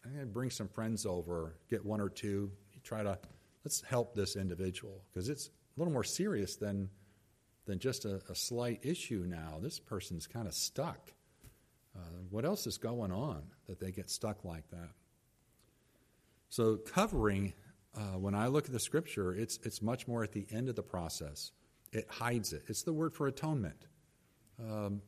I'm 0.04 0.12
going 0.12 0.26
to 0.26 0.30
bring 0.30 0.50
some 0.50 0.68
friends 0.68 1.06
over, 1.06 1.56
get 1.70 1.84
one 1.84 2.00
or 2.00 2.08
two. 2.08 2.50
You 2.72 2.80
try 2.82 3.02
to 3.02 3.18
let's 3.64 3.80
help 3.80 4.14
this 4.14 4.36
individual 4.36 5.02
because 5.12 5.28
it's 5.28 5.46
a 5.46 5.80
little 5.80 5.92
more 5.92 6.04
serious 6.04 6.56
than 6.56 6.90
than 7.66 7.78
just 7.78 8.04
a, 8.04 8.20
a 8.28 8.34
slight 8.34 8.80
issue. 8.82 9.24
Now 9.26 9.58
this 9.60 9.78
person's 9.78 10.26
kind 10.26 10.46
of 10.46 10.54
stuck. 10.54 11.12
Uh, 11.96 12.00
what 12.30 12.44
else 12.44 12.66
is 12.66 12.78
going 12.78 13.12
on 13.12 13.42
that 13.66 13.78
they 13.80 13.92
get 13.92 14.10
stuck 14.10 14.44
like 14.44 14.68
that? 14.70 14.90
So 16.48 16.76
covering, 16.76 17.54
uh, 17.96 18.18
when 18.18 18.34
I 18.34 18.48
look 18.48 18.66
at 18.66 18.72
the 18.72 18.80
scripture, 18.80 19.32
it's 19.32 19.58
it's 19.62 19.80
much 19.80 20.06
more 20.06 20.22
at 20.22 20.32
the 20.32 20.46
end 20.50 20.68
of 20.68 20.76
the 20.76 20.82
process 20.82 21.52
it 21.94 22.06
hides 22.10 22.52
it. 22.52 22.64
It's 22.66 22.82
the 22.82 22.92
word 22.92 23.14
for 23.14 23.28
atonement. 23.28 23.86
Um, 24.60 25.00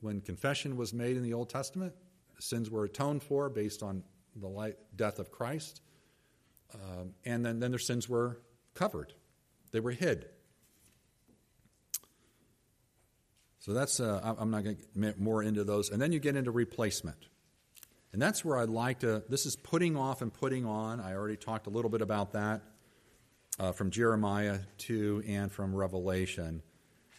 when 0.00 0.20
confession 0.20 0.76
was 0.76 0.92
made 0.92 1.16
in 1.16 1.22
the 1.22 1.32
Old 1.32 1.48
Testament, 1.48 1.94
sins 2.38 2.70
were 2.70 2.84
atoned 2.84 3.22
for 3.22 3.48
based 3.48 3.82
on 3.82 4.04
the 4.36 4.46
light, 4.46 4.76
death 4.94 5.18
of 5.18 5.30
Christ. 5.30 5.80
Um, 6.74 7.14
and 7.24 7.44
then, 7.44 7.60
then 7.60 7.70
their 7.70 7.78
sins 7.78 8.08
were 8.08 8.40
covered, 8.74 9.14
they 9.72 9.80
were 9.80 9.92
hid. 9.92 10.26
So 13.64 13.72
that's, 13.72 13.98
uh, 13.98 14.34
I'm 14.38 14.50
not 14.50 14.62
going 14.62 14.76
to 14.76 15.00
get 15.00 15.18
more 15.18 15.42
into 15.42 15.64
those. 15.64 15.88
And 15.88 16.00
then 16.02 16.12
you 16.12 16.18
get 16.18 16.36
into 16.36 16.50
replacement. 16.50 17.16
And 18.12 18.20
that's 18.20 18.44
where 18.44 18.58
I'd 18.58 18.68
like 18.68 18.98
to, 18.98 19.22
this 19.30 19.46
is 19.46 19.56
putting 19.56 19.96
off 19.96 20.20
and 20.20 20.30
putting 20.30 20.66
on. 20.66 21.00
I 21.00 21.14
already 21.14 21.38
talked 21.38 21.66
a 21.66 21.70
little 21.70 21.90
bit 21.90 22.02
about 22.02 22.34
that 22.34 22.60
uh, 23.58 23.72
from 23.72 23.90
Jeremiah 23.90 24.58
2 24.76 25.22
and 25.26 25.50
from 25.50 25.74
Revelation. 25.74 26.60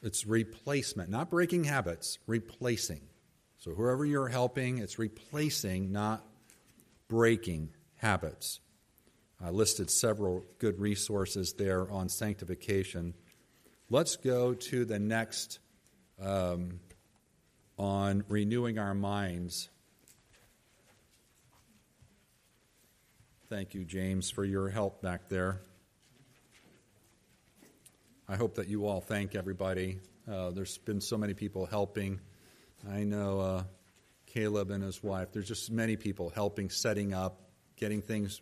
It's 0.04 0.28
replacement, 0.28 1.10
not 1.10 1.32
breaking 1.32 1.64
habits, 1.64 2.20
replacing. 2.28 3.02
So, 3.58 3.72
whoever 3.72 4.06
you're 4.06 4.28
helping, 4.28 4.78
it's 4.78 5.00
replacing, 5.00 5.92
not 5.92 6.24
breaking 7.08 7.70
habits. 7.96 8.60
I 9.44 9.50
listed 9.50 9.90
several 9.90 10.44
good 10.60 10.80
resources 10.80 11.54
there 11.58 11.90
on 11.90 12.08
sanctification. 12.08 13.16
Let's 13.90 14.16
go 14.16 14.54
to 14.54 14.86
the 14.86 15.00
next 15.00 15.58
um, 16.22 16.80
on 17.78 18.24
renewing 18.30 18.80
our 18.80 18.94
minds. 18.94 19.70
Thank 23.50 23.74
you, 23.74 23.86
James, 23.86 24.32
for 24.32 24.44
your 24.44 24.70
help 24.70 25.02
back 25.02 25.30
there. 25.30 25.62
I 28.28 28.36
hope 28.38 28.56
that 28.56 28.68
you 28.68 28.88
all 28.88 29.02
thank 29.02 29.36
everybody. 29.36 30.00
Uh, 30.28 30.50
there's 30.50 30.80
been 30.80 31.00
so 31.00 31.18
many 31.18 31.36
people 31.36 31.68
helping. 31.68 32.20
I 32.90 33.04
know 33.04 33.40
uh, 33.40 33.64
Caleb 34.26 34.72
and 34.72 34.84
his 34.84 35.04
wife. 35.04 35.32
There's 35.32 35.48
just 35.48 35.72
many 35.72 35.96
people 35.96 36.32
helping, 36.32 36.72
setting 36.72 37.14
up, 37.14 37.40
getting 37.76 38.02
things 38.02 38.42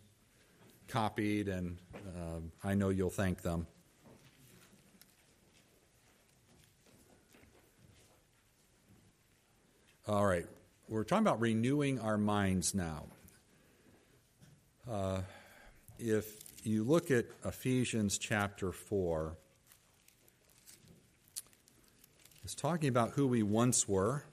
copied, 0.87 1.49
and 1.49 1.77
uh, 1.95 2.39
I 2.63 2.75
know 2.75 2.89
you'll 2.89 3.09
thank 3.09 3.41
them. 3.41 3.67
All 10.05 10.25
right, 10.25 10.45
we're 10.89 11.05
talking 11.05 11.25
about 11.25 11.39
renewing 11.39 11.97
our 12.01 12.17
minds 12.17 12.75
now. 12.75 13.05
Uh, 14.89 15.21
if 15.97 16.25
you 16.65 16.83
look 16.83 17.09
at 17.09 17.27
Ephesians 17.45 18.17
chapter 18.17 18.73
4, 18.73 19.37
it's 22.43 22.53
talking 22.53 22.89
about 22.89 23.11
who 23.11 23.27
we 23.27 23.43
once 23.43 23.87
were. 23.87 24.25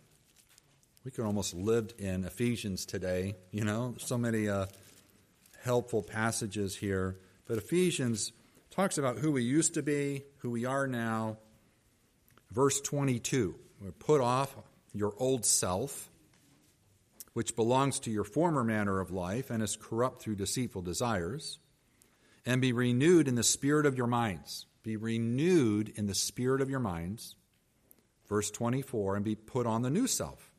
We 1.05 1.13
could 1.13 1.25
almost 1.25 1.55
lived 1.55 2.01
in 2.01 2.25
Ephesians 2.25 2.85
today, 2.85 3.37
you 3.53 3.63
know, 3.63 3.95
so 3.99 4.19
many 4.19 4.49
uh, 4.49 4.67
helpful 5.63 6.03
passages 6.03 6.75
here. 6.75 7.17
But 7.47 7.59
Ephesians 7.59 8.33
talks 8.73 8.99
about 8.99 9.19
who 9.19 9.31
we 9.31 9.45
used 9.45 9.75
to 9.75 9.85
be, 9.85 10.25
who 10.39 10.51
we 10.51 10.65
are 10.65 10.89
now. 10.89 11.37
Verse 12.51 12.81
22 12.81 13.55
we're 13.81 13.93
put 13.93 14.21
off 14.21 14.57
your 14.93 15.15
old 15.19 15.45
self, 15.45 16.11
which 17.33 17.57
belongs 17.57 18.01
to 18.01 18.11
your 18.11 18.25
former 18.25 18.65
manner 18.65 19.01
of 19.01 19.11
life 19.11 19.51
and 19.51 19.63
is 19.63 19.77
corrupt 19.77 20.23
through 20.23 20.37
deceitful 20.37 20.83
desires, 20.83 21.59
and 22.45 22.61
be 22.61 22.73
renewed 22.73 23.29
in 23.29 23.35
the 23.35 23.43
spirit 23.43 23.87
of 23.87 23.97
your 23.97 24.07
minds. 24.07 24.67
Be 24.83 24.97
renewed 24.97 25.93
in 25.95 26.07
the 26.07 26.15
spirit 26.15 26.61
of 26.61 26.71
your 26.71 26.81
minds 26.81 27.37
Verse 28.31 28.49
24, 28.53 29.17
and 29.17 29.25
be 29.25 29.35
put 29.35 29.67
on 29.67 29.83
the 29.83 29.91
new 29.91 30.07
self, 30.07 30.53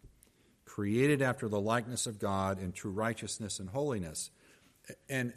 created 0.65 1.21
after 1.21 1.47
the 1.47 1.59
likeness 1.59 2.05
of 2.05 2.19
God 2.19 2.61
in 2.61 2.73
true 2.73 2.91
righteousness 2.91 3.59
and 3.59 3.69
holiness. 3.69 4.29
And 5.07 5.31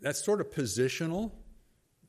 that's 0.00 0.24
sort 0.24 0.40
of 0.40 0.52
positional. 0.52 1.32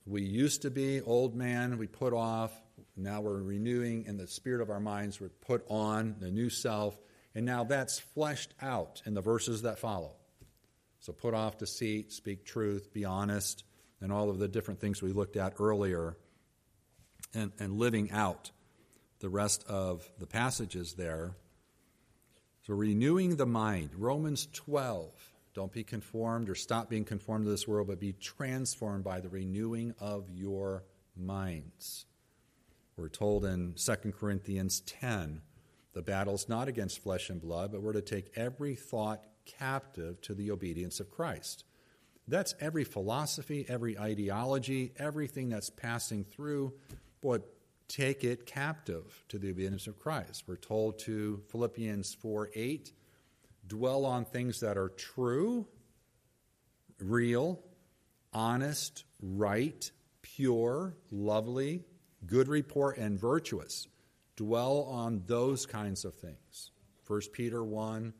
We 0.05 0.21
used 0.21 0.61
to 0.61 0.69
be 0.69 1.01
old 1.01 1.35
man, 1.35 1.79
we 1.79 1.87
put 1.87 2.13
off. 2.13 2.51
Now 2.99 3.21
we're 3.21 3.41
renewing 3.41 4.05
in 4.05 4.17
the 4.17 4.27
spirit 4.27 4.61
of 4.61 4.69
our 4.69 4.79
minds, 4.79 5.19
we're 5.19 5.29
put 5.29 5.65
on 5.69 6.15
the 6.19 6.31
new 6.31 6.49
self. 6.49 6.99
And 7.35 7.45
now 7.45 7.63
that's 7.63 7.99
fleshed 7.99 8.53
out 8.61 9.01
in 9.05 9.13
the 9.13 9.21
verses 9.21 9.61
that 9.61 9.79
follow. 9.79 10.15
So 10.99 11.13
put 11.13 11.33
off 11.33 11.57
deceit, 11.57 12.11
speak 12.11 12.45
truth, 12.45 12.93
be 12.93 13.05
honest, 13.05 13.63
and 14.01 14.11
all 14.11 14.29
of 14.29 14.39
the 14.39 14.47
different 14.47 14.79
things 14.79 15.01
we 15.01 15.11
looked 15.11 15.37
at 15.37 15.53
earlier, 15.59 16.17
and, 17.33 17.51
and 17.59 17.73
living 17.73 18.11
out 18.11 18.51
the 19.19 19.29
rest 19.29 19.63
of 19.67 20.09
the 20.19 20.27
passages 20.27 20.93
there. 20.93 21.35
So, 22.65 22.73
renewing 22.73 23.35
the 23.35 23.45
mind, 23.45 23.91
Romans 23.95 24.47
12. 24.53 25.11
Don't 25.53 25.71
be 25.71 25.83
conformed 25.83 26.49
or 26.49 26.55
stop 26.55 26.89
being 26.89 27.05
conformed 27.05 27.45
to 27.45 27.51
this 27.51 27.67
world, 27.67 27.87
but 27.87 27.99
be 27.99 28.13
transformed 28.13 29.03
by 29.03 29.19
the 29.19 29.29
renewing 29.29 29.93
of 29.99 30.29
your 30.29 30.83
minds. 31.17 32.05
We're 32.99 33.07
told 33.07 33.45
in 33.45 33.75
2 33.75 34.11
Corinthians 34.11 34.81
10 34.81 35.41
the 35.93 36.01
battle's 36.01 36.49
not 36.49 36.67
against 36.67 37.01
flesh 37.01 37.29
and 37.29 37.41
blood, 37.41 37.71
but 37.71 37.81
we're 37.81 37.93
to 37.93 38.01
take 38.01 38.31
every 38.35 38.75
thought 38.75 39.23
captive 39.45 40.19
to 40.21 40.33
the 40.33 40.51
obedience 40.51 40.99
of 40.99 41.09
Christ. 41.09 41.63
That's 42.27 42.53
every 42.59 42.83
philosophy, 42.83 43.65
every 43.69 43.97
ideology, 43.97 44.91
everything 44.97 45.49
that's 45.49 45.69
passing 45.69 46.25
through. 46.25 46.73
Boy, 47.21 47.39
take 47.87 48.23
it 48.23 48.45
captive 48.45 49.23
to 49.29 49.39
the 49.39 49.49
obedience 49.49 49.87
of 49.87 49.97
Christ. 49.97 50.43
We're 50.45 50.57
told 50.57 50.99
to 50.99 51.41
Philippians 51.49 52.13
4 52.15 52.51
8, 52.53 52.91
dwell 53.65 54.05
on 54.05 54.25
things 54.25 54.59
that 54.59 54.77
are 54.77 54.89
true, 54.89 55.67
real, 56.99 57.63
honest, 58.33 59.05
right, 59.21 59.89
pure, 60.21 60.95
lovely, 61.11 61.85
good 62.25 62.47
report, 62.47 62.97
and 62.97 63.19
virtuous. 63.19 63.87
Dwell 64.35 64.83
on 64.83 65.23
those 65.27 65.65
kinds 65.65 66.05
of 66.05 66.15
things. 66.15 66.71
1 67.07 67.21
Peter 67.33 67.63
1, 67.63 68.13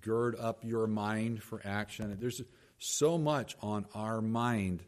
gird 0.00 0.36
up 0.38 0.64
your 0.64 0.86
mind 0.86 1.42
for 1.42 1.60
action. 1.64 2.16
There's 2.20 2.42
so 2.78 3.18
much 3.18 3.56
on 3.60 3.86
our 3.94 4.20
mind 4.20 4.82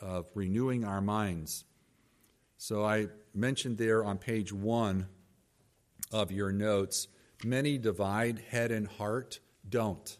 of 0.00 0.26
renewing 0.34 0.84
our 0.84 1.00
minds 1.00 1.64
So 2.56 2.84
I 2.84 3.08
mentioned 3.34 3.78
there 3.78 4.04
on 4.04 4.18
page 4.18 4.52
one 4.52 5.06
of 6.12 6.32
your 6.32 6.52
notes 6.52 7.08
many 7.44 7.78
divide 7.78 8.38
head 8.48 8.70
and 8.70 8.86
heart. 8.86 9.40
Don't. 9.68 10.18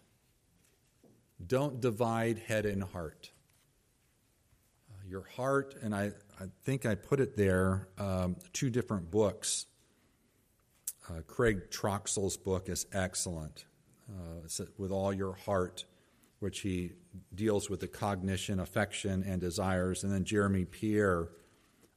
Don't 1.44 1.80
divide 1.80 2.38
head 2.38 2.66
and 2.66 2.82
heart. 2.82 3.30
Uh, 4.90 5.08
your 5.08 5.22
heart, 5.36 5.74
and 5.82 5.94
I, 5.94 6.12
I 6.40 6.46
think 6.64 6.84
I 6.84 6.94
put 6.94 7.20
it 7.20 7.36
there, 7.36 7.88
um, 7.98 8.36
two 8.52 8.70
different 8.70 9.10
books. 9.10 9.66
Uh, 11.08 11.20
Craig 11.26 11.70
Troxel's 11.70 12.36
book 12.36 12.68
is 12.68 12.86
excellent. 12.92 13.66
Uh, 14.10 14.64
with 14.76 14.90
all 14.90 15.12
your 15.12 15.32
heart, 15.32 15.86
which 16.38 16.60
he 16.60 16.92
deals 17.34 17.70
with 17.70 17.80
the 17.80 17.88
cognition, 17.88 18.60
affection, 18.60 19.22
and 19.26 19.40
desires. 19.40 20.04
And 20.04 20.12
then 20.12 20.24
Jeremy 20.24 20.66
Pierre 20.66 21.28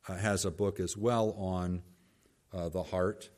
uh, 0.08 0.16
has 0.16 0.46
a 0.46 0.52
book 0.52 0.80
as 0.80 0.96
well 0.96 1.32
on 1.38 1.82
uh, 2.54 2.70
the 2.70 2.84
heart. 2.84 3.30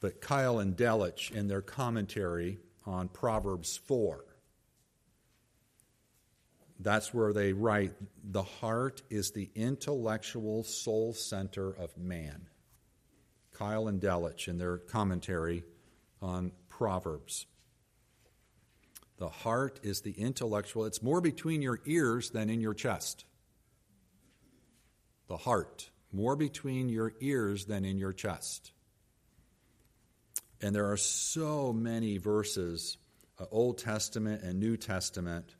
But 0.00 0.22
Keil 0.22 0.62
and 0.62 0.76
Delitzsch, 0.76 1.30
in 1.30 1.48
their 1.48 1.60
commentary 1.60 2.58
on 2.86 3.08
Proverbs 3.08 3.76
4, 3.76 4.24
that's 6.80 7.12
where 7.12 7.32
they 7.32 7.52
write 7.52 7.92
the 8.22 8.42
heart 8.42 9.02
is 9.10 9.32
the 9.32 9.50
intellectual 9.54 10.62
soul 10.62 11.12
center 11.12 11.70
of 11.70 11.96
man. 11.96 12.46
Keil 13.56 13.88
and 13.88 14.00
Delitzsch, 14.00 14.46
in 14.46 14.58
their 14.58 14.78
commentary 14.78 15.64
on 16.22 16.52
Proverbs. 16.68 17.46
The 19.18 19.28
heart 19.28 19.80
is 19.82 20.02
the 20.02 20.12
intellectual, 20.12 20.84
it's 20.84 21.02
more 21.02 21.20
between 21.20 21.60
your 21.60 21.80
ears 21.86 22.30
than 22.30 22.48
in 22.48 22.60
your 22.60 22.74
chest. 22.74 23.24
The 25.26 25.36
heart, 25.36 25.90
more 26.12 26.36
between 26.36 26.88
your 26.88 27.12
ears 27.20 27.64
than 27.64 27.84
in 27.84 27.98
your 27.98 28.12
chest. 28.12 28.70
And 30.60 30.74
there 30.74 30.90
are 30.90 30.96
so 30.96 31.72
many 31.72 32.18
verses, 32.18 32.96
uh, 33.40 33.46
Old 33.50 33.78
Testament 33.78 34.42
and 34.42 34.60
New 34.60 34.76
Testament, 34.76 35.54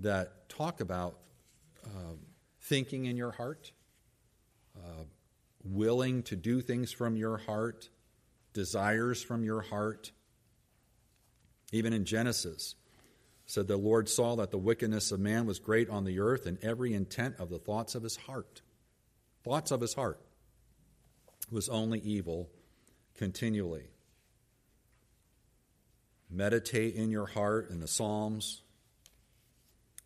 that 0.00 0.48
talk 0.48 0.80
about 0.80 1.18
uh, 1.84 2.14
thinking 2.60 3.06
in 3.06 3.16
your 3.16 3.30
heart, 3.30 3.72
uh, 4.76 5.04
willing 5.64 6.22
to 6.24 6.36
do 6.36 6.60
things 6.60 6.92
from 6.92 7.16
your 7.16 7.38
heart, 7.38 7.88
desires 8.52 9.22
from 9.22 9.44
your 9.44 9.60
heart. 9.60 10.12
Even 11.72 11.92
in 11.92 12.04
Genesis, 12.04 12.74
said 13.46 13.68
the 13.68 13.76
Lord 13.76 14.08
saw 14.08 14.36
that 14.36 14.50
the 14.50 14.58
wickedness 14.58 15.12
of 15.12 15.20
man 15.20 15.46
was 15.46 15.58
great 15.58 15.88
on 15.88 16.04
the 16.04 16.18
earth, 16.18 16.46
and 16.46 16.58
every 16.62 16.94
intent 16.94 17.36
of 17.38 17.48
the 17.48 17.58
thoughts 17.58 17.94
of 17.94 18.02
his 18.02 18.16
heart, 18.16 18.62
thoughts 19.44 19.70
of 19.70 19.80
his 19.80 19.94
heart, 19.94 20.20
was 21.50 21.68
only 21.68 22.00
evil 22.00 22.50
continually. 23.14 23.84
Meditate 26.28 26.96
in 26.96 27.10
your 27.10 27.26
heart 27.26 27.70
in 27.70 27.78
the 27.78 27.86
Psalms. 27.86 28.62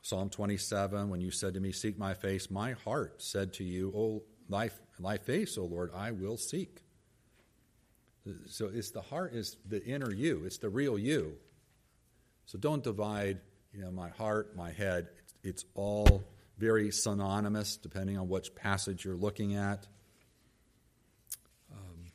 Psalm 0.03 0.31
27, 0.31 1.09
when 1.11 1.21
you 1.21 1.31
said 1.31 1.55
to 1.55 1.61
me, 1.61 1.73
Seek 1.73 1.99
my 1.99 2.15
face, 2.15 2.51
my 2.51 2.73
heart 2.73 3.23
said 3.23 3.53
to 3.55 3.65
you, 3.65 3.93
Oh, 3.95 4.23
thy, 4.49 4.71
thy 4.99 5.19
face, 5.19 5.59
O 5.59 5.65
Lord, 5.65 5.91
I 5.95 6.11
will 6.11 6.37
seek. 6.37 6.83
So 8.47 8.71
it's 8.73 8.91
the 8.91 9.01
heart 9.01 9.35
is 9.35 9.57
the 9.67 9.83
inner 9.85 10.13
you, 10.13 10.45
it's 10.45 10.59
the 10.59 10.69
real 10.69 10.99
you. 10.99 11.37
So 12.47 12.59
don't 12.59 12.83
divide, 12.83 13.39
you 13.73 13.83
know, 13.83 13.91
my 13.91 14.09
heart, 14.11 14.57
my 14.57 14.73
head. 14.73 15.09
It's, 15.19 15.35
it's 15.43 15.65
all 15.75 16.25
very 16.59 16.91
synonymous 16.91 17.77
depending 17.77 18.19
on 18.19 18.29
which 18.29 18.55
passage 18.55 19.05
you're 19.05 19.17
looking 19.17 19.55
at. 19.55 19.87
Um, 21.73 22.11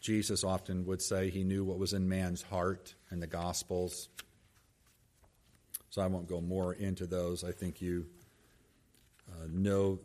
Jesus 0.00 0.42
often 0.42 0.86
would 0.86 1.02
say 1.02 1.30
he 1.30 1.44
knew 1.44 1.64
what 1.64 1.78
was 1.78 1.92
in 1.92 2.08
man's 2.08 2.42
heart 2.42 2.94
in 3.10 3.20
the 3.20 3.26
Gospels. 3.26 4.08
So 5.94 6.02
I 6.02 6.08
won't 6.08 6.26
go 6.26 6.40
more 6.40 6.74
into 6.74 7.06
those. 7.06 7.44
I 7.44 7.52
think 7.52 7.80
you 7.80 8.06
uh, 9.30 9.46
know 9.48 10.00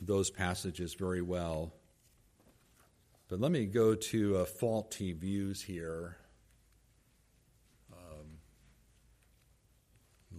those 0.00 0.30
passages 0.30 0.94
very 0.94 1.20
well. 1.20 1.74
But 3.28 3.38
let 3.38 3.52
me 3.52 3.66
go 3.66 3.94
to 3.94 4.38
uh, 4.38 4.44
faulty 4.46 5.12
views 5.12 5.60
here. 5.60 6.16
Um, 7.92 8.38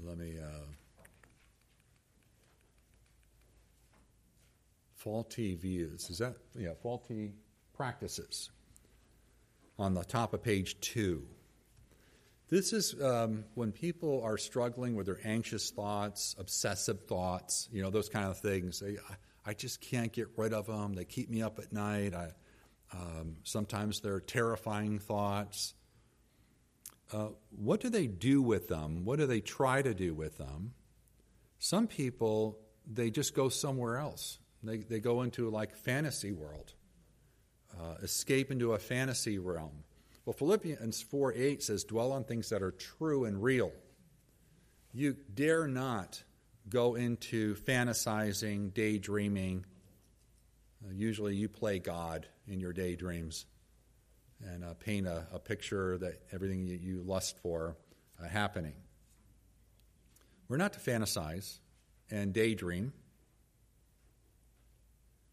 let 0.03 0.17
me. 0.17 0.39
Uh, 0.39 0.65
faulty 4.95 5.53
views. 5.53 6.09
Is 6.09 6.17
that, 6.17 6.33
yeah, 6.57 6.71
faulty 6.81 7.33
practices 7.75 8.49
on 9.77 9.93
the 9.93 10.03
top 10.03 10.33
of 10.33 10.41
page 10.41 10.79
two. 10.81 11.27
This 12.51 12.73
is 12.73 13.01
um, 13.01 13.45
when 13.55 13.71
people 13.71 14.21
are 14.23 14.37
struggling 14.37 14.95
with 14.95 15.07
their 15.07 15.19
anxious 15.23 15.71
thoughts, 15.71 16.35
obsessive 16.37 17.07
thoughts, 17.07 17.67
you 17.71 17.81
know, 17.81 17.89
those 17.89 18.09
kind 18.09 18.25
of 18.27 18.37
things. 18.39 18.81
They, 18.81 18.97
I 19.45 19.53
just 19.53 19.81
can't 19.81 20.11
get 20.11 20.27
rid 20.37 20.53
of 20.53 20.67
them. 20.67 20.93
They 20.93 21.05
keep 21.05 21.29
me 21.29 21.41
up 21.41 21.57
at 21.59 21.71
night. 21.71 22.13
I, 22.13 22.31
um, 22.93 23.37
sometimes 23.43 24.01
they're 24.01 24.19
terrifying 24.19 24.99
thoughts. 24.99 25.73
Uh, 27.11 27.29
what 27.51 27.79
do 27.79 27.89
they 27.89 28.05
do 28.05 28.41
with 28.41 28.67
them? 28.67 29.05
What 29.05 29.17
do 29.17 29.25
they 29.25 29.39
try 29.39 29.81
to 29.81 29.93
do 29.93 30.13
with 30.13 30.37
them? 30.37 30.73
Some 31.57 31.87
people, 31.87 32.59
they 32.85 33.11
just 33.11 33.33
go 33.33 33.49
somewhere 33.49 33.97
else. 33.97 34.39
They, 34.61 34.77
they 34.77 34.99
go 34.99 35.21
into 35.21 35.49
like 35.49 35.75
fantasy 35.75 36.33
world 36.33 36.73
uh, 37.79 37.95
escape 38.01 38.51
into 38.51 38.73
a 38.73 38.79
fantasy 38.79 39.39
realm. 39.39 39.83
Well, 40.25 40.33
Philippians 40.33 41.01
4 41.01 41.33
8 41.33 41.63
says, 41.63 41.83
Dwell 41.83 42.11
on 42.11 42.23
things 42.23 42.49
that 42.49 42.61
are 42.61 42.71
true 42.71 43.25
and 43.25 43.41
real. 43.41 43.71
You 44.93 45.15
dare 45.33 45.67
not 45.67 46.21
go 46.69 46.95
into 46.95 47.55
fantasizing, 47.55 48.73
daydreaming. 48.73 49.65
Uh, 50.83 50.91
usually 50.93 51.35
you 51.35 51.49
play 51.49 51.79
God 51.79 52.27
in 52.47 52.59
your 52.59 52.73
daydreams 52.73 53.45
and 54.43 54.63
uh, 54.63 54.73
paint 54.75 55.07
a, 55.07 55.25
a, 55.31 55.39
picture 55.39 55.97
that 55.99 56.21
everything 56.31 56.65
you, 56.65 56.79
you 56.81 57.03
lust 57.03 57.37
for 57.39 57.77
uh, 58.21 58.27
happening. 58.27 58.73
We're 60.47 60.57
not 60.57 60.73
to 60.73 60.79
fantasize 60.79 61.59
and 62.09 62.33
daydream. 62.33 62.93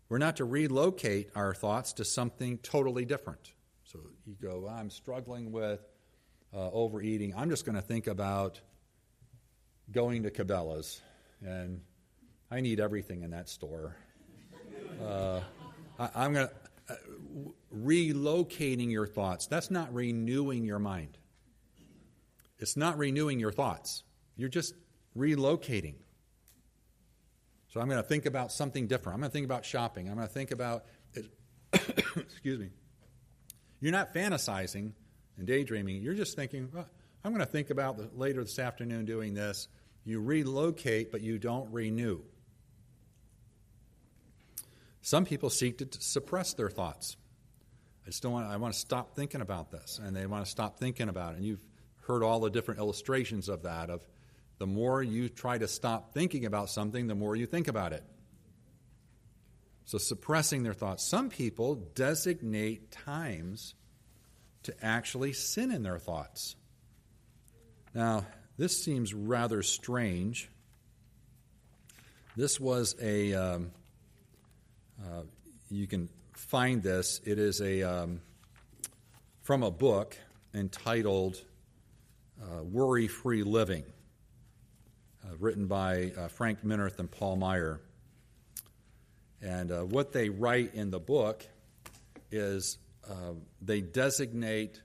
We're 0.09 0.18
not 0.18 0.36
to 0.36 0.45
relocate 0.45 1.30
our 1.34 1.55
thoughts 1.55 1.95
to 1.95 2.05
something 2.05 2.59
totally 2.59 3.05
different. 3.05 3.53
So 3.91 4.01
you 4.26 4.36
go, 4.41 4.68
I'm 4.68 4.91
struggling 4.91 5.51
with 5.51 5.80
uh, 6.55 6.70
overeating. 6.72 7.32
I'm 7.34 7.49
just 7.49 7.64
going 7.64 7.76
to 7.76 7.80
think 7.80 8.07
about 8.07 8.61
going 9.91 10.24
to 10.24 10.30
Cabela's, 10.30 11.01
and 11.43 11.80
I 12.51 12.61
need 12.61 12.80
everything 12.80 13.22
in 13.22 13.30
that 13.30 13.49
store. 13.49 13.97
Uh, 15.03 15.41
I, 15.99 16.26
am 16.26 16.34
going 16.34 16.49
to. 16.49 16.55
Uh, 16.91 16.95
relocating 17.74 18.91
your 18.91 19.07
thoughts. 19.07 19.47
That's 19.47 19.70
not 19.70 19.93
renewing 19.95 20.64
your 20.64 20.78
mind. 20.78 21.16
It's 22.59 22.76
not 22.76 22.99
renewing 22.99 23.39
your 23.41 23.53
thoughts. 23.53 24.03
You're 24.36 24.49
just 24.49 24.74
relocating. 25.16 25.95
So 27.68 27.80
I'm 27.80 27.89
going 27.89 28.03
to 28.03 28.09
think 28.09 28.26
about 28.26 28.53
something 28.53 28.86
different. 28.86 29.14
I'm 29.14 29.20
going 29.20 29.30
to 29.30 29.32
think 29.32 29.45
about 29.45 29.64
shopping. 29.64 30.09
I'm 30.09 30.16
going 30.16 30.26
to 30.26 30.32
think 30.32 30.51
about, 30.51 30.86
excuse 31.72 32.59
me. 32.59 32.70
You're 33.81 33.93
not 33.93 34.12
fantasizing 34.12 34.93
and 35.37 35.47
daydreaming. 35.47 36.03
You're 36.03 36.14
just 36.14 36.37
thinking, 36.37 36.68
I'm 37.24 37.33
going 37.33 37.45
to 37.45 37.51
think 37.51 37.70
about 37.70 37.97
the, 37.97 38.09
later 38.14 38.43
this 38.43 38.59
afternoon 38.59 39.05
doing 39.05 39.35
this. 39.35 39.68
You 40.05 40.20
relocate, 40.20 41.12
but 41.12 41.20
you 41.20 41.39
don't 41.39 41.72
renew. 41.72 42.20
Some 45.01 45.24
people 45.24 45.51
seek 45.51 45.79
to 45.79 45.89
suppress 46.01 46.55
their 46.55 46.70
thoughts. 46.70 47.16
I 48.07 48.11
don't 48.20 48.33
want. 48.33 48.47
I 48.47 48.57
want 48.57 48.72
to 48.72 48.81
stop 48.81 49.14
thinking 49.14 49.43
about 49.43 49.70
this, 49.70 50.01
and 50.03 50.16
they 50.16 50.26
want 50.26 50.45
to 50.45 50.51
stop 50.51 50.79
thinking 50.79 51.09
about 51.09 51.35
it. 51.35 51.37
And 51.37 51.47
you've 51.47 51.64
heard 52.07 52.22
all 52.22 52.41
the 52.41 52.51
different 52.51 52.81
illustrations 52.81 53.49
of 53.49 53.62
that. 53.64 53.91
Of 53.91 54.07
the 54.59 54.66
more 54.66 55.03
you 55.03 55.29
try 55.29 55.59
to 55.59 55.68
stop 55.68 56.14
thinking 56.14 56.47
about 56.47 56.70
something, 56.70 57.07
the 57.07 57.14
more 57.14 57.37
you 57.37 57.47
think 57.47 57.68
about 57.68 57.93
it. 57.93 58.03
So, 59.89 59.97
suppressing 59.97 60.64
their 60.64 60.74
thoughts. 60.74 61.03
Some 61.03 61.30
people 61.30 61.76
designate 61.95 62.91
times 62.91 63.74
to 64.64 64.74
actually 64.84 65.32
sin 65.32 65.72
in 65.72 65.82
their 65.82 65.99
thoughts. 65.99 66.57
Now, 67.95 68.26
this 68.59 68.84
seems 68.84 69.14
rather 69.14 69.62
strange. 69.62 70.51
This 72.36 72.61
was 72.61 72.97
a, 73.01 73.32
um, 73.32 73.70
uh, 75.03 75.22
you 75.70 75.86
can 75.86 76.11
find 76.34 76.82
this. 76.82 77.22
It 77.24 77.39
is 77.39 77.62
a, 77.62 77.82
um, 77.82 78.20
from 79.41 79.62
a 79.62 79.70
book 79.70 80.18
entitled 80.53 81.41
uh, 82.43 82.62
Worry 82.62 83.09
Free 83.09 83.43
Living 83.43 83.84
uh, 85.24 85.34
written 85.39 85.66
by 85.66 86.12
uh, 86.14 86.28
Frank 86.28 86.62
Minirth 86.62 86.99
and 86.99 87.11
Paul 87.11 87.36
Meier. 87.36 87.80
And 89.43 89.70
uh, 89.70 89.82
what 89.82 90.12
they 90.12 90.28
write 90.28 90.74
in 90.74 90.91
the 90.91 90.99
book 90.99 91.47
is 92.30 92.78
uh, 93.09 93.34
they 93.62 93.80
designate 93.80 94.80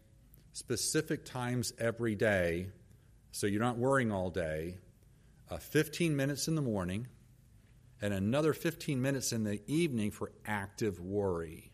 specific 0.54 1.26
times 1.26 1.74
every 1.80 2.16
day, 2.16 2.68
so 3.32 3.48
you're 3.48 3.62
not 3.62 3.78
worrying 3.78 4.12
all 4.12 4.30
day, 4.30 4.78
uh, 5.50 5.58
15 5.58 6.16
minutes 6.16 6.48
in 6.48 6.56
the 6.56 6.62
morning, 6.62 7.08
and 8.02 8.14
another 8.14 8.54
15 8.54 9.02
minutes 9.02 9.32
in 9.32 9.44
the 9.44 9.62
evening 9.66 10.12
for 10.12 10.32
active 10.46 11.00
worry. 11.00 11.72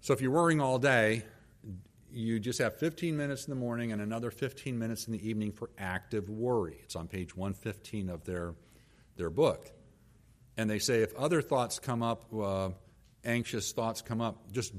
So 0.00 0.14
if 0.14 0.20
you're 0.20 0.30
worrying 0.30 0.60
all 0.60 0.78
day, 0.78 1.24
you 2.12 2.40
just 2.40 2.58
have 2.58 2.76
15 2.76 3.16
minutes 3.16 3.46
in 3.46 3.50
the 3.50 3.60
morning 3.60 3.92
and 3.92 4.00
another 4.00 4.30
15 4.30 4.78
minutes 4.78 5.06
in 5.06 5.12
the 5.12 5.28
evening 5.28 5.52
for 5.52 5.70
active 5.78 6.28
worry. 6.28 6.78
It's 6.82 6.96
on 6.96 7.06
page 7.06 7.36
115 7.36 8.08
of 8.08 8.24
their, 8.24 8.54
their 9.16 9.30
book. 9.30 9.70
And 10.60 10.68
they 10.68 10.78
say 10.78 11.00
if 11.00 11.14
other 11.14 11.40
thoughts 11.40 11.78
come 11.78 12.02
up, 12.02 12.26
uh, 12.34 12.68
anxious 13.24 13.72
thoughts 13.72 14.02
come 14.02 14.20
up, 14.20 14.52
just 14.52 14.74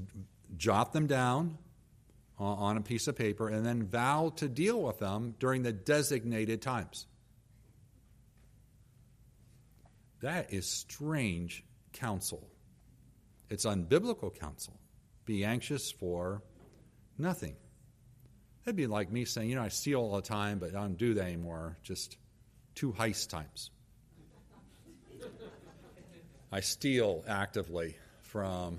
jot 0.56 0.92
them 0.92 1.08
down 1.08 1.58
on 2.38 2.76
a 2.76 2.80
piece 2.80 3.08
of 3.08 3.16
paper 3.16 3.48
and 3.48 3.66
then 3.66 3.82
vow 3.82 4.32
to 4.36 4.48
deal 4.48 4.80
with 4.80 5.00
them 5.00 5.34
during 5.40 5.64
the 5.64 5.72
designated 5.72 6.62
times. 6.62 7.08
That 10.20 10.52
is 10.52 10.68
strange 10.68 11.64
counsel. 11.92 12.48
It's 13.50 13.66
unbiblical 13.66 14.32
counsel. 14.32 14.78
Be 15.24 15.44
anxious 15.44 15.90
for 15.90 16.44
nothing. 17.18 17.56
That'd 18.64 18.76
be 18.76 18.86
like 18.86 19.10
me 19.10 19.24
saying, 19.24 19.50
you 19.50 19.56
know, 19.56 19.62
I 19.62 19.68
steal 19.68 19.98
all 19.98 20.14
the 20.14 20.22
time, 20.22 20.60
but 20.60 20.76
I 20.76 20.80
don't 20.82 20.96
do 20.96 21.14
that 21.14 21.24
anymore. 21.24 21.76
Just 21.82 22.18
two 22.76 22.92
heist 22.92 23.30
times. 23.30 23.72
I 26.54 26.60
steal 26.60 27.24
actively 27.26 27.96
from 28.20 28.78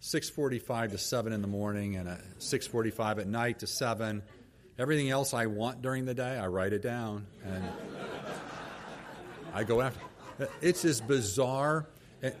6:45 0.00 0.92
to 0.92 0.98
7 0.98 1.32
in 1.32 1.42
the 1.42 1.48
morning 1.48 1.96
and 1.96 2.08
6:45 2.38 3.18
at 3.18 3.26
night 3.26 3.58
to 3.58 3.66
7. 3.66 4.22
Everything 4.78 5.10
else 5.10 5.34
I 5.34 5.46
want 5.46 5.82
during 5.82 6.04
the 6.04 6.14
day, 6.14 6.38
I 6.38 6.46
write 6.46 6.72
it 6.72 6.82
down 6.82 7.26
and 7.44 7.64
I 9.52 9.64
go 9.64 9.80
after. 9.80 10.00
It's 10.62 10.84
as 10.84 11.00
bizarre. 11.00 11.88
And, 12.22 12.34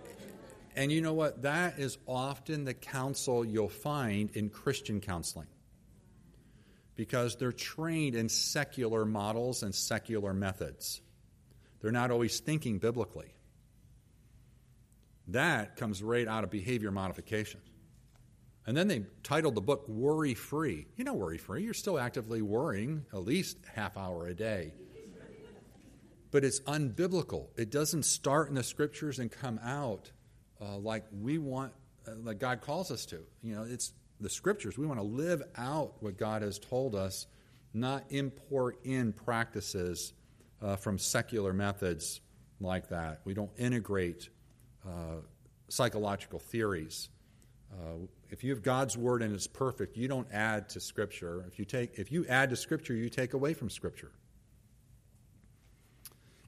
and 0.76 0.92
you 0.92 1.00
know 1.00 1.14
what? 1.14 1.42
That 1.42 1.80
is 1.80 1.98
often 2.06 2.64
the 2.64 2.72
counsel 2.72 3.44
you'll 3.44 3.68
find 3.68 4.30
in 4.34 4.50
Christian 4.50 5.00
counseling 5.00 5.48
because 6.94 7.34
they're 7.36 7.50
trained 7.50 8.14
in 8.14 8.28
secular 8.28 9.04
models 9.04 9.64
and 9.64 9.74
secular 9.74 10.32
methods. 10.32 11.00
They're 11.80 11.90
not 11.90 12.12
always 12.12 12.38
thinking 12.38 12.78
biblically. 12.78 13.34
That 15.32 15.76
comes 15.76 16.02
right 16.02 16.26
out 16.26 16.44
of 16.44 16.50
behavior 16.50 16.90
modification. 16.90 17.60
And 18.66 18.76
then 18.76 18.88
they 18.88 19.04
titled 19.22 19.54
the 19.54 19.60
book 19.60 19.88
Worry 19.88 20.34
Free. 20.34 20.86
You're 20.96 21.04
not 21.04 21.16
worry 21.16 21.38
free. 21.38 21.64
You're 21.64 21.74
still 21.74 21.98
actively 21.98 22.42
worrying 22.42 23.04
at 23.12 23.24
least 23.24 23.56
half 23.74 23.96
hour 23.96 24.26
a 24.26 24.34
day. 24.34 24.72
But 26.30 26.44
it's 26.44 26.60
unbiblical. 26.60 27.48
It 27.56 27.70
doesn't 27.70 28.04
start 28.04 28.48
in 28.48 28.54
the 28.54 28.62
scriptures 28.62 29.18
and 29.18 29.30
come 29.30 29.58
out 29.64 30.12
uh, 30.60 30.76
like 30.76 31.04
we 31.10 31.38
want, 31.38 31.72
uh, 32.06 32.12
like 32.22 32.38
God 32.38 32.60
calls 32.60 32.90
us 32.90 33.06
to. 33.06 33.20
You 33.42 33.56
know, 33.56 33.66
it's 33.68 33.92
the 34.20 34.30
scriptures. 34.30 34.78
We 34.78 34.86
want 34.86 35.00
to 35.00 35.06
live 35.06 35.42
out 35.56 35.94
what 36.00 36.16
God 36.16 36.42
has 36.42 36.58
told 36.58 36.94
us, 36.94 37.26
not 37.74 38.04
import 38.10 38.78
in 38.84 39.12
practices 39.12 40.12
uh, 40.62 40.76
from 40.76 40.98
secular 40.98 41.52
methods 41.52 42.20
like 42.60 42.90
that. 42.90 43.22
We 43.24 43.34
don't 43.34 43.50
integrate 43.56 44.28
psychological 45.68 46.38
theories. 46.38 47.08
Uh, 47.72 48.06
if 48.30 48.42
you 48.44 48.50
have 48.50 48.62
God's 48.62 48.96
word 48.96 49.22
and 49.22 49.34
it's 49.34 49.46
perfect, 49.46 49.96
you 49.96 50.08
don't 50.08 50.26
add 50.32 50.68
to 50.70 50.80
Scripture. 50.80 51.44
If 51.46 51.58
you 51.58 51.64
take, 51.64 51.98
if 51.98 52.10
you 52.10 52.26
add 52.28 52.50
to 52.50 52.56
Scripture, 52.56 52.94
you 52.94 53.08
take 53.08 53.34
away 53.34 53.54
from 53.54 53.70
Scripture. 53.70 54.10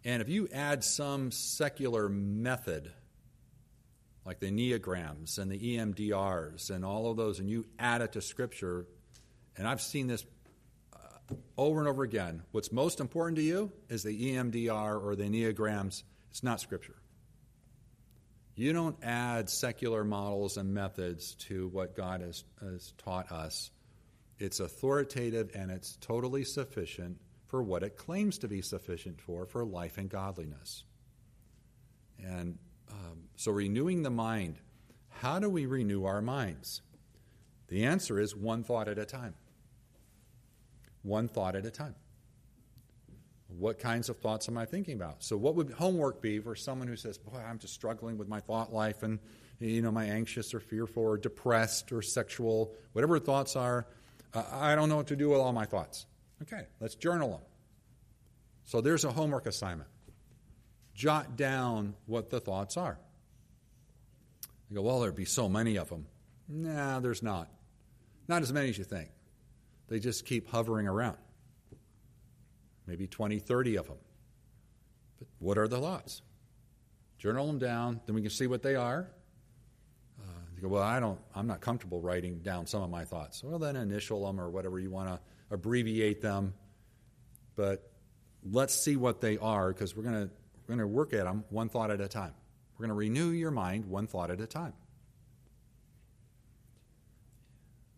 And 0.04 0.20
if 0.20 0.28
you 0.28 0.48
add 0.52 0.82
some 0.82 1.30
secular 1.30 2.08
method, 2.08 2.92
like 4.24 4.40
the 4.40 4.50
Enneagrams 4.50 5.38
and 5.38 5.50
the 5.50 5.76
EMDRs 5.76 6.70
and 6.70 6.84
all 6.84 7.10
of 7.10 7.16
those, 7.16 7.38
and 7.38 7.48
you 7.48 7.66
add 7.78 8.02
it 8.02 8.12
to 8.12 8.20
Scripture, 8.20 8.86
and 9.56 9.66
I've 9.66 9.80
seen 9.80 10.08
this 10.08 10.24
uh, 10.92 11.34
over 11.56 11.78
and 11.78 11.88
over 11.88 12.02
again. 12.02 12.42
What's 12.50 12.72
most 12.72 13.00
important 13.00 13.36
to 13.36 13.42
you 13.42 13.70
is 13.88 14.02
the 14.02 14.34
EMDR 14.34 15.04
or 15.04 15.14
the 15.14 15.24
Enneagrams. 15.24 16.02
It's 16.30 16.42
not 16.42 16.60
Scripture. 16.60 17.01
You 18.54 18.72
don't 18.72 18.96
add 19.02 19.48
secular 19.48 20.04
models 20.04 20.56
and 20.56 20.74
methods 20.74 21.34
to 21.46 21.68
what 21.68 21.96
God 21.96 22.20
has, 22.20 22.44
has 22.60 22.92
taught 22.98 23.32
us. 23.32 23.70
It's 24.38 24.60
authoritative 24.60 25.50
and 25.54 25.70
it's 25.70 25.96
totally 26.00 26.44
sufficient 26.44 27.18
for 27.46 27.62
what 27.62 27.82
it 27.82 27.96
claims 27.96 28.38
to 28.38 28.48
be 28.48 28.60
sufficient 28.60 29.20
for, 29.20 29.46
for 29.46 29.64
life 29.64 29.98
and 29.98 30.10
godliness. 30.10 30.84
And 32.22 32.58
um, 32.90 33.24
so, 33.36 33.52
renewing 33.52 34.02
the 34.02 34.10
mind, 34.10 34.56
how 35.08 35.38
do 35.38 35.48
we 35.48 35.66
renew 35.66 36.04
our 36.04 36.20
minds? 36.20 36.82
The 37.68 37.84
answer 37.84 38.18
is 38.18 38.36
one 38.36 38.64
thought 38.64 38.88
at 38.88 38.98
a 38.98 39.04
time. 39.04 39.34
One 41.02 41.28
thought 41.28 41.56
at 41.56 41.64
a 41.64 41.70
time. 41.70 41.94
What 43.58 43.78
kinds 43.78 44.08
of 44.08 44.18
thoughts 44.18 44.48
am 44.48 44.56
I 44.56 44.64
thinking 44.64 44.94
about? 44.94 45.22
So, 45.22 45.36
what 45.36 45.54
would 45.56 45.70
homework 45.70 46.22
be 46.22 46.38
for 46.38 46.54
someone 46.54 46.88
who 46.88 46.96
says, 46.96 47.18
Boy, 47.18 47.38
I'm 47.38 47.58
just 47.58 47.74
struggling 47.74 48.18
with 48.18 48.28
my 48.28 48.40
thought 48.40 48.72
life 48.72 49.02
and, 49.02 49.18
you 49.58 49.82
know, 49.82 49.90
my 49.90 50.04
anxious 50.04 50.54
or 50.54 50.60
fearful 50.60 51.02
or 51.02 51.18
depressed 51.18 51.92
or 51.92 52.02
sexual, 52.02 52.74
whatever 52.92 53.18
thoughts 53.18 53.56
are, 53.56 53.86
I 54.34 54.74
don't 54.74 54.88
know 54.88 54.96
what 54.96 55.08
to 55.08 55.16
do 55.16 55.28
with 55.30 55.40
all 55.40 55.52
my 55.52 55.66
thoughts. 55.66 56.06
Okay, 56.42 56.66
let's 56.80 56.94
journal 56.94 57.30
them. 57.30 57.40
So, 58.64 58.80
there's 58.80 59.04
a 59.04 59.12
homework 59.12 59.46
assignment. 59.46 59.90
Jot 60.94 61.36
down 61.36 61.94
what 62.06 62.30
the 62.30 62.40
thoughts 62.40 62.76
are. 62.76 62.98
You 64.70 64.76
go, 64.76 64.82
Well, 64.82 65.00
there'd 65.00 65.16
be 65.16 65.24
so 65.24 65.48
many 65.48 65.76
of 65.76 65.88
them. 65.88 66.06
Nah, 66.48 67.00
there's 67.00 67.22
not. 67.22 67.48
Not 68.28 68.42
as 68.42 68.52
many 68.52 68.70
as 68.70 68.78
you 68.78 68.84
think. 68.84 69.10
They 69.88 69.98
just 69.98 70.24
keep 70.24 70.48
hovering 70.48 70.86
around 70.86 71.16
maybe 72.86 73.06
20, 73.06 73.38
30 73.38 73.76
of 73.76 73.86
them. 73.86 73.96
But 75.18 75.28
what 75.38 75.58
are 75.58 75.68
the 75.68 75.80
thoughts? 75.80 76.22
Journal 77.18 77.46
them 77.46 77.58
down, 77.58 78.00
then 78.06 78.14
we 78.14 78.22
can 78.22 78.30
see 78.30 78.46
what 78.46 78.62
they 78.62 78.74
are. 78.74 79.08
Uh, 80.20 80.24
you 80.56 80.62
go, 80.62 80.68
well, 80.68 80.82
I 80.82 80.98
don't, 80.98 81.20
I'm 81.34 81.46
not 81.46 81.60
comfortable 81.60 82.00
writing 82.00 82.38
down 82.40 82.66
some 82.66 82.82
of 82.82 82.90
my 82.90 83.04
thoughts. 83.04 83.44
Well, 83.44 83.58
then 83.58 83.76
initial 83.76 84.26
them 84.26 84.40
or 84.40 84.50
whatever 84.50 84.78
you 84.78 84.90
want 84.90 85.08
to 85.08 85.20
abbreviate 85.54 86.20
them. 86.20 86.54
But 87.54 87.88
let's 88.50 88.74
see 88.74 88.96
what 88.96 89.20
they 89.20 89.38
are 89.38 89.72
because 89.72 89.96
we're 89.96 90.02
going 90.02 90.28
to 90.28 90.30
we're 90.66 90.76
going 90.76 90.88
to 90.88 90.94
work 90.94 91.12
at 91.12 91.24
them 91.24 91.44
one 91.50 91.68
thought 91.68 91.90
at 91.90 92.00
a 92.00 92.08
time. 92.08 92.32
We're 92.78 92.86
going 92.86 92.96
to 92.96 92.98
renew 92.98 93.30
your 93.30 93.50
mind 93.50 93.86
one 93.86 94.06
thought 94.06 94.30
at 94.30 94.40
a 94.40 94.46
time. 94.46 94.72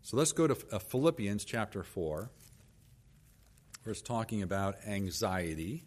So 0.03 0.17
let's 0.17 0.33
go 0.33 0.47
to 0.47 0.57
uh, 0.71 0.79
Philippians 0.79 1.45
chapter 1.45 1.83
4 1.83 2.31
where 3.85 3.93
it's 3.93 4.01
talking 4.01 4.43
about 4.43 4.77
anxiety. 4.87 5.85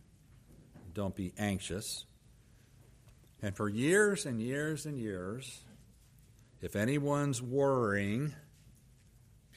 Don't 0.93 1.15
be 1.15 1.33
anxious. 1.37 2.05
And 3.41 3.55
for 3.55 3.67
years 3.67 4.25
and 4.25 4.39
years 4.39 4.85
and 4.85 4.99
years, 4.99 5.63
if 6.61 6.75
anyone's 6.75 7.41
worrying, 7.41 8.33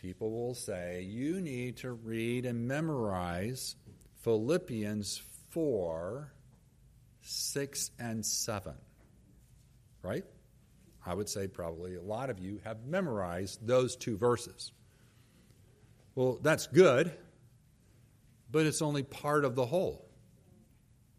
people 0.01 0.30
will 0.30 0.55
say, 0.55 1.03
You 1.03 1.41
need 1.41 1.78
to 1.78 1.93
read 1.93 2.47
and 2.47 2.66
memorize 2.66 3.76
Philippians 4.22 5.22
4 5.51 6.32
6 7.22 7.91
and 7.99 8.24
7. 8.24 8.74
Right? 10.03 10.24
I 11.05 11.14
would 11.14 11.28
say 11.28 11.47
probably 11.47 11.97
a 11.97 12.03
lot 12.03 12.30
of 12.30 12.38
you 12.38 12.61
have 12.64 12.86
memorized 12.86 13.66
those 13.66 13.97
two 13.97 14.16
verses. 14.16 14.72
Well, 16.14 16.38
that's 16.43 16.66
good 16.66 17.14
but 18.51 18.66
it's 18.66 18.82
only 18.82 19.03
part 19.03 19.44
of 19.44 19.55
the 19.55 19.66
whole. 19.66 20.09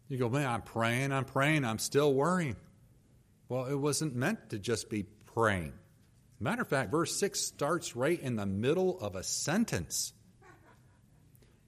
You 0.08 0.18
go, 0.18 0.28
man, 0.28 0.46
I'm 0.46 0.62
praying, 0.62 1.12
I'm 1.12 1.24
praying, 1.24 1.64
I'm 1.64 1.78
still 1.78 2.12
worrying. 2.12 2.56
Well, 3.48 3.66
it 3.66 3.74
wasn't 3.74 4.14
meant 4.14 4.50
to 4.50 4.58
just 4.58 4.90
be 4.90 5.04
praying. 5.34 5.72
Matter 6.38 6.62
of 6.62 6.68
fact, 6.68 6.90
verse 6.90 7.18
6 7.18 7.40
starts 7.40 7.94
right 7.94 8.20
in 8.20 8.36
the 8.36 8.46
middle 8.46 8.98
of 9.00 9.14
a 9.14 9.22
sentence. 9.22 10.12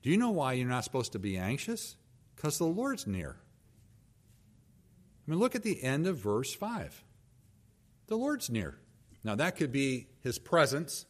Do 0.03 0.11
you 0.11 0.17
know 0.17 0.31
why 0.31 0.55
you're 0.55 0.69
not 0.69 0.85
supposed 0.85 1.12
to 1.12 1.19
be 1.19 1.39
anxious? 1.39 1.97
Because 2.35 2.59
the 2.59 2.67
Lord's 2.67 3.07
near. 3.07 3.37
I 5.27 5.31
mean, 5.31 5.41
look 5.41 5.55
at 5.55 5.62
the 5.62 5.83
end 5.83 6.07
of 6.07 6.19
verse 6.19 6.53
5. 6.53 7.05
The 8.09 8.17
Lord's 8.17 8.51
near. 8.51 8.79
Now, 9.23 9.37
that 9.37 9.57
could 9.57 9.73
be 9.73 10.09
his 10.21 10.39
presence, 10.39 11.07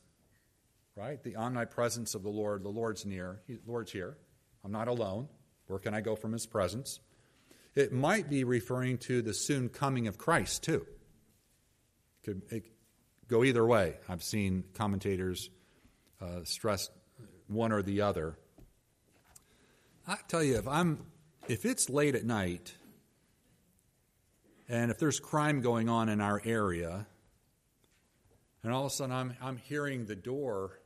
right? 0.95 1.21
The 1.21 1.35
omnipresence 1.35 2.15
of 2.15 2.23
the 2.23 2.29
Lord. 2.29 2.63
The 2.63 2.69
Lord's 2.69 3.05
near. 3.05 3.41
He, 3.49 3.59
Lord's 3.67 3.91
here. 3.91 4.17
I'm 4.65 4.73
not 4.73 4.89
alone. 4.89 5.29
Where 5.67 5.79
can 5.79 5.95
I 5.95 6.01
go 6.01 6.17
from 6.17 6.33
his 6.33 6.47
presence? 6.47 7.01
It 7.75 7.93
might 7.93 8.31
be 8.31 8.45
referring 8.45 8.99
to 8.99 9.23
the 9.23 9.35
soon 9.35 9.69
coming 9.69 10.07
of 10.07 10.19
Christ, 10.19 10.62
too. 10.62 10.87
Could 12.25 12.43
it 12.51 12.65
go 13.29 13.45
either 13.45 13.65
way. 13.67 13.97
I've 14.09 14.23
seen 14.23 14.65
commentators 14.75 15.51
uh, 16.21 16.45
stress 16.45 16.91
one 17.49 17.73
or 17.73 17.83
the 17.83 18.03
other. 18.03 18.39
I 20.07 20.17
tell 20.29 20.43
you, 20.43 20.57
if 20.57 20.69
I'm 20.69 21.07
if 21.49 21.65
it's 21.65 21.89
late 21.89 22.15
at 22.15 22.25
night 22.25 22.75
and 24.69 24.91
if 24.91 24.99
there's 24.99 25.21
crime 25.21 25.61
going 25.61 25.89
on 25.89 26.09
in 26.09 26.21
our 26.21 26.41
area, 26.45 27.07
and 28.62 28.73
all 28.73 28.87
of 28.87 28.93
a 28.93 28.95
sudden 28.95 29.15
I'm 29.15 29.35
I'm 29.41 29.57
hearing 29.57 30.07
the 30.07 30.17
door, 30.17 30.81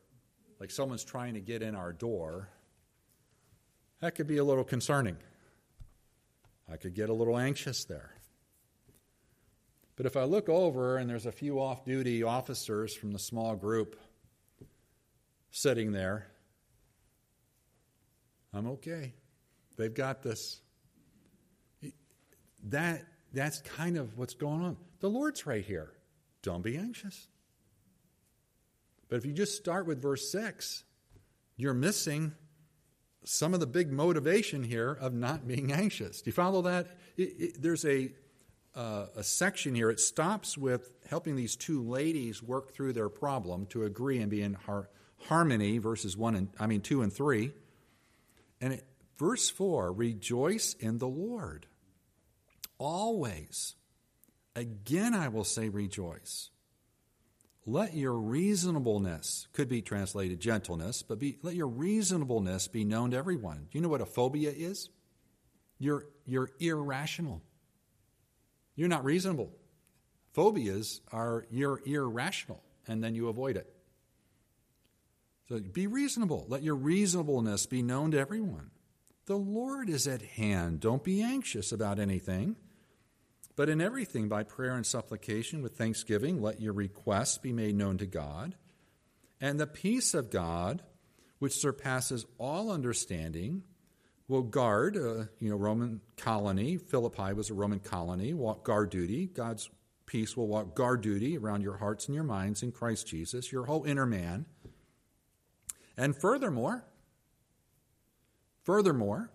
like 0.60 0.70
someone's 0.70 1.04
trying 1.04 1.34
to 1.34 1.40
get 1.40 1.62
in 1.62 1.74
our 1.74 1.92
door, 1.92 2.48
that 4.00 4.14
could 4.14 4.26
be 4.26 4.38
a 4.38 4.44
little 4.44 4.64
concerning. 4.64 5.16
I 6.70 6.76
could 6.76 6.94
get 6.94 7.08
a 7.08 7.12
little 7.12 7.38
anxious 7.38 7.84
there. 7.84 8.12
But 9.96 10.06
if 10.06 10.16
I 10.16 10.24
look 10.24 10.48
over 10.48 10.98
and 10.98 11.10
there's 11.10 11.26
a 11.26 11.32
few 11.32 11.60
off 11.60 11.84
duty 11.84 12.22
officers 12.22 12.94
from 12.94 13.12
the 13.12 13.18
small 13.18 13.56
group 13.56 13.98
sitting 15.50 15.90
there, 15.90 16.28
I'm 18.54 18.66
okay. 18.68 19.14
They've 19.76 19.92
got 19.92 20.22
this. 20.22 20.60
That, 22.64 23.04
that's 23.32 23.60
kind 23.60 23.96
of 23.96 24.16
what's 24.16 24.34
going 24.34 24.62
on. 24.62 24.76
The 25.00 25.10
Lord's 25.10 25.46
right 25.46 25.64
here. 25.64 25.92
Don't 26.42 26.62
be 26.62 26.76
anxious. 26.76 27.26
But 29.08 29.16
if 29.16 29.26
you 29.26 29.32
just 29.32 29.56
start 29.56 29.86
with 29.86 30.00
verse 30.00 30.30
6, 30.30 30.84
you're 31.56 31.74
missing 31.74 32.32
some 33.28 33.52
of 33.52 33.60
the 33.60 33.66
big 33.66 33.92
motivation 33.92 34.64
here 34.64 34.90
of 34.90 35.12
not 35.12 35.46
being 35.46 35.70
anxious. 35.70 36.22
Do 36.22 36.28
you 36.28 36.32
follow 36.32 36.62
that? 36.62 36.86
It, 37.16 37.22
it, 37.38 37.62
there's 37.62 37.84
a, 37.84 38.10
uh, 38.74 39.06
a 39.16 39.22
section 39.22 39.74
here. 39.74 39.90
It 39.90 40.00
stops 40.00 40.56
with 40.56 40.90
helping 41.08 41.36
these 41.36 41.54
two 41.54 41.82
ladies 41.82 42.42
work 42.42 42.72
through 42.72 42.94
their 42.94 43.10
problem 43.10 43.66
to 43.66 43.84
agree 43.84 44.18
and 44.18 44.30
be 44.30 44.40
in 44.40 44.54
har- 44.54 44.88
harmony, 45.26 45.76
verses 45.76 46.16
one 46.16 46.36
and 46.36 46.48
I 46.58 46.66
mean 46.66 46.80
two 46.80 47.02
and 47.02 47.12
three. 47.12 47.52
And 48.60 48.72
it, 48.72 48.84
verse 49.18 49.50
four: 49.50 49.92
rejoice 49.92 50.74
in 50.74 50.98
the 50.98 51.08
Lord 51.08 51.66
always. 52.78 53.74
Again, 54.56 55.14
I 55.14 55.28
will 55.28 55.44
say, 55.44 55.68
rejoice. 55.68 56.50
Let 57.70 57.94
your 57.94 58.14
reasonableness, 58.14 59.46
could 59.52 59.68
be 59.68 59.82
translated 59.82 60.40
gentleness, 60.40 61.02
but 61.02 61.18
be, 61.18 61.36
let 61.42 61.54
your 61.54 61.66
reasonableness 61.66 62.66
be 62.66 62.82
known 62.82 63.10
to 63.10 63.18
everyone. 63.18 63.66
Do 63.70 63.76
you 63.76 63.82
know 63.82 63.90
what 63.90 64.00
a 64.00 64.06
phobia 64.06 64.50
is? 64.56 64.88
You're, 65.78 66.06
you're 66.24 66.48
irrational. 66.60 67.42
You're 68.74 68.88
not 68.88 69.04
reasonable. 69.04 69.52
Phobias 70.32 71.02
are 71.12 71.46
you're 71.50 71.82
irrational, 71.84 72.62
and 72.86 73.04
then 73.04 73.14
you 73.14 73.28
avoid 73.28 73.58
it. 73.58 73.70
So 75.50 75.60
be 75.60 75.86
reasonable. 75.86 76.46
Let 76.48 76.62
your 76.62 76.74
reasonableness 76.74 77.66
be 77.66 77.82
known 77.82 78.12
to 78.12 78.18
everyone. 78.18 78.70
The 79.26 79.36
Lord 79.36 79.90
is 79.90 80.08
at 80.08 80.22
hand. 80.22 80.80
Don't 80.80 81.04
be 81.04 81.20
anxious 81.20 81.70
about 81.70 81.98
anything. 81.98 82.56
But 83.58 83.68
in 83.68 83.80
everything, 83.80 84.28
by 84.28 84.44
prayer 84.44 84.76
and 84.76 84.86
supplication 84.86 85.62
with 85.62 85.76
thanksgiving, 85.76 86.40
let 86.40 86.60
your 86.60 86.72
requests 86.72 87.38
be 87.38 87.52
made 87.52 87.74
known 87.74 87.98
to 87.98 88.06
God. 88.06 88.54
And 89.40 89.58
the 89.58 89.66
peace 89.66 90.14
of 90.14 90.30
God, 90.30 90.84
which 91.40 91.54
surpasses 91.54 92.24
all 92.38 92.70
understanding, 92.70 93.64
will 94.28 94.42
guard, 94.42 94.96
uh, 94.96 95.24
you 95.40 95.50
know, 95.50 95.56
Roman 95.56 96.00
colony. 96.16 96.76
Philippi 96.76 97.32
was 97.32 97.50
a 97.50 97.54
Roman 97.54 97.80
colony, 97.80 98.32
walk 98.32 98.62
guard 98.62 98.90
duty. 98.90 99.26
God's 99.26 99.68
peace 100.06 100.36
will 100.36 100.46
walk 100.46 100.76
guard 100.76 101.00
duty 101.00 101.36
around 101.36 101.62
your 101.62 101.78
hearts 101.78 102.06
and 102.06 102.14
your 102.14 102.22
minds 102.22 102.62
in 102.62 102.70
Christ 102.70 103.08
Jesus, 103.08 103.50
your 103.50 103.64
whole 103.64 103.82
inner 103.82 104.06
man. 104.06 104.46
And 105.96 106.16
furthermore, 106.16 106.84
furthermore, 108.62 109.32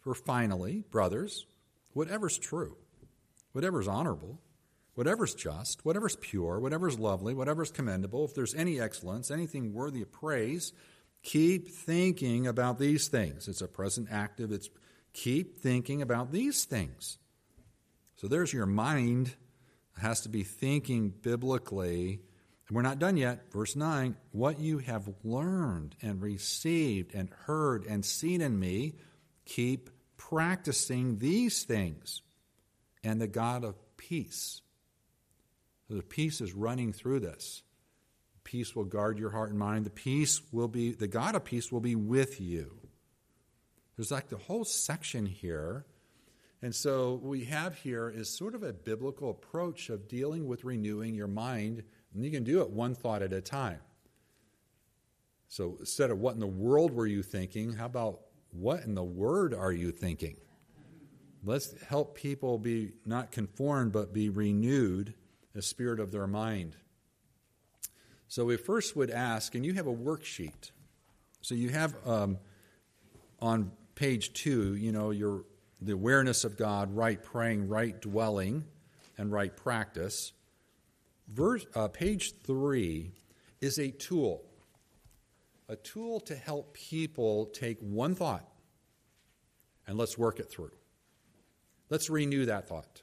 for 0.00 0.16
finally, 0.16 0.82
brothers, 0.90 1.46
whatever's 1.92 2.36
true, 2.36 2.76
whatever's 3.52 3.88
honorable, 3.88 4.40
whatever's 4.94 5.34
just, 5.34 5.84
whatever's 5.84 6.16
pure, 6.16 6.58
whatever's 6.58 6.98
lovely, 6.98 7.34
whatever's 7.34 7.70
commendable, 7.70 8.24
if 8.24 8.34
there's 8.34 8.54
any 8.54 8.80
excellence, 8.80 9.30
anything 9.30 9.72
worthy 9.72 10.02
of 10.02 10.10
praise, 10.12 10.72
keep 11.22 11.68
thinking 11.68 12.46
about 12.46 12.78
these 12.78 13.08
things. 13.08 13.48
It's 13.48 13.62
a 13.62 13.68
present 13.68 14.08
active, 14.10 14.52
it's 14.52 14.70
keep 15.12 15.60
thinking 15.60 16.02
about 16.02 16.32
these 16.32 16.64
things. 16.64 17.18
So 18.16 18.26
there's 18.28 18.52
your 18.52 18.66
mind 18.66 19.34
it 19.98 20.02
has 20.02 20.20
to 20.22 20.28
be 20.28 20.44
thinking 20.44 21.10
biblically. 21.10 22.20
And 22.68 22.76
we're 22.76 22.82
not 22.82 22.98
done 22.98 23.16
yet. 23.16 23.50
Verse 23.52 23.74
9, 23.74 24.16
what 24.30 24.60
you 24.60 24.78
have 24.78 25.08
learned 25.24 25.96
and 26.02 26.22
received 26.22 27.14
and 27.14 27.30
heard 27.46 27.84
and 27.86 28.04
seen 28.04 28.40
in 28.40 28.58
me, 28.58 28.94
keep 29.44 29.90
practicing 30.16 31.18
these 31.18 31.64
things 31.64 32.22
and 33.02 33.20
the 33.20 33.26
God 33.26 33.64
of 33.64 33.76
peace. 33.96 34.62
So 35.88 35.94
the 35.94 36.02
peace 36.02 36.40
is 36.40 36.52
running 36.52 36.92
through 36.92 37.20
this. 37.20 37.62
Peace 38.44 38.74
will 38.74 38.84
guard 38.84 39.18
your 39.18 39.30
heart 39.30 39.50
and 39.50 39.58
mind. 39.58 39.84
The 39.84 39.90
peace 39.90 40.40
will 40.52 40.68
be, 40.68 40.92
the 40.92 41.06
God 41.06 41.34
of 41.34 41.44
peace 41.44 41.70
will 41.70 41.80
be 41.80 41.94
with 41.94 42.40
you. 42.40 42.78
There's 43.96 44.10
like 44.10 44.28
the 44.28 44.36
whole 44.36 44.64
section 44.64 45.26
here. 45.26 45.84
And 46.62 46.74
so 46.74 47.12
what 47.12 47.22
we 47.24 47.44
have 47.44 47.74
here 47.76 48.08
is 48.08 48.28
sort 48.28 48.54
of 48.54 48.62
a 48.62 48.72
biblical 48.72 49.30
approach 49.30 49.90
of 49.90 50.08
dealing 50.08 50.46
with 50.46 50.64
renewing 50.64 51.14
your 51.14 51.28
mind, 51.28 51.82
and 52.14 52.24
you 52.24 52.30
can 52.30 52.42
do 52.42 52.62
it 52.62 52.70
one 52.70 52.94
thought 52.94 53.22
at 53.22 53.32
a 53.32 53.40
time. 53.40 53.80
So 55.48 55.76
instead 55.80 56.10
of 56.10 56.18
what 56.18 56.34
in 56.34 56.40
the 56.40 56.46
world 56.46 56.92
were 56.92 57.06
you 57.06 57.22
thinking, 57.22 57.72
how 57.72 57.86
about 57.86 58.20
what 58.50 58.82
in 58.84 58.94
the 58.94 59.04
word 59.04 59.54
are 59.54 59.72
you 59.72 59.92
thinking? 59.92 60.36
Let's 61.44 61.80
help 61.82 62.16
people 62.16 62.58
be 62.58 62.92
not 63.06 63.30
conformed, 63.30 63.92
but 63.92 64.12
be 64.12 64.28
renewed, 64.28 65.14
the 65.54 65.62
spirit 65.62 66.00
of 66.00 66.10
their 66.10 66.26
mind. 66.26 66.76
So 68.26 68.44
we 68.44 68.56
first 68.56 68.96
would 68.96 69.10
ask, 69.10 69.54
and 69.54 69.64
you 69.64 69.74
have 69.74 69.86
a 69.86 69.94
worksheet. 69.94 70.72
So 71.40 71.54
you 71.54 71.70
have 71.70 71.94
um, 72.06 72.38
on 73.40 73.72
page 73.94 74.32
two, 74.32 74.74
you 74.74 74.92
know, 74.92 75.10
your 75.10 75.44
the 75.80 75.92
awareness 75.92 76.44
of 76.44 76.56
God, 76.56 76.94
right 76.94 77.22
praying, 77.22 77.68
right 77.68 77.98
dwelling, 78.00 78.64
and 79.16 79.30
right 79.30 79.56
practice. 79.56 80.32
Verse, 81.28 81.66
uh, 81.74 81.88
page 81.88 82.34
three 82.42 83.12
is 83.60 83.78
a 83.78 83.90
tool, 83.90 84.44
a 85.68 85.76
tool 85.76 86.20
to 86.20 86.34
help 86.34 86.74
people 86.74 87.46
take 87.46 87.78
one 87.80 88.14
thought 88.14 88.48
and 89.86 89.96
let's 89.96 90.18
work 90.18 90.40
it 90.40 90.50
through. 90.50 90.72
Let's 91.90 92.10
renew 92.10 92.46
that 92.46 92.68
thought. 92.68 93.02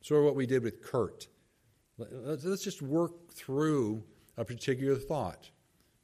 Sort 0.00 0.20
of 0.20 0.26
what 0.26 0.36
we 0.36 0.46
did 0.46 0.62
with 0.62 0.82
Kurt. 0.82 1.28
Let's 1.98 2.62
just 2.62 2.82
work 2.82 3.32
through 3.32 4.04
a 4.36 4.44
particular 4.44 4.96
thought. 4.96 5.50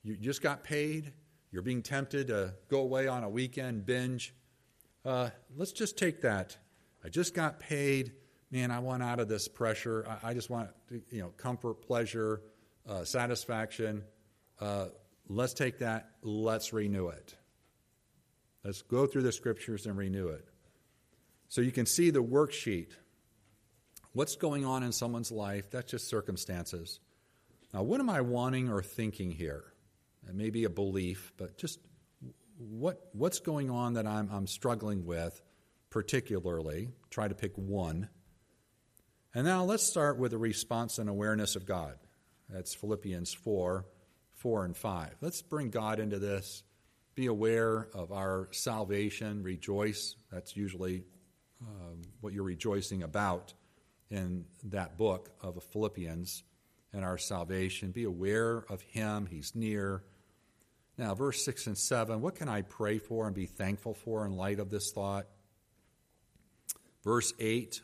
You 0.02 0.16
just 0.16 0.42
got 0.42 0.64
paid. 0.64 1.12
You're 1.52 1.62
being 1.62 1.82
tempted 1.82 2.28
to 2.28 2.54
go 2.68 2.80
away 2.80 3.06
on 3.06 3.24
a 3.24 3.28
weekend 3.28 3.86
binge. 3.86 4.34
Uh, 5.04 5.30
let's 5.56 5.72
just 5.72 5.98
take 5.98 6.22
that. 6.22 6.56
I 7.04 7.08
just 7.08 7.34
got 7.34 7.60
paid. 7.60 8.12
Man, 8.50 8.70
I 8.70 8.78
want 8.78 9.02
out 9.02 9.20
of 9.20 9.28
this 9.28 9.48
pressure. 9.48 10.06
I, 10.08 10.30
I 10.30 10.34
just 10.34 10.50
want 10.50 10.70
you 11.10 11.20
know 11.20 11.28
comfort, 11.36 11.82
pleasure, 11.82 12.42
uh, 12.88 13.04
satisfaction. 13.04 14.02
Uh, 14.60 14.86
let's 15.28 15.54
take 15.54 15.78
that. 15.78 16.10
Let's 16.22 16.72
renew 16.72 17.08
it. 17.08 17.34
Let's 18.64 18.82
go 18.82 19.06
through 19.06 19.22
the 19.22 19.32
scriptures 19.32 19.86
and 19.86 19.96
renew 19.96 20.28
it. 20.28 20.46
So 21.52 21.60
you 21.60 21.70
can 21.70 21.84
see 21.84 22.08
the 22.08 22.24
worksheet. 22.24 22.92
What's 24.14 24.36
going 24.36 24.64
on 24.64 24.82
in 24.82 24.90
someone's 24.90 25.30
life? 25.30 25.70
That's 25.70 25.90
just 25.90 26.08
circumstances. 26.08 26.98
Now, 27.74 27.82
what 27.82 28.00
am 28.00 28.08
I 28.08 28.22
wanting 28.22 28.70
or 28.70 28.82
thinking 28.82 29.30
here? 29.30 29.62
It 30.26 30.34
may 30.34 30.48
be 30.48 30.64
a 30.64 30.70
belief, 30.70 31.30
but 31.36 31.58
just 31.58 31.78
what, 32.56 33.06
what's 33.12 33.40
going 33.40 33.68
on 33.68 33.92
that 33.94 34.06
I'm, 34.06 34.30
I'm 34.32 34.46
struggling 34.46 35.04
with, 35.04 35.42
particularly? 35.90 36.88
Try 37.10 37.28
to 37.28 37.34
pick 37.34 37.52
one. 37.56 38.08
And 39.34 39.44
now 39.44 39.64
let's 39.64 39.82
start 39.82 40.16
with 40.16 40.32
a 40.32 40.38
response 40.38 40.98
and 40.98 41.10
awareness 41.10 41.54
of 41.54 41.66
God. 41.66 41.98
That's 42.48 42.74
Philippians 42.74 43.34
4 43.34 43.84
4 44.36 44.64
and 44.64 44.74
5. 44.74 45.16
Let's 45.20 45.42
bring 45.42 45.68
God 45.68 46.00
into 46.00 46.18
this. 46.18 46.62
Be 47.14 47.26
aware 47.26 47.88
of 47.92 48.10
our 48.10 48.48
salvation, 48.52 49.42
rejoice. 49.42 50.16
That's 50.30 50.56
usually 50.56 51.04
um, 51.66 52.02
what 52.20 52.32
you're 52.32 52.44
rejoicing 52.44 53.02
about 53.02 53.52
in 54.10 54.44
that 54.64 54.98
book 54.98 55.30
of 55.40 55.62
Philippians 55.72 56.42
and 56.92 57.04
our 57.04 57.18
salvation. 57.18 57.90
Be 57.90 58.04
aware 58.04 58.64
of 58.68 58.82
Him, 58.82 59.26
He's 59.26 59.54
near. 59.54 60.04
Now, 60.98 61.14
verse 61.14 61.44
6 61.44 61.68
and 61.68 61.78
7 61.78 62.20
what 62.20 62.34
can 62.34 62.48
I 62.48 62.62
pray 62.62 62.98
for 62.98 63.26
and 63.26 63.34
be 63.34 63.46
thankful 63.46 63.94
for 63.94 64.26
in 64.26 64.36
light 64.36 64.60
of 64.60 64.70
this 64.70 64.92
thought? 64.94 65.26
Verse 67.02 67.32
8 67.38 67.80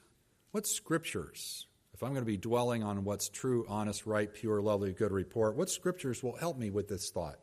What 0.51 0.67
scriptures, 0.67 1.67
if 1.95 2.03
I'm 2.03 2.11
going 2.11 2.23
to 2.23 2.31
be 2.31 2.37
dwelling 2.37 2.83
on 2.83 3.05
what's 3.05 3.29
true, 3.29 3.65
honest, 3.69 4.07
right, 4.07 4.33
pure, 4.33 4.61
lovely, 4.61 4.93
good 4.93 5.13
report, 5.13 5.57
what 5.57 5.71
scriptures 5.71 6.23
will 6.23 6.37
help 6.37 6.59
me 6.59 6.71
with 6.71 6.89
this 6.89 7.11
thought? 7.11 7.39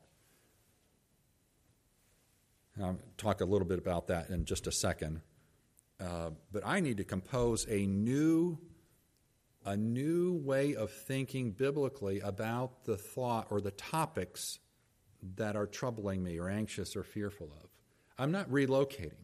I'll 2.82 3.00
talk 3.18 3.42
a 3.42 3.46
little 3.46 3.68
bit 3.68 3.80
about 3.80 4.08
that 4.08 4.30
in 4.30 4.46
just 4.46 4.68
a 4.68 4.72
second. 4.72 5.22
Uh, 6.00 6.32
but 6.52 6.66
I 6.66 6.80
need 6.80 6.98
to 6.98 7.04
compose 7.04 7.66
a 7.70 7.86
new, 7.86 8.58
a 9.64 9.78
new 9.78 10.34
way 10.34 10.76
of 10.76 10.92
thinking 10.92 11.52
biblically 11.52 12.20
about 12.20 12.84
the 12.84 12.98
thought 12.98 13.48
or 13.50 13.62
the 13.62 13.72
topics 13.72 14.60
that 15.38 15.56
are 15.56 15.66
troubling 15.66 16.24
me 16.24 16.38
or 16.38 16.50
anxious 16.50 16.96
or 16.96 17.04
fearful 17.04 17.48
of. 17.48 17.70
I'm 18.18 18.32
not 18.32 18.50
relocating. 18.50 19.24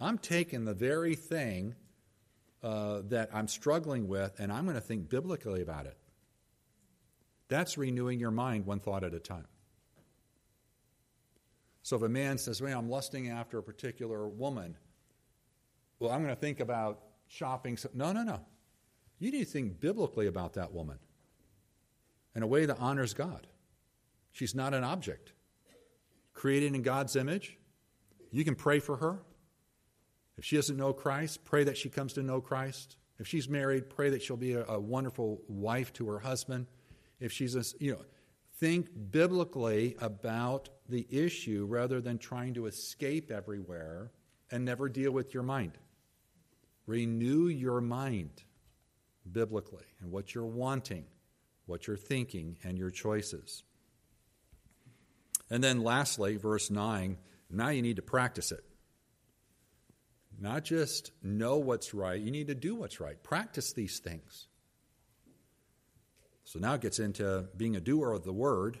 I'm 0.00 0.18
taking 0.18 0.64
the 0.64 0.74
very 0.74 1.14
thing 1.14 1.74
uh, 2.62 3.02
that 3.08 3.30
I'm 3.32 3.48
struggling 3.48 4.08
with 4.08 4.38
and 4.38 4.52
I'm 4.52 4.64
going 4.64 4.76
to 4.76 4.80
think 4.80 5.08
biblically 5.08 5.62
about 5.62 5.86
it. 5.86 5.96
That's 7.48 7.76
renewing 7.76 8.18
your 8.18 8.30
mind 8.30 8.66
one 8.66 8.80
thought 8.80 9.04
at 9.04 9.14
a 9.14 9.20
time. 9.20 9.46
So 11.82 11.96
if 11.96 12.02
a 12.02 12.08
man 12.08 12.38
says, 12.38 12.62
Well, 12.62 12.78
I'm 12.78 12.88
lusting 12.88 13.28
after 13.28 13.58
a 13.58 13.62
particular 13.62 14.26
woman, 14.26 14.76
well, 16.04 16.12
I'm 16.12 16.22
going 16.22 16.34
to 16.34 16.40
think 16.40 16.60
about 16.60 17.00
shopping. 17.28 17.78
No, 17.94 18.12
no, 18.12 18.22
no. 18.22 18.40
You 19.18 19.30
need 19.30 19.40
to 19.40 19.50
think 19.50 19.80
biblically 19.80 20.26
about 20.26 20.52
that 20.52 20.72
woman 20.72 20.98
in 22.34 22.42
a 22.42 22.46
way 22.46 22.66
that 22.66 22.76
honors 22.78 23.14
God. 23.14 23.46
She's 24.32 24.54
not 24.54 24.74
an 24.74 24.84
object. 24.84 25.32
Created 26.34 26.74
in 26.74 26.82
God's 26.82 27.16
image, 27.16 27.56
you 28.30 28.44
can 28.44 28.54
pray 28.54 28.80
for 28.80 28.96
her. 28.96 29.22
If 30.36 30.44
she 30.44 30.56
doesn't 30.56 30.76
know 30.76 30.92
Christ, 30.92 31.42
pray 31.44 31.64
that 31.64 31.78
she 31.78 31.88
comes 31.88 32.12
to 32.14 32.22
know 32.22 32.42
Christ. 32.42 32.96
If 33.18 33.26
she's 33.26 33.48
married, 33.48 33.88
pray 33.88 34.10
that 34.10 34.20
she'll 34.20 34.36
be 34.36 34.52
a, 34.52 34.64
a 34.66 34.78
wonderful 34.78 35.40
wife 35.48 35.92
to 35.94 36.08
her 36.08 36.18
husband. 36.18 36.66
If 37.18 37.32
she's 37.32 37.54
a, 37.54 37.64
you 37.82 37.92
know, 37.92 38.04
think 38.58 38.88
biblically 39.10 39.96
about 40.00 40.68
the 40.86 41.06
issue 41.08 41.64
rather 41.66 42.02
than 42.02 42.18
trying 42.18 42.52
to 42.54 42.66
escape 42.66 43.30
everywhere 43.30 44.10
and 44.50 44.66
never 44.66 44.90
deal 44.90 45.12
with 45.12 45.32
your 45.32 45.44
mind. 45.44 45.78
Renew 46.86 47.48
your 47.48 47.80
mind 47.80 48.42
biblically 49.30 49.86
and 50.00 50.10
what 50.10 50.34
you're 50.34 50.44
wanting, 50.44 51.04
what 51.66 51.86
you're 51.86 51.96
thinking, 51.96 52.58
and 52.62 52.76
your 52.76 52.90
choices. 52.90 53.62
And 55.50 55.62
then 55.62 55.82
lastly, 55.82 56.36
verse 56.36 56.70
9 56.70 57.18
now 57.50 57.68
you 57.68 57.82
need 57.82 57.96
to 57.96 58.02
practice 58.02 58.50
it. 58.50 58.64
Not 60.40 60.64
just 60.64 61.12
know 61.22 61.58
what's 61.58 61.94
right, 61.94 62.20
you 62.20 62.30
need 62.30 62.48
to 62.48 62.54
do 62.54 62.74
what's 62.74 63.00
right. 63.00 63.22
Practice 63.22 63.72
these 63.72 64.00
things. 64.00 64.48
So 66.44 66.58
now 66.58 66.74
it 66.74 66.80
gets 66.80 66.98
into 66.98 67.48
being 67.56 67.76
a 67.76 67.80
doer 67.80 68.12
of 68.12 68.24
the 68.24 68.32
word 68.32 68.80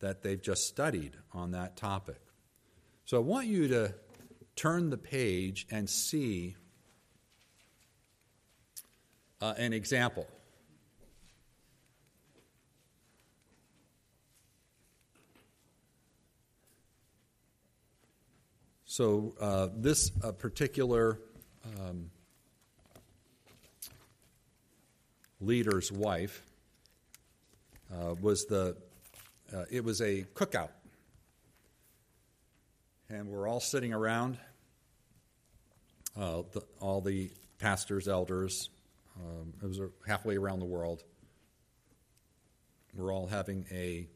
that 0.00 0.22
they've 0.22 0.40
just 0.40 0.66
studied 0.66 1.16
on 1.32 1.50
that 1.50 1.76
topic. 1.76 2.20
So 3.04 3.16
I 3.16 3.20
want 3.20 3.48
you 3.48 3.68
to 3.68 3.94
turn 4.54 4.90
the 4.90 4.96
page 4.96 5.66
and 5.70 5.90
see 5.90 6.56
uh, 9.40 9.54
an 9.56 9.72
example. 9.72 10.26
So, 18.84 19.34
uh, 19.40 19.68
this 19.76 20.10
uh, 20.24 20.32
particular 20.32 21.20
um, 21.78 22.10
leader's 25.40 25.92
wife 25.92 26.42
uh, 27.94 28.14
was 28.20 28.46
the, 28.46 28.76
uh, 29.54 29.64
it 29.70 29.84
was 29.84 30.00
a 30.00 30.24
cookout. 30.34 30.70
And 33.08 33.28
we're 33.28 33.46
all 33.46 33.60
sitting 33.60 33.92
around, 33.92 34.38
uh, 36.18 36.42
the, 36.52 36.62
all 36.80 37.00
the 37.00 37.30
pastors, 37.58 38.08
elders, 38.08 38.68
um, 39.18 39.52
it 39.62 39.66
was 39.66 39.80
halfway 40.06 40.36
around 40.36 40.60
the 40.60 40.66
world. 40.66 41.02
We're 42.94 43.12
all 43.12 43.26
having 43.26 43.66
a, 43.70 44.08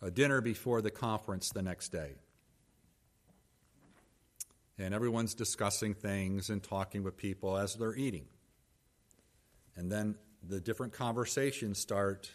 a 0.00 0.10
dinner 0.10 0.40
before 0.40 0.82
the 0.82 0.90
conference 0.90 1.50
the 1.50 1.62
next 1.62 1.90
day. 1.90 2.12
And 4.78 4.94
everyone's 4.94 5.34
discussing 5.34 5.94
things 5.94 6.50
and 6.50 6.62
talking 6.62 7.02
with 7.02 7.16
people 7.16 7.56
as 7.56 7.74
they're 7.74 7.94
eating. 7.94 8.26
And 9.76 9.90
then 9.90 10.16
the 10.46 10.60
different 10.60 10.92
conversations 10.92 11.78
start 11.78 12.32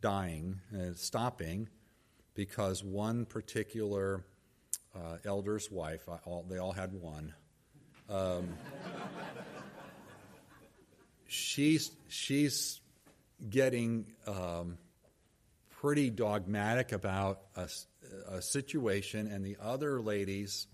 dying, 0.00 0.60
uh, 0.74 0.92
stopping, 0.94 1.68
because 2.34 2.84
one 2.84 3.24
particular 3.24 4.24
uh, 4.94 5.16
elder's 5.24 5.70
wife, 5.70 6.02
all, 6.24 6.44
they 6.48 6.58
all 6.58 6.72
had 6.72 6.92
one, 6.92 7.32
um, 8.10 8.48
she's, 11.34 11.90
she's 12.08 12.80
getting 13.48 14.06
um, 14.26 14.78
pretty 15.80 16.10
dogmatic 16.10 16.92
about 16.92 17.40
a, 17.56 17.68
a 18.28 18.40
situation, 18.40 19.26
and 19.26 19.44
the 19.44 19.56
other 19.60 20.00
ladies, 20.00 20.66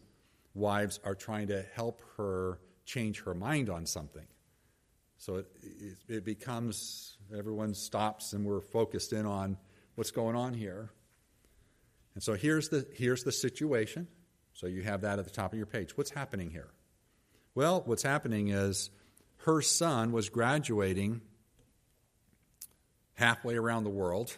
wives, 0.54 1.00
are 1.04 1.14
trying 1.14 1.48
to 1.48 1.64
help 1.74 2.02
her 2.16 2.58
change 2.84 3.22
her 3.22 3.34
mind 3.34 3.70
on 3.70 3.86
something. 3.86 4.26
So 5.18 5.36
it, 5.36 5.46
it, 5.62 5.96
it 6.08 6.24
becomes 6.24 7.16
everyone 7.36 7.74
stops 7.74 8.32
and 8.32 8.44
we're 8.44 8.60
focused 8.60 9.12
in 9.12 9.26
on 9.26 9.56
what's 9.94 10.10
going 10.10 10.34
on 10.34 10.54
here. 10.54 10.90
And 12.14 12.22
so 12.22 12.34
here's 12.34 12.68
the, 12.70 12.86
here's 12.94 13.22
the 13.22 13.32
situation. 13.32 14.08
So 14.54 14.66
you 14.66 14.82
have 14.82 15.02
that 15.02 15.18
at 15.18 15.24
the 15.24 15.30
top 15.30 15.52
of 15.52 15.58
your 15.58 15.66
page. 15.66 15.96
What's 15.96 16.10
happening 16.10 16.50
here? 16.50 16.68
Well, 17.54 17.82
what's 17.84 18.02
happening 18.02 18.48
is 18.48 18.90
her 19.44 19.62
son 19.62 20.12
was 20.12 20.28
graduating 20.28 21.22
halfway 23.14 23.56
around 23.56 23.84
the 23.84 23.90
world, 23.90 24.36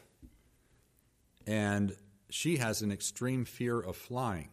and 1.47 1.95
she 2.31 2.57
has 2.57 2.83
an 2.83 2.93
extreme 2.93 3.45
fear 3.45 3.81
of 3.81 3.97
flying. 3.97 4.51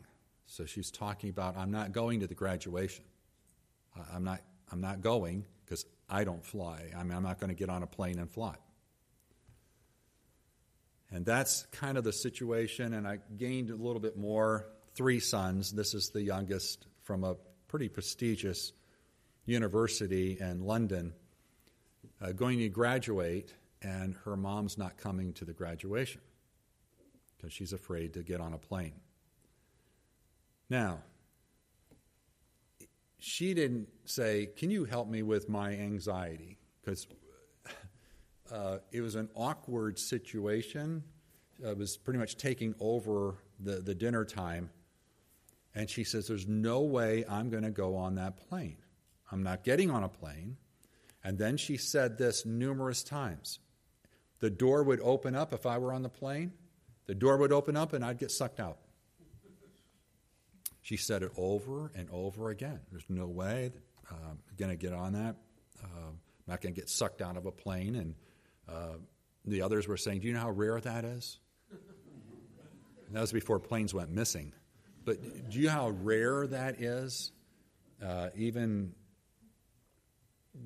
So 0.47 0.65
she's 0.65 0.89
talking 0.91 1.29
about, 1.29 1.57
I'm 1.57 1.71
not 1.71 1.91
going 1.91 2.21
to 2.21 2.27
the 2.27 2.35
graduation. 2.35 3.05
I'm 4.13 4.23
not, 4.23 4.41
I'm 4.71 4.81
not 4.81 5.01
going 5.01 5.45
because 5.63 5.85
I 6.09 6.23
don't 6.23 6.43
fly. 6.43 6.91
I 6.97 7.03
mean, 7.03 7.13
I'm 7.13 7.23
not 7.23 7.39
going 7.39 7.49
to 7.49 7.55
get 7.55 7.69
on 7.69 7.83
a 7.83 7.87
plane 7.87 8.17
and 8.17 8.29
fly. 8.29 8.55
And 11.11 11.25
that's 11.25 11.65
kind 11.71 11.97
of 11.97 12.03
the 12.03 12.13
situation. 12.13 12.93
And 12.93 13.07
I 13.07 13.19
gained 13.37 13.69
a 13.69 13.75
little 13.75 13.99
bit 13.99 14.17
more. 14.17 14.67
Three 14.95 15.19
sons. 15.19 15.71
This 15.71 15.93
is 15.93 16.09
the 16.09 16.21
youngest 16.21 16.85
from 17.03 17.23
a 17.23 17.35
pretty 17.67 17.87
prestigious 17.87 18.73
university 19.45 20.37
in 20.39 20.63
London, 20.63 21.13
uh, 22.21 22.31
going 22.31 22.59
to 22.59 22.69
graduate, 22.69 23.53
and 23.81 24.15
her 24.25 24.35
mom's 24.35 24.77
not 24.77 24.97
coming 24.97 25.33
to 25.33 25.45
the 25.45 25.53
graduation 25.53 26.21
because 27.37 27.53
she's 27.53 27.73
afraid 27.73 28.13
to 28.13 28.23
get 28.23 28.41
on 28.41 28.53
a 28.53 28.57
plane. 28.57 28.93
Now, 30.69 30.99
she 33.19 33.53
didn't 33.53 33.87
say, 34.05 34.49
Can 34.55 34.71
you 34.71 34.85
help 34.85 35.07
me 35.07 35.23
with 35.23 35.49
my 35.49 35.71
anxiety? 35.71 36.57
Because 36.81 37.07
uh, 38.51 38.77
it 38.91 39.01
was 39.01 39.15
an 39.15 39.29
awkward 39.35 39.99
situation. 39.99 41.03
It 41.61 41.77
was 41.77 41.97
pretty 41.97 42.19
much 42.19 42.37
taking 42.37 42.73
over 42.79 43.35
the, 43.59 43.77
the 43.77 43.93
dinner 43.93 44.23
time. 44.23 44.69
And 45.75 45.89
she 45.89 46.03
says, 46.03 46.27
There's 46.27 46.47
no 46.47 46.81
way 46.81 47.25
I'm 47.29 47.49
going 47.49 47.63
to 47.63 47.71
go 47.71 47.95
on 47.95 48.15
that 48.15 48.37
plane. 48.49 48.77
I'm 49.31 49.43
not 49.43 49.63
getting 49.63 49.91
on 49.91 50.03
a 50.03 50.09
plane. 50.09 50.57
And 51.23 51.37
then 51.37 51.57
she 51.57 51.77
said 51.77 52.17
this 52.17 52.45
numerous 52.45 53.03
times. 53.03 53.59
The 54.39 54.49
door 54.49 54.83
would 54.83 55.01
open 55.01 55.35
up 55.35 55.53
if 55.53 55.65
I 55.65 55.77
were 55.77 55.91
on 55.91 56.01
the 56.01 56.09
plane, 56.09 56.53
the 57.07 57.15
door 57.15 57.37
would 57.37 57.51
open 57.51 57.75
up 57.75 57.93
and 57.93 58.05
I'd 58.05 58.19
get 58.19 58.31
sucked 58.31 58.59
out. 58.59 58.77
She 60.81 60.95
said 60.95 61.23
it 61.23 61.31
over 61.37 61.91
and 61.95 62.07
over 62.11 62.49
again. 62.49 62.79
There's 62.91 63.05
no 63.09 63.27
way 63.27 63.71
that 63.73 64.15
uh, 64.15 64.29
I'm 64.31 64.39
going 64.57 64.71
to 64.71 64.77
get 64.77 64.93
on 64.93 65.13
that. 65.13 65.35
Uh, 65.83 66.07
I'm 66.07 66.19
not 66.47 66.61
going 66.61 66.73
to 66.73 66.79
get 66.79 66.89
sucked 66.89 67.21
out 67.21 67.37
of 67.37 67.45
a 67.45 67.51
plane. 67.51 67.95
And 67.95 68.15
uh, 68.67 68.97
the 69.45 69.61
others 69.61 69.87
were 69.87 69.97
saying, 69.97 70.21
Do 70.21 70.27
you 70.27 70.33
know 70.33 70.39
how 70.39 70.51
rare 70.51 70.79
that 70.79 71.03
is? 71.05 71.39
And 71.71 73.15
that 73.15 73.21
was 73.21 73.31
before 73.31 73.59
planes 73.59 73.93
went 73.93 74.11
missing. 74.11 74.53
But 75.03 75.49
do 75.49 75.59
you 75.59 75.65
know 75.65 75.73
how 75.73 75.89
rare 75.89 76.45
that 76.47 76.79
is? 76.79 77.31
Uh, 78.03 78.29
even 78.35 78.93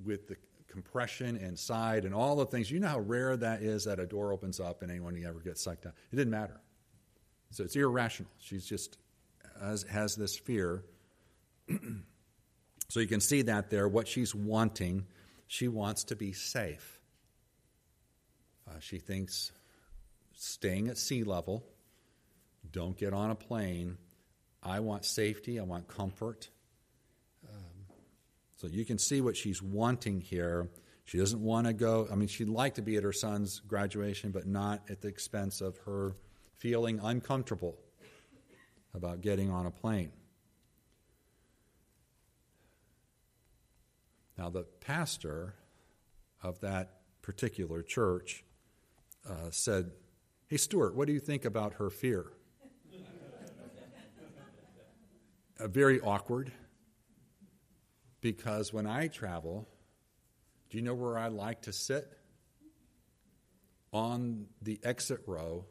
with 0.06 0.28
the 0.28 0.36
compression 0.68 1.38
inside 1.38 2.06
and 2.06 2.14
all 2.14 2.36
the 2.36 2.46
things, 2.46 2.72
you 2.72 2.80
know 2.80 2.88
how 2.88 3.00
rare 3.00 3.38
that 3.38 3.62
is 3.62 3.86
that 3.86 4.00
a 4.00 4.06
door 4.06 4.34
opens 4.34 4.60
up 4.60 4.82
and 4.82 4.92
anyone 4.92 5.22
ever 5.26 5.40
gets 5.40 5.64
sucked 5.64 5.86
out. 5.86 5.94
It 6.12 6.16
didn't 6.16 6.32
matter. 6.32 6.60
So 7.52 7.64
it's 7.64 7.76
irrational. 7.76 8.32
She's 8.40 8.66
just 8.66 8.98
has, 9.62 9.84
has 9.84 10.16
this 10.16 10.38
fear. 10.38 10.84
So 12.90 13.00
you 13.00 13.08
can 13.08 13.22
see 13.22 13.42
that 13.44 13.72
there, 13.72 13.88
what 13.88 14.08
she's 14.08 14.36
wanting. 14.36 15.08
She 15.48 15.68
wants 15.68 16.04
to 16.06 16.16
be 16.16 16.32
safe. 16.32 17.00
Uh, 18.70 18.80
she 18.80 19.00
thinks 19.00 19.52
staying 20.36 20.90
at 20.90 21.00
sea 21.00 21.24
level, 21.24 21.64
don't 22.72 22.96
get 22.96 23.12
on 23.12 23.32
a 23.32 23.36
plane. 23.36 23.98
I 24.62 24.82
want 24.82 25.06
safety, 25.06 25.60
I 25.60 25.64
want 25.64 25.88
comfort. 25.88 26.50
So 28.64 28.70
you 28.70 28.86
can 28.86 28.98
see 28.98 29.20
what 29.20 29.36
she's 29.36 29.62
wanting 29.62 30.22
here. 30.22 30.70
She 31.04 31.18
doesn't 31.18 31.42
want 31.42 31.68
to 31.68 31.74
go, 31.74 32.08
I 32.10 32.16
mean, 32.16 32.30
she'd 32.30 32.48
like 32.48 32.76
to 32.76 32.82
be 32.82 32.96
at 32.96 33.04
her 33.04 33.12
son's 33.12 33.60
graduation, 33.60 34.32
but 34.32 34.48
not 34.48 34.90
at 34.90 35.02
the 35.02 35.10
expense 35.10 35.60
of 35.60 35.76
her 35.80 36.16
feeling 36.56 37.02
uncomfortable 37.04 37.78
about 38.94 39.20
getting 39.20 39.52
on 39.52 39.66
a 39.66 39.72
plane. 39.72 40.14
Now, 44.38 44.50
the 44.50 44.64
pastor 44.80 45.56
of 46.42 46.62
that 46.62 47.02
particular 47.22 47.84
church 47.84 48.46
uh, 49.30 49.50
said, 49.50 49.92
Hey, 50.48 50.56
Stuart, 50.56 50.96
what 50.96 51.08
do 51.08 51.14
you 51.14 51.20
think 51.20 51.44
about 51.44 51.74
her 51.74 51.90
fear? 51.90 52.28
uh, 55.60 55.68
very 55.68 56.00
awkward 56.00 56.54
because 58.24 58.72
when 58.72 58.88
I 58.88 59.08
travel, 59.08 59.68
do 60.70 60.78
you 60.78 60.84
know 60.84 60.96
where 60.96 61.18
I 61.18 61.28
like 61.28 61.64
to 61.64 61.74
sit? 61.74 62.18
On 63.92 64.48
the 64.62 64.80
exit 64.82 65.20
row 65.28 65.66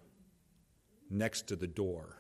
next 1.11 1.49
to 1.49 1.57
the 1.57 1.67
door. 1.67 2.19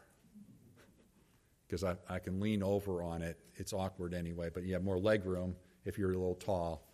Because 1.66 1.84
I, 1.84 1.96
I 2.08 2.18
can 2.18 2.40
lean 2.40 2.62
over 2.62 3.02
on 3.02 3.22
it. 3.22 3.38
It's 3.56 3.74
awkward 3.74 4.14
anyway, 4.14 4.48
but 4.52 4.64
you 4.64 4.72
have 4.72 4.82
more 4.82 4.98
leg 4.98 5.26
room 5.26 5.54
if 5.84 5.98
you're 5.98 6.10
a 6.10 6.16
little 6.16 6.34
tall. 6.34 6.88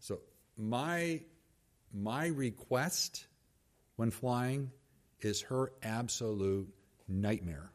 So 0.00 0.18
my 0.58 1.20
my 1.94 2.26
request 2.26 3.26
when 3.96 4.10
flying 4.10 4.72
is 5.20 5.40
her 5.42 5.72
absolute 5.82 6.68
nightmare. 7.06 7.70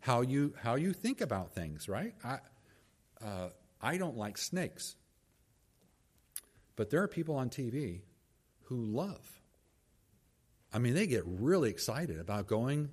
How 0.00 0.20
you 0.20 0.52
how 0.62 0.74
you 0.74 0.92
think 0.92 1.22
about 1.22 1.52
things, 1.52 1.88
right? 1.88 2.14
I 2.22 2.38
uh, 3.24 3.48
I 3.86 3.98
don't 3.98 4.16
like 4.16 4.36
snakes, 4.36 4.96
but 6.74 6.90
there 6.90 7.04
are 7.04 7.08
people 7.08 7.36
on 7.36 7.50
TV 7.50 8.00
who 8.64 8.82
love. 8.82 9.40
I 10.72 10.80
mean, 10.80 10.94
they 10.94 11.06
get 11.06 11.22
really 11.24 11.70
excited 11.70 12.18
about 12.18 12.48
going 12.48 12.90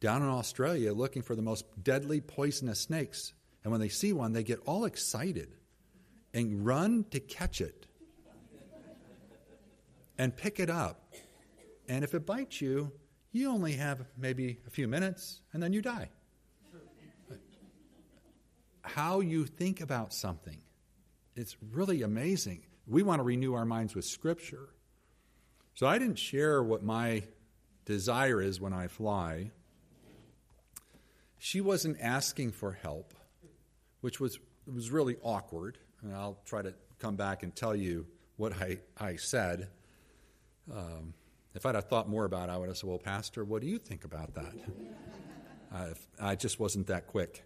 down 0.00 0.22
in 0.22 0.28
Australia 0.28 0.92
looking 0.92 1.22
for 1.22 1.36
the 1.36 1.42
most 1.42 1.64
deadly 1.80 2.20
poisonous 2.20 2.80
snakes, 2.80 3.32
and 3.62 3.70
when 3.70 3.80
they 3.80 3.88
see 3.88 4.12
one, 4.12 4.32
they 4.32 4.42
get 4.42 4.58
all 4.66 4.86
excited 4.86 5.54
and 6.34 6.66
run 6.66 7.04
to 7.12 7.20
catch 7.20 7.60
it 7.60 7.86
and 10.18 10.36
pick 10.36 10.58
it 10.58 10.68
up. 10.68 11.14
And 11.88 12.02
if 12.02 12.12
it 12.12 12.26
bites 12.26 12.60
you, 12.60 12.90
you 13.30 13.50
only 13.50 13.74
have 13.74 14.04
maybe 14.18 14.58
a 14.66 14.70
few 14.70 14.88
minutes 14.88 15.42
and 15.52 15.62
then 15.62 15.72
you 15.72 15.80
die. 15.80 16.10
How 18.84 19.20
you 19.20 19.46
think 19.46 19.80
about 19.80 20.12
something, 20.12 20.58
it's 21.34 21.56
really 21.72 22.02
amazing. 22.02 22.62
We 22.86 23.02
want 23.02 23.20
to 23.20 23.22
renew 23.24 23.54
our 23.54 23.64
minds 23.64 23.94
with 23.94 24.04
Scripture. 24.04 24.68
So 25.74 25.86
I 25.86 25.98
didn't 25.98 26.18
share 26.18 26.62
what 26.62 26.82
my 26.82 27.24
desire 27.84 28.40
is 28.40 28.60
when 28.60 28.72
I 28.72 28.88
fly. 28.88 29.50
She 31.38 31.60
wasn't 31.60 31.98
asking 32.00 32.52
for 32.52 32.72
help, 32.72 33.14
which 34.00 34.20
was, 34.20 34.38
was 34.72 34.90
really 34.90 35.16
awkward 35.22 35.78
and 36.04 36.14
I'll 36.14 36.38
try 36.44 36.62
to 36.62 36.74
come 36.98 37.16
back 37.16 37.42
and 37.42 37.54
tell 37.54 37.74
you 37.74 38.06
what 38.36 38.52
I, 38.52 38.78
I 38.98 39.16
said. 39.16 39.68
Um, 40.72 41.14
if 41.54 41.66
I'd 41.66 41.74
have 41.74 41.88
thought 41.88 42.08
more 42.08 42.24
about 42.24 42.48
it, 42.48 42.52
I 42.52 42.58
would 42.58 42.68
have 42.68 42.76
said, 42.76 42.88
Well, 42.88 42.98
Pastor, 42.98 43.44
what 43.44 43.62
do 43.62 43.68
you 43.68 43.78
think 43.78 44.04
about 44.04 44.34
that? 44.34 44.52
I, 45.72 45.92
I 46.20 46.34
just 46.34 46.60
wasn't 46.60 46.86
that 46.88 47.06
quick. 47.06 47.44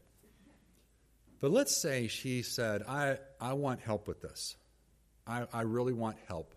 But 1.41 1.51
let's 1.51 1.77
say 1.77 2.09
she 2.09 2.43
said, 2.43 2.83
I, 2.89 3.19
I 3.41 3.53
want 3.53 3.81
help 3.81 4.09
with 4.09 4.21
this. 4.21 4.57
I, 5.27 5.47
I 5.53 5.63
really 5.63 5.93
want 5.93 6.17
help. 6.27 6.55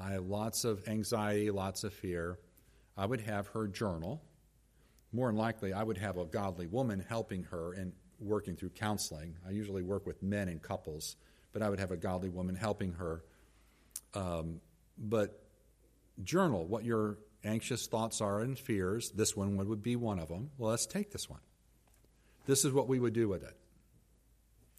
I 0.00 0.12
have 0.12 0.26
lots 0.26 0.64
of 0.64 0.86
anxiety, 0.88 1.50
lots 1.50 1.84
of 1.84 1.92
fear. 1.92 2.38
I 2.96 3.06
would 3.06 3.20
have 3.22 3.48
her 3.48 3.68
journal. 3.68 4.22
More 5.12 5.28
than 5.28 5.36
likely, 5.36 5.72
I 5.72 5.82
would 5.82 5.98
have 5.98 6.18
a 6.18 6.24
godly 6.24 6.66
woman 6.66 7.04
helping 7.08 7.44
her 7.44 7.72
and 7.72 7.92
working 8.20 8.56
through 8.56 8.70
counseling. 8.70 9.36
I 9.46 9.50
usually 9.50 9.82
work 9.82 10.06
with 10.06 10.22
men 10.22 10.48
and 10.48 10.60
couples 10.60 11.16
but 11.52 11.62
I 11.62 11.70
would 11.70 11.80
have 11.80 11.90
a 11.90 11.96
godly 11.96 12.28
woman 12.28 12.54
helping 12.54 12.92
her. 12.94 13.24
Um, 14.14 14.60
but 14.96 15.42
journal 16.22 16.66
what 16.66 16.84
your 16.84 17.18
anxious 17.44 17.86
thoughts 17.86 18.20
are 18.20 18.40
and 18.40 18.58
fears. 18.58 19.10
This 19.10 19.36
one 19.36 19.56
would 19.56 19.82
be 19.82 19.96
one 19.96 20.18
of 20.18 20.28
them. 20.28 20.50
Well, 20.58 20.70
let's 20.70 20.86
take 20.86 21.10
this 21.10 21.28
one. 21.28 21.40
This 22.46 22.64
is 22.64 22.72
what 22.72 22.88
we 22.88 22.98
would 22.98 23.12
do 23.12 23.28
with 23.28 23.42
it. 23.42 23.56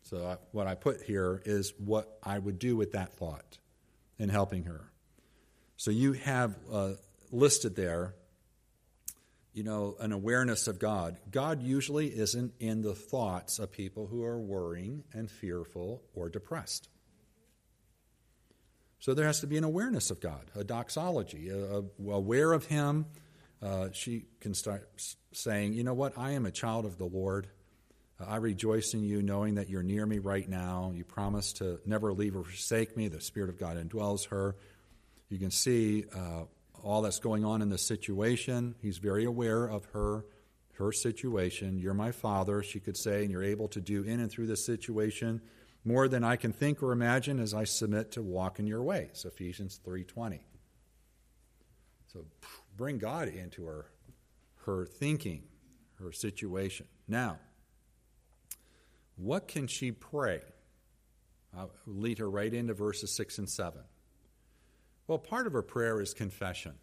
So, 0.04 0.26
I, 0.26 0.38
what 0.52 0.68
I 0.68 0.76
put 0.76 1.02
here 1.02 1.42
is 1.46 1.74
what 1.78 2.18
I 2.24 2.40
would 2.40 2.60
do 2.60 2.76
with 2.76 2.94
that 2.94 3.14
thought 3.14 3.58
in 4.18 4.30
helping 4.30 4.64
her. 4.64 4.92
So, 5.78 5.92
you 5.92 6.14
have 6.14 6.56
uh, 6.72 6.94
listed 7.32 7.76
there 7.76 8.16
you 9.54 9.64
know, 9.64 9.96
an 10.00 10.12
awareness 10.12 10.68
of 10.68 10.80
God. 10.80 11.18
God 11.30 11.62
usually 11.62 12.08
isn't 12.08 12.54
in 12.60 12.82
the 12.82 12.94
thoughts 12.94 13.60
of 13.60 13.72
people 13.72 14.08
who 14.08 14.24
are 14.24 14.40
worrying 14.40 15.04
and 15.14 15.30
fearful 15.30 16.04
or 16.14 16.30
depressed. 16.30 16.88
So 19.00 19.14
there 19.14 19.26
has 19.26 19.40
to 19.42 19.48
be 19.48 19.58
an 19.58 19.64
awareness 19.64 20.12
of 20.12 20.20
God, 20.20 20.52
a 20.56 20.64
doxology, 20.64 21.50
a, 21.50 21.80
a, 21.80 22.12
aware 22.12 22.54
of 22.54 22.66
Him. 22.66 23.06
Uh, 23.62 23.90
she 23.92 24.28
can 24.40 24.54
start 24.54 24.90
saying, 25.32 25.74
You 25.74 25.84
know 25.84 25.94
what? 25.94 26.18
I 26.18 26.32
am 26.32 26.46
a 26.46 26.52
child 26.52 26.86
of 26.86 26.98
the 26.98 27.06
Lord. 27.06 27.48
I 28.28 28.38
rejoice 28.38 28.94
in 28.94 29.04
you, 29.04 29.22
knowing 29.22 29.56
that 29.56 29.70
you're 29.70 29.84
near 29.84 30.06
me 30.06 30.20
right 30.20 30.48
now. 30.48 30.92
You 30.94 31.06
promise 31.06 31.54
to 31.54 31.80
never 31.86 32.12
leave 32.12 32.36
or 32.36 32.44
forsake 32.44 32.98
me. 32.98 33.08
The 33.08 33.22
Spirit 33.22 33.50
of 33.50 33.58
God 33.58 33.78
indwells 33.78 34.28
her. 34.30 34.56
You 35.30 35.38
can 35.38 35.52
see 35.52 36.06
uh, 36.14 36.44
all 36.84 37.02
that's 37.02 37.20
going 37.20 37.46
on 37.46 37.62
in 37.62 37.70
the 37.70 37.78
situation. 37.78 38.76
He's 38.82 38.98
very 38.98 39.26
aware 39.26 39.66
of 39.66 39.86
her 39.94 40.26
her 40.74 40.92
situation. 40.94 41.78
You're 41.78 41.94
my 41.94 42.12
father, 42.12 42.64
she 42.64 42.80
could 42.80 42.96
say, 42.96 43.24
and 43.24 43.32
you're 43.32 43.44
able 43.44 43.68
to 43.68 43.82
do 43.82 44.04
in 44.04 44.22
and 44.22 44.32
through 44.32 44.48
this 44.48 44.66
situation 44.66 45.42
more 45.84 46.08
than 46.08 46.24
I 46.24 46.38
can 46.38 46.54
think 46.54 46.82
or 46.82 46.94
imagine 46.94 47.40
as 47.40 47.54
I 47.54 47.66
submit 47.66 48.14
to 48.14 48.22
walk 48.22 48.60
in 48.60 48.68
your 48.68 48.82
ways. 48.82 49.26
Ephesians 49.26 49.80
3:20. 49.86 50.40
So 52.08 52.26
bring 52.76 52.98
God 52.98 53.28
into 53.28 53.66
her 53.66 53.92
her 54.66 54.86
thinking, 54.86 55.44
her 56.00 56.12
situation. 56.12 56.88
Now, 57.08 57.40
what 59.20 59.48
can 59.48 59.68
she 59.68 59.92
pray? 59.92 60.42
I'll 61.56 61.72
lead 61.86 62.20
her 62.20 62.30
right 62.30 62.54
into 62.54 62.74
verses 62.74 63.16
6 63.16 63.40
and 63.40 63.50
7. 63.50 63.82
Well, 65.08 65.18
part 65.18 65.48
of 65.48 65.54
her 65.54 65.62
prayer 65.62 66.00
is 66.00 66.14
confession. 66.14 66.74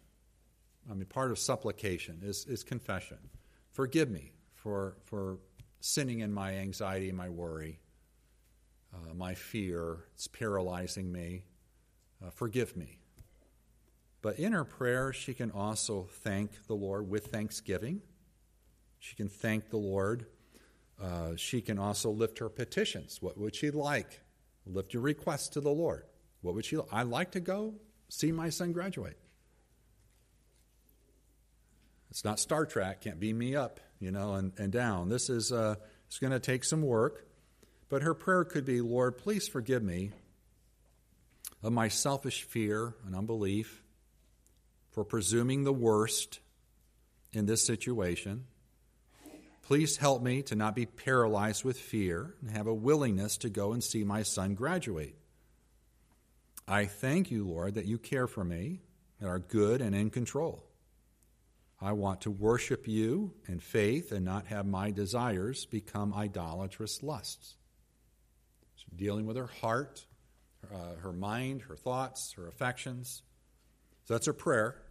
I 0.89 0.93
mean, 0.93 1.05
part 1.05 1.31
of 1.31 1.39
supplication 1.39 2.19
is, 2.21 2.45
is 2.45 2.63
confession. 2.63 3.17
Forgive 3.71 4.09
me 4.09 4.31
for, 4.53 4.97
for 5.05 5.39
sinning 5.79 6.19
in 6.19 6.31
my 6.31 6.55
anxiety 6.55 7.11
my 7.11 7.29
worry, 7.29 7.79
uh, 8.93 9.13
my 9.13 9.33
fear. 9.33 10.05
It's 10.13 10.27
paralyzing 10.27 11.11
me. 11.11 11.43
Uh, 12.25 12.29
forgive 12.29 12.75
me. 12.75 12.99
But 14.21 14.39
in 14.39 14.53
her 14.53 14.65
prayer, 14.65 15.13
she 15.13 15.33
can 15.33 15.51
also 15.51 16.07
thank 16.23 16.67
the 16.67 16.73
Lord 16.73 17.09
with 17.09 17.27
thanksgiving. 17.27 18.01
She 18.99 19.15
can 19.15 19.29
thank 19.29 19.69
the 19.69 19.77
Lord. 19.77 20.25
Uh, 21.01 21.35
she 21.35 21.61
can 21.61 21.77
also 21.77 22.09
lift 22.09 22.39
her 22.39 22.49
petitions. 22.49 23.21
What 23.21 23.37
would 23.37 23.55
she 23.55 23.71
like? 23.71 24.21
Lift 24.65 24.93
your 24.93 25.03
request 25.03 25.53
to 25.53 25.61
the 25.61 25.69
Lord. 25.69 26.03
What 26.41 26.55
would 26.55 26.65
she? 26.65 26.77
I'd 26.91 27.07
like 27.07 27.31
to 27.31 27.39
go 27.39 27.75
see 28.09 28.31
my 28.31 28.49
son 28.49 28.73
graduate. 28.73 29.17
It's 32.09 32.23
not 32.23 32.39
Star 32.39 32.65
Trek, 32.65 33.01
can't 33.01 33.19
beam 33.19 33.37
me 33.37 33.55
up, 33.55 33.79
you 33.99 34.11
know, 34.11 34.35
and, 34.35 34.53
and 34.57 34.71
down. 34.71 35.09
This 35.09 35.29
is 35.29 35.51
uh, 35.51 35.75
it's 36.07 36.19
going 36.19 36.33
to 36.33 36.39
take 36.39 36.63
some 36.63 36.81
work. 36.81 37.27
But 37.89 38.01
her 38.01 38.13
prayer 38.13 38.43
could 38.43 38.65
be, 38.65 38.81
Lord, 38.81 39.17
please 39.17 39.47
forgive 39.47 39.83
me 39.83 40.11
of 41.63 41.71
my 41.71 41.87
selfish 41.87 42.43
fear 42.43 42.95
and 43.05 43.15
unbelief 43.15 43.81
for 44.91 45.03
presuming 45.03 45.63
the 45.63 45.73
worst 45.73 46.39
in 47.33 47.45
this 47.45 47.65
situation. 47.65 48.45
Please 49.67 49.97
help 49.97 50.21
me 50.21 50.41
to 50.43 50.55
not 50.55 50.77
be 50.77 50.85
paralyzed 50.85 51.65
with 51.65 51.77
fear 51.77 52.35
and 52.39 52.51
have 52.51 52.67
a 52.67 52.73
willingness 52.73 53.35
to 53.35 53.49
go 53.49 53.73
and 53.73 53.83
see 53.83 54.01
my 54.05 54.23
son 54.23 54.55
graduate. 54.55 55.13
I 56.65 56.85
thank 56.85 57.31
you, 57.31 57.45
Lord, 57.45 57.73
that 57.73 57.83
you 57.83 57.97
care 57.97 58.27
for 58.27 58.45
me 58.45 58.79
and 59.19 59.27
are 59.27 59.39
good 59.39 59.81
and 59.81 59.93
in 59.93 60.09
control. 60.09 60.63
I 61.81 61.91
want 61.91 62.21
to 62.21 62.31
worship 62.31 62.87
you 62.87 63.33
in 63.45 63.59
faith 63.59 64.13
and 64.13 64.23
not 64.23 64.47
have 64.47 64.65
my 64.65 64.91
desires 64.91 65.65
become 65.65 66.13
idolatrous 66.13 67.03
lusts. 67.03 67.57
So 68.77 68.85
dealing 68.95 69.25
with 69.25 69.35
her 69.35 69.47
heart, 69.47 70.05
uh, 70.73 70.95
her 71.01 71.11
mind, 71.11 71.63
her 71.63 71.75
thoughts, 71.75 72.31
her 72.37 72.47
affections. 72.47 73.21
So 74.05 74.13
that's 74.13 74.27
her 74.27 74.33
prayer. 74.33 74.81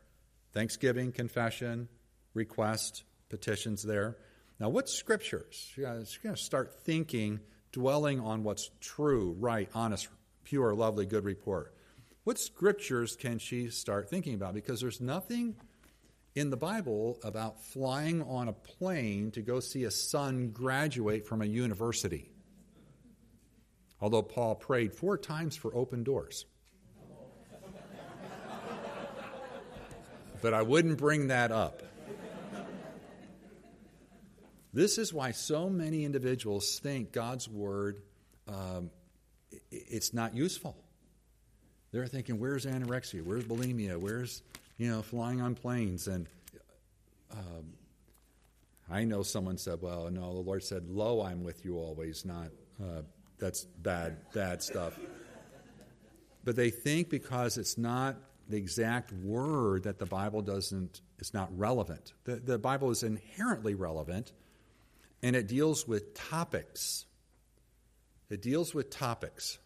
Thanksgiving, 0.53 1.13
confession, 1.13 1.89
request, 2.35 3.05
petitions 3.31 3.83
there. 3.83 4.19
Now, 4.59 4.71
what 4.71 4.89
scriptures? 4.89 5.73
She's 5.75 5.85
going 5.85 6.35
to 6.35 6.37
start 6.37 6.81
thinking, 6.83 7.41
dwelling 7.73 8.21
on 8.21 8.43
what's 8.43 8.71
true, 8.81 9.37
right, 9.39 9.69
honest, 9.75 10.09
pure, 10.45 10.75
lovely, 10.75 11.05
good 11.05 11.25
report. 11.25 11.75
What 12.25 12.39
scriptures 12.39 13.17
can 13.17 13.39
she 13.39 13.69
start 13.69 14.09
thinking 14.09 14.35
about? 14.35 14.55
Because 14.55 14.81
there's 14.81 15.01
nothing 15.01 15.57
in 16.35 16.51
the 16.51 16.57
Bible 16.57 17.19
about 17.23 17.63
flying 17.63 18.23
on 18.23 18.49
a 18.49 18.53
plane 18.53 19.31
to 19.33 19.43
go 19.43 19.61
see 19.61 19.85
a 19.85 19.91
son 19.91 20.51
graduate 20.51 21.27
from 21.27 21.43
a 21.43 21.47
university. 21.47 22.31
Although 24.01 24.23
Paul 24.23 24.55
prayed 24.55 24.95
four 24.95 25.17
times 25.19 25.57
for 25.57 25.75
open 25.75 26.03
doors. 26.03 26.47
but 30.43 30.53
I 30.53 30.63
wouldn't 30.63 30.99
bring 30.99 31.29
that 31.29 31.53
up. 31.53 31.83
This 34.77 34.99
is 34.99 35.11
why 35.11 35.31
so 35.31 35.71
many 35.71 36.05
individuals 36.05 36.79
think 36.81 37.11
God's 37.11 37.49
word 37.49 38.03
um, 38.47 38.91
it's 39.71 40.13
not 40.13 40.37
useful. 40.37 40.77
They're 41.93 42.07
thinking, 42.07 42.39
"Where's 42.39 42.67
anorexia? 42.67 43.23
Where's 43.23 43.45
bulimia? 43.45 43.97
Where's 43.97 44.43
you 44.77 44.91
know 44.91 45.01
flying 45.01 45.41
on 45.41 45.55
planes?" 45.55 46.09
And 46.09 46.29
um, 47.33 47.73
I 48.91 49.05
know 49.05 49.23
someone 49.23 49.57
said, 49.57 49.81
"Well, 49.81 50.11
no, 50.11 50.35
the 50.35 50.41
Lord 50.41 50.63
said, 50.63 50.91
lo, 50.91 51.23
I'm 51.23 51.43
with 51.43 51.65
you 51.65 51.79
always." 51.79 52.27
Not 52.27 52.49
uh, 52.79 53.01
that's 53.39 53.65
bad, 53.65 54.31
bad 54.35 54.63
stuff. 54.63 54.99
But 56.45 56.55
they 56.55 56.69
think 56.69 57.09
because 57.09 57.57
it's 57.57 57.79
not 57.79 58.17
the 58.51 58.59
exact 58.59 59.11
word 59.11 59.85
that 59.85 59.99
the 59.99 60.05
Bible 60.05 60.43
doesn't, 60.43 61.01
it's 61.19 61.33
not 61.33 61.49
relevant. 61.59 62.13
The, 62.25 62.37
the 62.37 62.59
Bible 62.59 62.91
is 62.91 63.03
inherently 63.05 63.75
relevant 63.75 64.33
and 65.27 65.35
it 65.35 65.49
deals 65.49 65.89
with 65.89 66.15
topics. 66.15 67.05
It 68.31 68.43
deals 68.43 68.73
with 68.73 68.91
topics. 68.91 69.59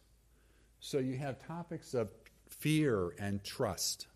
So 0.81 0.97
you 0.97 1.19
have 1.19 1.47
topics 1.47 1.93
of 1.93 2.09
fear 2.49 3.11
and 3.19 3.45
trust. 3.45 4.07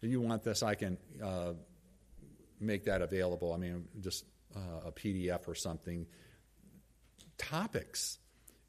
If 0.00 0.08
you 0.08 0.22
want 0.22 0.44
this, 0.44 0.62
I 0.62 0.74
can 0.74 0.96
uh, 1.22 1.52
make 2.60 2.84
that 2.84 3.02
available. 3.02 3.52
I 3.52 3.58
mean, 3.58 3.88
just 4.00 4.24
uh, 4.56 4.86
a 4.86 4.90
PDF 4.90 5.46
or 5.48 5.54
something. 5.54 6.06
Topics. 7.36 8.16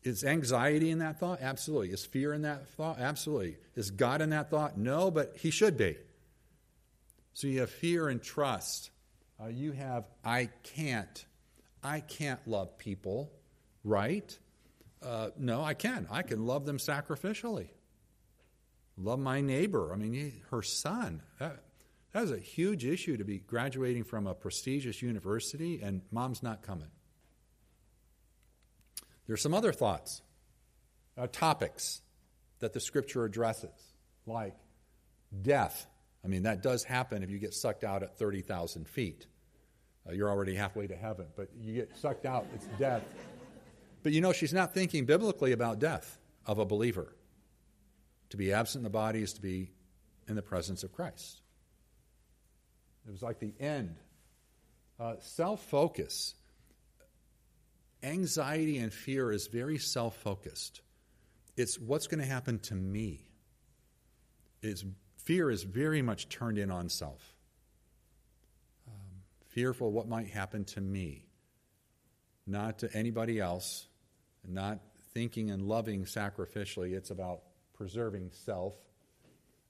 Is 0.04 0.26
anxiety 0.26 0.90
in 0.90 1.00
that 1.00 1.18
thought? 1.18 1.40
Absolutely. 1.42 1.92
Is 1.92 2.06
fear 2.06 2.34
in 2.34 2.42
that 2.42 2.68
thought? 2.72 3.00
Absolutely. 3.00 3.56
Is 3.78 3.90
God 3.90 4.22
in 4.22 4.32
that 4.32 4.50
thought? 4.50 4.78
No, 4.78 5.12
but 5.12 5.38
He 5.38 5.50
should 5.50 5.78
be. 5.78 5.96
So 7.32 7.48
you 7.48 7.62
have 7.62 7.70
fear 7.70 8.10
and 8.10 8.22
trust. 8.22 8.92
Uh, 9.42 9.48
you 9.48 9.72
have 9.72 10.04
I 10.26 10.50
can't. 10.76 11.26
I 11.84 12.02
can't 12.02 12.46
love 12.48 12.78
people, 12.78 13.32
right? 13.84 14.38
Uh, 15.02 15.30
no, 15.38 15.64
I 15.64 15.74
can. 15.74 16.08
I 16.12 16.24
can 16.24 16.46
love 16.46 16.66
them 16.66 16.78
sacrificially. 16.78 17.70
Love 18.98 19.20
my 19.20 19.40
neighbor. 19.40 19.94
I 19.94 19.96
mean, 19.96 20.42
her 20.52 20.62
son. 20.62 21.22
That, 21.40 21.64
is 22.14 22.32
a 22.32 22.40
huge 22.40 22.86
issue 22.86 23.18
to 23.18 23.24
be 23.24 23.40
graduating 23.40 24.04
from 24.04 24.28
a 24.28 24.34
prestigious 24.34 25.02
university 25.02 25.82
and 25.82 26.02
mom's 26.12 26.44
not 26.44 26.64
coming. 26.64 26.90
There's 29.28 29.42
some 29.42 29.54
other 29.54 29.72
thoughts, 29.72 30.22
uh, 31.18 31.28
topics 31.28 32.02
that 32.60 32.74
the 32.74 32.80
scripture 32.80 33.24
addresses, 33.24 33.94
like 34.26 34.56
death. 35.42 35.86
I 36.26 36.28
mean, 36.28 36.44
that 36.44 36.62
does 36.62 36.84
happen 36.84 37.24
if 37.24 37.30
you 37.30 37.38
get 37.38 37.54
sucked 37.54 37.84
out 37.84 38.04
at 38.04 38.18
30,000 38.18 38.88
feet. 38.88 39.28
Uh, 40.10 40.14
you're 40.14 40.30
already 40.30 40.56
halfway 40.56 40.88
to 40.88 40.96
heaven, 40.96 41.28
but 41.36 41.50
you 41.62 41.74
get 41.74 41.96
sucked 41.96 42.26
out, 42.26 42.48
it's 42.54 42.66
death. 42.80 43.04
But 44.02 44.14
you 44.14 44.22
know, 44.22 44.34
she's 44.34 44.54
not 44.54 44.74
thinking 44.74 45.06
biblically 45.06 45.52
about 45.52 45.80
death 45.80 46.18
of 46.46 46.58
a 46.58 46.66
believer. 46.66 47.14
To 48.30 48.38
be 48.38 48.54
absent 48.54 48.80
in 48.80 48.84
the 48.84 48.90
body 48.90 49.22
is 49.22 49.34
to 49.34 49.42
be 49.42 49.72
in 50.28 50.36
the 50.36 50.42
presence 50.42 50.84
of 50.84 50.94
Christ. 50.94 51.42
It 53.08 53.12
was 53.12 53.22
like 53.22 53.40
the 53.40 53.54
end. 53.60 53.96
Uh, 55.00 55.16
self 55.20 55.64
focus. 55.66 56.36
Anxiety 58.02 58.78
and 58.78 58.94
fear 58.94 59.32
is 59.32 59.48
very 59.48 59.78
self 59.78 60.16
focused. 60.18 60.82
It's 61.58 61.78
what's 61.78 62.08
going 62.08 62.22
to 62.22 62.26
happen 62.26 62.60
to 62.60 62.76
me. 62.76 63.26
It's, 64.62 64.86
fear 65.18 65.50
is 65.50 65.64
very 65.64 66.02
much 66.02 66.30
turned 66.30 66.58
in 66.58 66.72
on 66.72 66.90
self 66.90 67.36
fearful 69.50 69.92
what 69.92 70.08
might 70.08 70.28
happen 70.28 70.66
to 70.66 70.82
me, 70.82 71.26
not 72.48 72.80
to 72.80 72.90
anybody 72.96 73.40
else, 73.40 73.88
not 74.48 74.80
thinking 75.14 75.52
and 75.52 75.62
loving 75.62 76.06
sacrificially. 76.06 76.94
It's 76.94 77.12
about 77.12 77.42
preserving 77.74 78.32
self. 78.32 78.74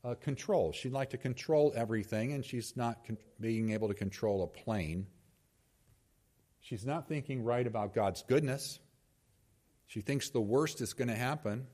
Uh, 0.02 0.16
control. 0.16 0.72
She'd 0.72 0.94
like 0.94 1.10
to 1.10 1.18
control 1.18 1.74
everything, 1.76 2.32
and 2.32 2.46
she's 2.46 2.78
not 2.78 3.06
con- 3.06 3.18
being 3.42 3.72
able 3.72 3.90
to 3.90 3.94
control 3.94 4.44
a 4.44 4.48
plane. 4.48 5.08
She's 6.62 6.86
not 6.86 7.10
thinking 7.10 7.44
right 7.44 7.68
about 7.68 7.94
God's 7.94 8.24
goodness. 8.24 8.80
She 9.88 10.00
thinks 10.00 10.30
the 10.30 10.40
worst 10.40 10.80
is 10.80 10.94
going 10.94 11.10
to 11.10 11.16
happen 11.16 11.68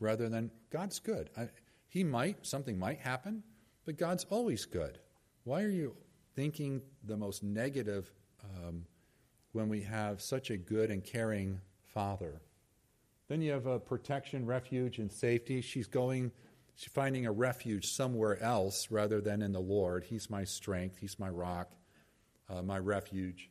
rather 0.00 0.28
than 0.28 0.50
God's 0.70 0.98
good. 0.98 1.30
I, 1.36 1.50
he 1.86 2.02
might, 2.02 2.44
something 2.44 2.76
might 2.76 2.98
happen, 2.98 3.44
but 3.84 3.96
God's 3.96 4.24
always 4.30 4.64
good. 4.64 4.98
Why 5.44 5.62
are 5.62 5.70
you 5.70 5.94
thinking 6.34 6.82
the 7.04 7.16
most 7.16 7.42
negative 7.42 8.10
um, 8.44 8.84
when 9.52 9.68
we 9.68 9.82
have 9.82 10.20
such 10.20 10.50
a 10.50 10.56
good 10.56 10.90
and 10.90 11.04
caring 11.04 11.60
father. 11.92 12.40
Then 13.28 13.42
you 13.42 13.52
have 13.52 13.66
a 13.66 13.78
protection, 13.78 14.46
refuge, 14.46 14.98
and 14.98 15.10
safety. 15.10 15.60
She's 15.60 15.86
going, 15.86 16.32
she's 16.74 16.92
finding 16.92 17.26
a 17.26 17.32
refuge 17.32 17.86
somewhere 17.86 18.42
else 18.42 18.90
rather 18.90 19.20
than 19.20 19.42
in 19.42 19.52
the 19.52 19.60
Lord. 19.60 20.04
He's 20.04 20.28
my 20.28 20.44
strength, 20.44 20.96
He's 20.98 21.18
my 21.18 21.28
rock, 21.28 21.70
uh, 22.48 22.62
my 22.62 22.78
refuge. 22.78 23.50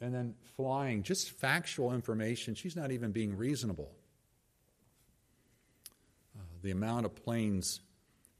And 0.00 0.14
then 0.14 0.34
flying, 0.56 1.02
just 1.02 1.30
factual 1.30 1.92
information. 1.92 2.54
She's 2.54 2.76
not 2.76 2.92
even 2.92 3.10
being 3.10 3.36
reasonable. 3.36 3.90
Uh, 6.36 6.42
the 6.62 6.70
amount 6.70 7.06
of 7.06 7.16
planes, 7.16 7.80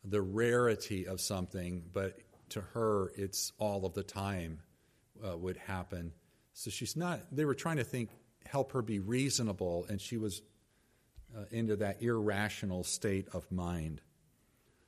the 0.04 0.22
rarity 0.22 1.06
of 1.06 1.20
something, 1.20 1.82
but 1.92 2.18
to 2.50 2.60
her, 2.60 3.12
it's 3.16 3.52
all 3.58 3.84
of 3.84 3.94
the 3.94 4.02
time 4.02 4.60
uh, 5.26 5.36
would 5.36 5.56
happen. 5.56 6.12
So 6.52 6.70
she's 6.70 6.96
not, 6.96 7.20
they 7.32 7.44
were 7.44 7.54
trying 7.54 7.76
to 7.76 7.84
think, 7.84 8.10
help 8.46 8.72
her 8.72 8.82
be 8.82 8.98
reasonable, 8.98 9.86
and 9.88 10.00
she 10.00 10.16
was 10.16 10.42
uh, 11.36 11.44
into 11.50 11.76
that 11.76 12.02
irrational 12.02 12.84
state 12.84 13.28
of 13.32 13.50
mind. 13.52 14.00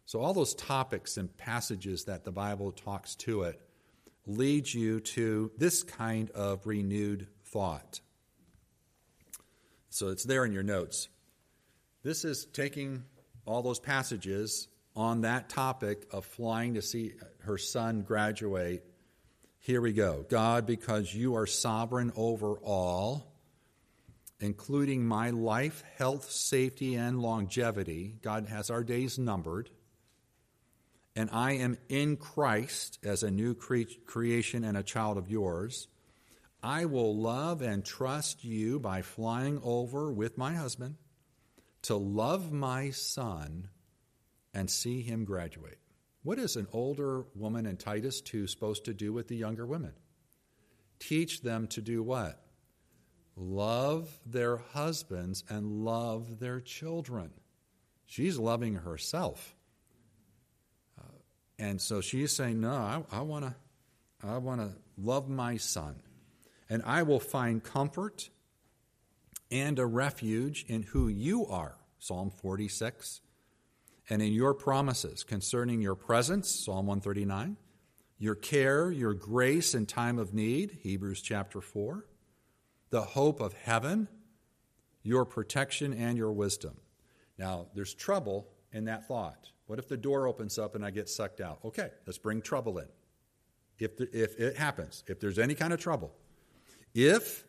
So, 0.07 0.21
all 0.21 0.35
those 0.35 0.55
topics 0.55 1.17
and 1.17 1.37
passages 1.37 2.05
that 2.05 2.25
the 2.25 2.33
Bible 2.33 2.73
talks 2.73 3.15
to 3.17 3.43
it 3.43 3.61
lead 4.27 4.73
you 4.73 5.01
to 5.01 5.53
this 5.57 5.83
kind 5.83 6.31
of 6.31 6.67
renewed 6.67 7.29
thought. 7.45 8.01
So, 9.91 10.09
it's 10.09 10.25
there 10.25 10.45
in 10.45 10.53
your 10.53 10.63
notes. 10.63 11.09
This 12.03 12.25
is 12.25 12.47
taking 12.47 13.05
all 13.47 13.63
those 13.63 13.79
passages 13.79 14.69
on 15.01 15.23
that 15.23 15.49
topic 15.49 16.07
of 16.11 16.27
flying 16.27 16.75
to 16.75 16.83
see 16.83 17.15
her 17.39 17.57
son 17.57 18.03
graduate, 18.03 18.85
here 19.59 19.81
we 19.81 19.95
go. 19.95 20.27
God, 20.29 20.67
because 20.67 21.15
you 21.15 21.37
are 21.37 21.47
sovereign 21.47 22.13
over 22.17 22.59
all, 22.59 23.33
including 24.41 25.07
my 25.07 25.31
life, 25.31 25.83
health, 25.97 26.31
safety, 26.31 26.97
and 26.97 27.23
longevity, 27.23 28.17
God 28.21 28.49
has 28.49 28.69
our 28.69 28.85
days 28.85 29.19
numbered, 29.19 29.71
and 31.17 31.31
I 31.33 31.53
am 31.53 31.79
in 31.89 32.19
Christ 32.19 32.99
as 33.03 33.23
a 33.23 33.31
new 33.31 33.55
cre- 33.55 33.85
creation 34.05 34.65
and 34.65 34.77
a 34.77 34.83
child 34.83 35.17
of 35.17 35.31
yours. 35.31 35.89
I 36.63 36.85
will 36.85 37.17
love 37.17 37.63
and 37.63 37.83
trust 37.83 38.45
you 38.45 38.79
by 38.79 39.01
flying 39.01 39.63
over 39.65 40.13
with 40.13 40.37
my 40.37 40.57
husband 40.57 40.97
to 41.85 41.97
love 41.97 42.53
my 42.53 42.91
son 42.91 43.71
and 44.55 44.71
see 44.71 45.03
him 45.03 45.25
graduate. 45.25 45.79
What 46.23 46.39
is 46.39 46.57
an 46.57 46.67
older 46.73 47.25
woman 47.35 47.67
in 47.67 47.77
Titus 47.77 48.21
2 48.21 48.47
supposed 48.47 48.85
to 48.85 48.95
do 48.95 49.13
with 49.13 49.29
the 49.29 49.37
younger 49.37 49.67
women? 49.67 49.93
Teach 50.99 51.41
them 51.41 51.67
to 51.69 51.81
do 51.81 52.03
what? 52.03 52.41
Love 53.37 54.11
their 54.27 54.59
husbands 54.59 55.45
and 55.49 55.85
love 55.85 56.41
their 56.41 56.61
children. 56.61 57.31
She's 58.05 58.39
loving 58.39 58.75
herself. 58.75 59.57
Uh, 60.99 61.05
and 61.59 61.81
so 61.81 62.03
she's 62.03 62.33
saying, 62.33 62.61
No, 62.61 63.07
I, 63.11 63.21
want 63.23 63.47
to 63.47 63.55
I 64.23 64.37
want 64.39 64.61
to 64.61 64.73
love 64.99 65.29
my 65.29 65.57
son. 65.57 66.03
And 66.69 66.83
I 66.85 67.03
will 67.03 67.21
find 67.21 67.65
comfort 67.65 68.29
and 69.51 69.79
a 69.79 69.87
refuge 69.87 70.65
in 70.69 70.83
who 70.83 71.09
you 71.09 71.47
are, 71.47 71.77
Psalm 71.99 72.31
46, 72.31 73.21
and 74.11 74.21
in 74.21 74.33
your 74.33 74.53
promises 74.53 75.23
concerning 75.23 75.81
your 75.81 75.95
presence, 75.95 76.51
Psalm 76.51 76.87
139, 76.87 77.57
your 78.19 78.35
care, 78.35 78.91
your 78.91 79.15
grace 79.15 79.73
in 79.73 79.87
time 79.87 80.19
of 80.19 80.35
need, 80.35 80.79
Hebrews 80.83 81.23
chapter 81.23 81.61
4, 81.61 82.05
the 82.91 83.03
hope 83.03 83.41
of 83.41 83.55
heaven, 83.55 84.09
your 85.03 85.25
protection, 85.25 85.95
and 85.95 86.19
your 86.19 86.33
wisdom. 86.33 86.77
Now, 87.39 87.69
there's 87.73 87.95
trouble 87.95 88.49
in 88.73 88.85
that 88.87 89.07
thought. 89.07 89.51
What 89.67 89.79
if 89.79 89.89
the 89.89 89.97
door 89.97 90.27
opens 90.27 90.59
up 90.59 90.75
and 90.75 90.85
I 90.85 90.91
get 90.91 91.09
sucked 91.09 91.41
out? 91.41 91.61
Okay, 91.65 91.91
let's 92.05 92.19
bring 92.19 92.43
trouble 92.43 92.79
in. 92.79 92.89
If, 93.79 93.97
the, 93.97 94.09
if 94.13 94.39
it 94.39 94.57
happens, 94.57 95.05
if 95.07 95.21
there's 95.21 95.39
any 95.39 95.55
kind 95.55 95.73
of 95.73 95.79
trouble, 95.79 96.13
if 96.93 97.45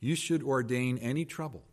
you 0.00 0.14
should 0.14 0.44
ordain 0.44 0.96
any 0.98 1.24
trouble, 1.24 1.64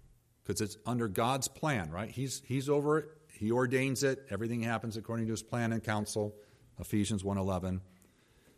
because 0.44 0.60
it's 0.60 0.78
under 0.86 1.08
God's 1.08 1.48
plan, 1.48 1.92
right? 1.92 2.10
He's, 2.10 2.42
he's 2.46 2.68
over 2.68 2.98
it, 2.98 3.06
He 3.40 3.54
ordains 3.54 4.04
it, 4.04 4.26
everything 4.30 4.62
happens 4.62 4.98
according 4.98 5.28
to 5.28 5.32
His 5.32 5.42
plan 5.42 5.72
and 5.72 5.82
counsel, 5.82 6.36
Ephesians 6.78 7.24
1.11. 7.24 7.80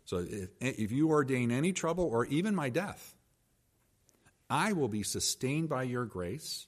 So 0.04 0.26
if, 0.28 0.48
if 0.60 0.90
you 0.90 1.10
ordain 1.10 1.52
any 1.52 1.72
trouble 1.72 2.04
or 2.04 2.26
even 2.26 2.52
my 2.56 2.68
death, 2.68 3.14
I 4.50 4.72
will 4.72 4.88
be 4.88 5.04
sustained 5.04 5.68
by 5.68 5.84
your 5.84 6.04
grace 6.04 6.66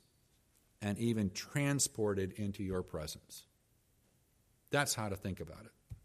and 0.80 0.96
even 0.98 1.30
transported 1.30 2.34
into 2.34 2.62
your 2.62 2.84
presence. 2.84 3.46
That's 4.70 4.94
how 4.94 5.08
to 5.08 5.16
think 5.16 5.40
about 5.40 5.64
it. 5.64 5.96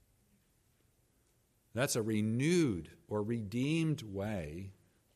That's 1.75 1.95
a 1.95 2.01
renewed 2.01 2.89
or 3.07 3.21
redeemed 3.21 4.01
way 4.01 4.71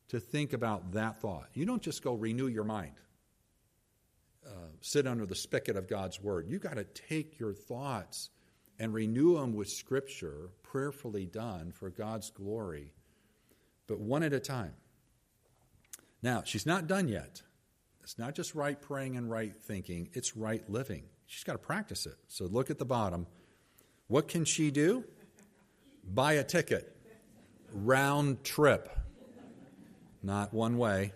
to 0.09 0.19
think 0.19 0.53
about 0.53 0.91
that 0.91 1.19
thought. 1.19 1.49
You 1.55 1.65
don't 1.65 1.81
just 1.81 2.03
go 2.03 2.13
renew 2.13 2.45
your 2.45 2.65
mind, 2.65 2.93
uh, 4.45 4.67
sit 4.81 5.07
under 5.07 5.25
the 5.25 5.35
spigot 5.35 5.75
of 5.75 5.87
God's 5.87 6.21
word. 6.21 6.47
You 6.47 6.59
got 6.59 6.75
to 6.75 6.83
take 6.83 7.39
your 7.39 7.53
thoughts 7.53 8.29
and 8.79 8.93
renew 8.93 9.35
them 9.35 9.53
with 9.53 9.69
Scripture, 9.69 10.49
prayerfully 10.63 11.25
done 11.25 11.71
for 11.71 11.89
God's 11.89 12.29
glory, 12.29 12.91
but 13.87 13.99
one 13.99 14.23
at 14.23 14.33
a 14.33 14.39
time. 14.39 14.73
Now, 16.21 16.43
she's 16.45 16.65
not 16.65 16.87
done 16.87 17.07
yet. 17.07 17.41
It's 18.01 18.17
not 18.17 18.35
just 18.35 18.55
right 18.55 18.79
praying 18.79 19.15
and 19.15 19.29
right 19.29 19.55
thinking, 19.55 20.09
it's 20.13 20.35
right 20.35 20.67
living. 20.69 21.03
She's 21.25 21.43
got 21.43 21.53
to 21.53 21.59
practice 21.59 22.05
it. 22.05 22.15
So 22.27 22.45
look 22.45 22.69
at 22.69 22.77
the 22.77 22.85
bottom. 22.85 23.27
What 24.07 24.27
can 24.27 24.45
she 24.45 24.71
do? 24.71 25.05
Buy 26.03 26.33
a 26.33 26.43
ticket, 26.43 26.95
round 27.71 28.43
trip, 28.43 28.89
not 30.21 30.53
one 30.53 30.77
way. 30.77 31.13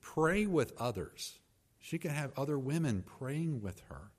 Pray 0.00 0.46
with 0.46 0.72
others. 0.78 1.39
She 1.90 1.98
can 1.98 2.12
have 2.12 2.30
other 2.36 2.56
women 2.56 3.02
praying 3.18 3.62
with 3.62 3.80
her. 3.88 4.12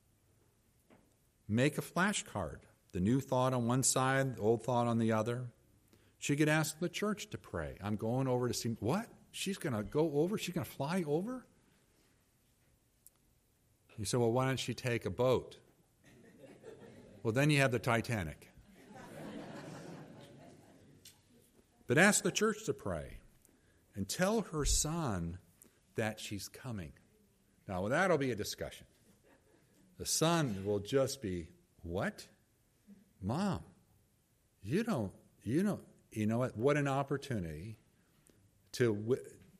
Make 1.48 1.78
a 1.78 1.82
flashcard, 1.82 2.58
the 2.92 3.00
new 3.00 3.22
thought 3.22 3.54
on 3.54 3.66
one 3.66 3.84
side, 3.84 4.36
the 4.36 4.42
old 4.42 4.66
thought 4.66 4.88
on 4.88 4.98
the 4.98 5.14
other. 5.14 5.46
She 6.20 6.36
could 6.36 6.50
ask 6.50 6.80
the 6.80 6.90
church 6.90 7.30
to 7.30 7.38
pray. 7.38 7.78
I'm 7.82 7.96
going 7.96 8.28
over 8.28 8.50
to 8.50 8.54
see 8.54 8.76
what? 8.82 9.08
She's 9.32 9.58
going 9.58 9.74
to 9.74 9.84
go 9.84 10.12
over? 10.16 10.38
She's 10.38 10.54
going 10.54 10.66
to 10.66 10.70
fly 10.70 11.06
over? 11.08 11.46
You 13.98 14.04
say, 14.04 14.18
well, 14.18 14.34
why 14.34 14.48
don't 14.48 14.60
she 14.60 14.74
take 14.74 15.06
a 15.06 15.10
boat? 15.10 15.56
Well, 17.24 17.32
then 17.32 17.50
you 17.50 17.60
have 17.60 17.72
the 17.72 17.80
Titanic. 17.80 18.50
but 21.88 21.98
ask 21.98 22.22
the 22.22 22.34
church 22.34 22.66
to 22.66 22.74
pray 22.74 23.20
and 23.96 24.10
tell 24.10 24.42
her 24.42 24.66
son 24.66 25.38
that 25.96 26.20
she's 26.20 26.50
coming. 26.50 26.92
Now, 27.68 27.88
that'll 27.88 28.18
be 28.18 28.32
a 28.32 28.36
discussion. 28.36 28.86
The 29.98 30.06
son 30.06 30.64
will 30.66 30.80
just 30.80 31.22
be, 31.22 31.48
What? 31.84 32.26
Mom, 33.22 33.60
you 34.64 34.84
don't, 34.84 35.12
you 35.44 35.62
don't, 35.64 35.82
you 36.12 36.26
know 36.26 36.40
what? 36.40 36.58
What 36.58 36.76
an 36.78 36.88
opportunity 36.88 37.78
to, 38.74 39.18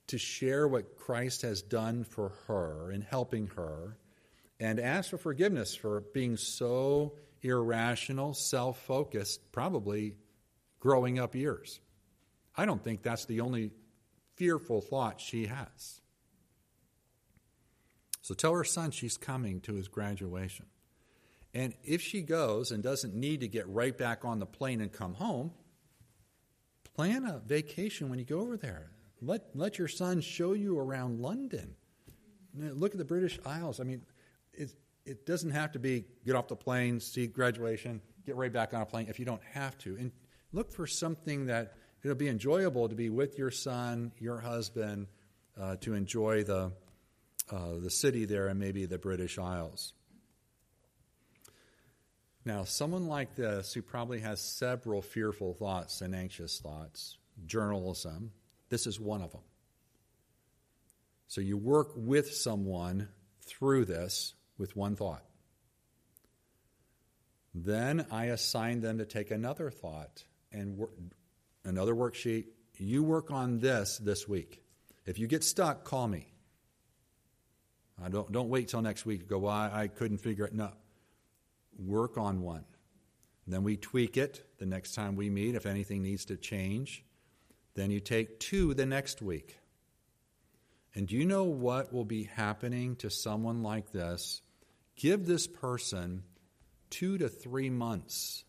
to 0.08 0.18
share 0.18 0.68
what 0.68 0.98
Christ 0.98 1.44
has 1.44 1.62
done 1.62 2.04
for 2.04 2.30
her 2.48 2.92
in 2.92 3.02
helping 3.02 3.48
her 3.56 3.98
and 4.60 4.80
ask 4.80 5.10
for 5.10 5.18
forgiveness 5.18 5.76
for 5.76 6.02
being 6.14 6.38
so 6.38 7.14
irrational, 7.42 8.34
self 8.34 8.80
focused, 8.80 9.52
probably 9.52 10.16
growing 10.80 11.20
up 11.20 11.36
years. 11.36 11.80
I 12.56 12.66
don't 12.66 12.84
think 12.84 13.02
that's 13.02 13.26
the 13.26 13.42
only 13.42 13.72
fearful 14.36 14.82
thought 14.82 15.22
she 15.22 15.46
has. 15.46 16.01
So 18.22 18.34
tell 18.34 18.54
her 18.54 18.64
son 18.64 18.92
she's 18.92 19.18
coming 19.18 19.62
to 19.62 19.74
his 19.74 19.88
graduation. 19.88 20.68
And 21.54 21.74
if 21.84 22.02
she 22.02 22.22
goes 22.22 22.72
and 22.72 22.82
doesn't 22.82 23.14
need 23.14 23.42
to 23.42 23.48
get 23.48 23.68
right 23.68 23.98
back 23.98 24.24
on 24.24 24.40
the 24.40 24.46
plane 24.46 24.80
and 24.80 24.92
come 24.92 25.16
home, 25.16 25.52
plan 26.96 27.26
a 27.26 27.40
vacation 27.40 28.10
when 28.10 28.20
you 28.20 28.26
go 28.26 28.40
over 28.40 28.58
there. 28.58 28.92
Let, 29.22 29.56
let 29.56 29.78
your 29.78 29.88
son 29.88 30.22
show 30.22 30.54
you 30.54 30.80
around 30.80 31.20
London. 31.20 31.76
Look 32.56 32.94
at 32.94 32.98
the 32.98 33.06
British 33.06 33.40
Isles. 33.46 33.80
I 33.80 33.84
mean, 33.84 34.02
it, 34.54 34.72
it 35.06 35.26
doesn't 35.26 35.52
have 35.52 35.74
to 35.74 35.80
be 35.80 36.06
get 36.26 36.36
off 36.36 36.48
the 36.48 36.56
plane, 36.56 37.00
see 37.00 37.28
graduation, 37.28 38.02
get 38.26 38.36
right 38.36 38.52
back 38.52 38.74
on 38.74 38.82
a 38.82 38.86
plane 38.86 39.08
if 39.10 39.20
you 39.20 39.26
don't 39.26 39.44
have 39.54 39.78
to. 39.80 39.96
And 39.98 40.12
look 40.54 40.72
for 40.72 40.88
something 40.88 41.48
that 41.48 41.76
it'll 42.04 42.16
be 42.16 42.30
enjoyable 42.30 42.90
to 42.90 42.96
be 42.96 43.10
with 43.10 43.38
your 43.38 43.52
son, 43.52 44.12
your 44.20 44.40
husband, 44.40 45.08
uh, 45.60 45.76
to 45.78 45.94
enjoy 45.94 46.44
the, 46.44 46.72
uh, 47.52 47.80
the 47.80 47.90
city 47.90 48.26
there 48.26 48.48
and 48.48 48.60
maybe 48.60 48.86
the 48.86 48.98
British 48.98 49.38
Isles. 49.38 49.94
Now, 52.44 52.64
someone 52.64 53.08
like 53.08 53.36
this 53.36 53.74
who 53.74 53.82
probably 53.82 54.20
has 54.22 54.42
several 54.42 55.02
fearful 55.02 55.54
thoughts 55.54 56.02
and 56.02 56.16
anxious 56.16 56.60
thoughts, 56.60 57.18
journalism, 57.46 58.32
this 58.70 58.88
is 58.88 59.00
one 59.00 59.22
of 59.22 59.32
them. 59.32 59.42
So 61.28 61.40
you 61.40 61.58
work 61.58 61.92
with 61.96 62.34
someone 62.34 63.10
through 63.46 63.86
this 63.86 64.34
with 64.58 64.76
one 64.76 64.96
thought. 64.96 65.24
Then 67.54 68.06
I 68.12 68.26
assign 68.26 68.82
them 68.82 68.98
to 68.98 69.06
take 69.06 69.30
another 69.30 69.70
thought 69.70 70.24
and 70.52 70.88
another 71.64 71.94
worksheet. 71.94 72.46
You 72.78 73.04
work 73.04 73.30
on 73.30 73.60
this 73.60 73.98
this 73.98 74.28
week. 74.28 74.64
If 75.06 75.20
you 75.20 75.28
get 75.28 75.44
stuck, 75.44 75.84
call 75.84 76.08
me. 76.08 76.31
Don't, 78.10 78.32
don't 78.32 78.50
wait 78.50 78.68
till 78.68 78.82
next 78.82 79.06
week 79.06 79.22
to 79.22 79.26
go, 79.26 79.40
well, 79.40 79.54
I, 79.54 79.84
I 79.84 79.88
couldn't 79.88 80.20
figure 80.20 80.46
it. 80.46 80.54
No. 80.54 80.72
Work 81.78 82.18
on 82.18 82.42
one. 82.42 82.66
then 83.48 83.64
we 83.64 83.78
tweak 83.78 84.18
it 84.18 84.46
the 84.60 84.66
next 84.66 84.94
time 84.94 85.16
we 85.16 85.30
meet 85.30 85.56
if 85.56 85.66
anything 85.66 86.02
needs 86.04 86.26
to 86.26 86.38
change. 86.38 87.04
Then 87.76 87.92
you 87.92 88.00
take 88.00 88.40
two 88.40 88.74
the 88.74 88.86
next 88.86 89.22
week. 89.22 89.58
And 90.94 91.08
do 91.08 91.16
you 91.16 91.26
know 91.26 91.46
what 91.46 91.94
will 91.94 92.06
be 92.06 92.24
happening 92.24 92.98
to 92.98 93.10
someone 93.10 93.64
like 93.64 93.92
this? 93.92 94.42
Give 94.96 95.26
this 95.26 95.48
person 95.48 96.24
two 96.90 97.18
to 97.18 97.30
three 97.30 97.70
months 97.70 98.44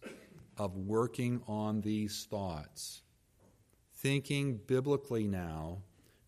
of 0.56 0.76
working 0.76 1.40
on 1.46 1.80
these 1.80 2.26
thoughts, 2.28 3.02
thinking 3.94 4.56
biblically 4.66 5.26
now, 5.26 5.78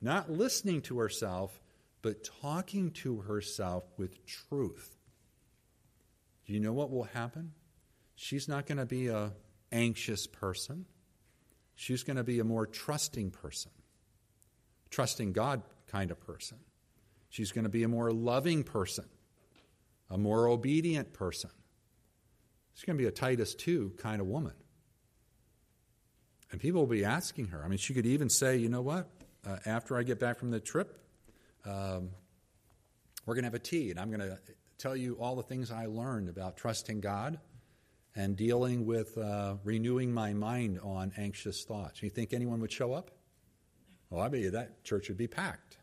not 0.01 0.30
listening 0.30 0.80
to 0.82 0.98
herself, 0.98 1.60
but 2.05 2.22
talking 2.43 2.90
to 2.90 3.22
herself 3.22 3.85
with 3.97 4.26
truth. 4.26 4.94
Do 6.44 6.52
you 6.52 6.60
know 6.60 6.74
what 6.74 6.90
will 6.90 7.05
happen? 7.05 7.52
She's 8.14 8.47
not 8.47 8.66
going 8.66 8.76
to 8.76 8.85
be 8.85 9.09
a 9.09 9.32
anxious 9.72 10.26
person. 10.26 10.85
She's 11.76 12.02
going 12.02 12.18
to 12.18 12.22
be 12.22 12.40
a 12.40 12.44
more 12.44 12.66
trusting 12.66 13.31
person, 13.31 13.72
trusting 14.90 15.32
God 15.32 15.62
kind 15.86 16.10
of 16.10 16.20
person. 16.20 16.59
She's 17.31 17.52
going 17.52 17.64
to 17.64 17.70
be 17.70 17.85
a 17.85 17.89
more 17.89 18.12
loving 18.12 18.64
person, 18.64 19.06
a 20.10 20.18
more 20.18 20.47
obedient 20.47 21.14
person. 21.14 21.51
She's 22.74 22.85
going 22.85 22.98
to 22.98 23.02
be 23.02 23.09
a 23.09 23.12
Titus 23.12 23.55
2 23.55 23.94
kind 23.97 24.20
of 24.20 24.26
woman. 24.26 24.52
And 26.52 26.60
people 26.60 26.82
will 26.82 26.86
be 26.86 27.06
asking 27.06 27.47
her. 27.48 27.64
I 27.64 27.68
mean, 27.68 27.78
she 27.78 27.94
could 27.94 28.05
even 28.05 28.28
say, 28.28 28.59
you 28.59 28.68
know 28.68 28.82
what? 28.82 29.09
Uh, 29.47 29.56
after 29.64 29.97
I 29.97 30.02
get 30.02 30.20
back 30.20 30.39
from 30.39 30.51
the 30.51 30.60
trip, 30.60 31.01
um, 31.65 32.11
we're 33.27 33.35
going 33.35 33.45
to 33.45 33.49
have 33.49 33.55
a 33.55 33.59
tea, 33.59 33.91
and 33.91 33.99
I'm 33.99 34.09
going 34.09 34.20
to 34.20 34.39
tell 34.78 34.97
you 34.97 35.15
all 35.15 35.36
the 35.36 35.43
things 35.43 35.70
I 35.70 35.86
learned 35.86 36.28
about 36.28 36.57
trusting 36.57 37.01
God 37.01 37.39
and 38.15 38.36
dealing 38.36 38.86
with 38.86 39.16
uh, 39.19 39.57
renewing 39.65 40.12
my 40.12 40.32
mind 40.32 40.78
on 40.82 41.12
anxious 41.16 41.65
thoughts. 41.65 42.03
You 42.03 42.11
think 42.11 42.32
anyone 42.32 42.61
would 42.61 42.73
show 42.73 42.93
up? 42.93 43.11
Well, 44.11 44.23
I 44.23 44.28
bet 44.28 44.41
you 44.41 44.51
that 44.53 44.85
church 44.85 45.09
would 45.09 45.19
be 45.19 45.27
packed. 45.27 45.78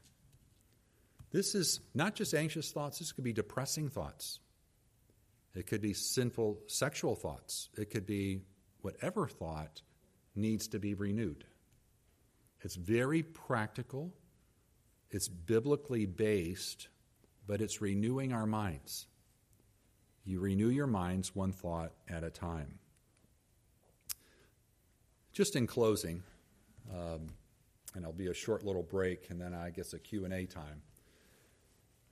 This 1.32 1.56
is 1.56 1.80
not 1.94 2.16
just 2.16 2.34
anxious 2.34 2.72
thoughts, 2.72 3.00
this 3.00 3.12
could 3.12 3.24
be 3.24 3.34
depressing 3.34 3.90
thoughts. 3.90 4.40
It 5.54 5.68
could 5.68 5.82
be 5.82 5.94
sinful 5.94 6.60
sexual 6.68 7.16
thoughts. 7.16 7.70
It 7.78 7.90
could 7.90 8.06
be 8.06 8.42
whatever 8.82 9.28
thought 9.28 9.82
needs 10.36 10.68
to 10.70 10.80
be 10.80 10.94
renewed. 10.94 11.46
It's 12.62 12.76
very 12.76 13.24
practical, 13.24 14.14
it's 15.12 15.28
biblically 15.28 16.06
based, 16.06 16.88
but 17.46 17.62
it's 17.62 17.82
renewing 17.82 18.34
our 18.34 18.46
minds. 18.46 19.08
You 20.24 20.40
renew 20.40 20.70
your 20.70 20.88
minds 20.88 21.36
one 21.36 21.52
thought 21.52 21.92
at 22.10 22.24
a 22.24 22.30
time. 22.30 22.80
Just 25.34 25.56
in 25.56 25.68
closing, 25.68 26.24
um, 26.94 27.28
and 27.94 28.04
it'll 28.04 28.14
be 28.14 28.28
a 28.28 28.34
short 28.34 28.64
little 28.64 28.84
break, 28.84 29.30
and 29.30 29.40
then 29.40 29.54
I 29.54 29.70
guess 29.70 29.94
a 29.94 30.00
Q&A 30.00 30.46
time. 30.46 30.82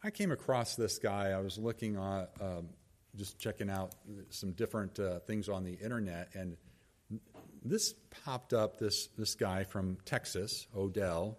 I 0.03 0.11
came 0.11 0.31
across 0.31 0.76
this 0.76 0.97
guy. 0.97 1.31
I 1.31 1.39
was 1.39 1.57
looking 1.57 1.97
on, 1.97 2.27
um, 2.41 2.69
just 3.15 3.38
checking 3.38 3.69
out 3.69 3.93
some 4.30 4.53
different 4.53 4.99
uh, 4.99 5.19
things 5.19 5.49
on 5.49 5.63
the 5.63 5.73
internet, 5.73 6.30
and 6.34 6.55
this 7.63 7.93
popped 8.23 8.53
up. 8.53 8.80
This 8.80 9.07
this 9.17 9.35
guy 9.35 9.63
from 9.63 9.97
Texas, 10.05 10.67
Odell. 10.76 11.38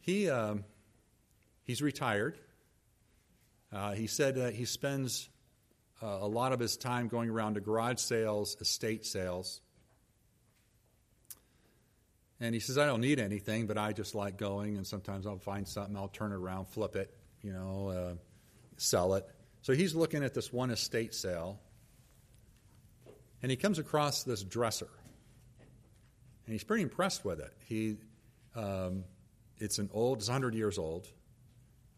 He 0.00 0.28
um, 0.28 0.64
he's 1.64 1.82
retired. 1.82 2.38
Uh, 3.72 3.92
he 3.92 4.06
said 4.06 4.36
uh, 4.36 4.50
he 4.50 4.64
spends 4.64 5.28
uh, 6.02 6.18
a 6.20 6.26
lot 6.26 6.52
of 6.52 6.60
his 6.60 6.76
time 6.76 7.08
going 7.08 7.30
around 7.30 7.54
to 7.54 7.60
garage 7.60 7.98
sales, 7.98 8.56
estate 8.60 9.06
sales. 9.06 9.60
And 12.40 12.54
he 12.54 12.60
says, 12.60 12.78
I 12.78 12.86
don't 12.86 13.02
need 13.02 13.20
anything, 13.20 13.66
but 13.66 13.76
I 13.76 13.92
just 13.92 14.14
like 14.14 14.38
going, 14.38 14.76
and 14.76 14.86
sometimes 14.86 15.26
I'll 15.26 15.38
find 15.38 15.68
something, 15.68 15.94
I'll 15.94 16.08
turn 16.08 16.32
it 16.32 16.36
around, 16.36 16.68
flip 16.68 16.96
it, 16.96 17.14
you 17.42 17.52
know, 17.52 17.88
uh, 17.88 18.14
sell 18.78 19.14
it. 19.14 19.28
So 19.60 19.74
he's 19.74 19.94
looking 19.94 20.24
at 20.24 20.32
this 20.32 20.50
one 20.50 20.70
estate 20.70 21.14
sale, 21.14 21.60
and 23.42 23.50
he 23.50 23.56
comes 23.56 23.78
across 23.78 24.22
this 24.22 24.42
dresser. 24.42 24.88
And 26.46 26.54
he's 26.54 26.64
pretty 26.64 26.82
impressed 26.82 27.26
with 27.26 27.40
it. 27.40 27.52
He, 27.66 27.98
um, 28.56 29.04
it's 29.60 29.78
an 29.78 29.90
old, 29.92 30.18
it's 30.18 30.28
100 30.28 30.54
years 30.54 30.78
old, 30.78 31.06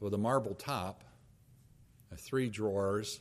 with 0.01 0.13
a 0.15 0.19
marble 0.19 0.55
top, 0.55 1.05
three 2.19 2.51
drawers, 2.51 3.21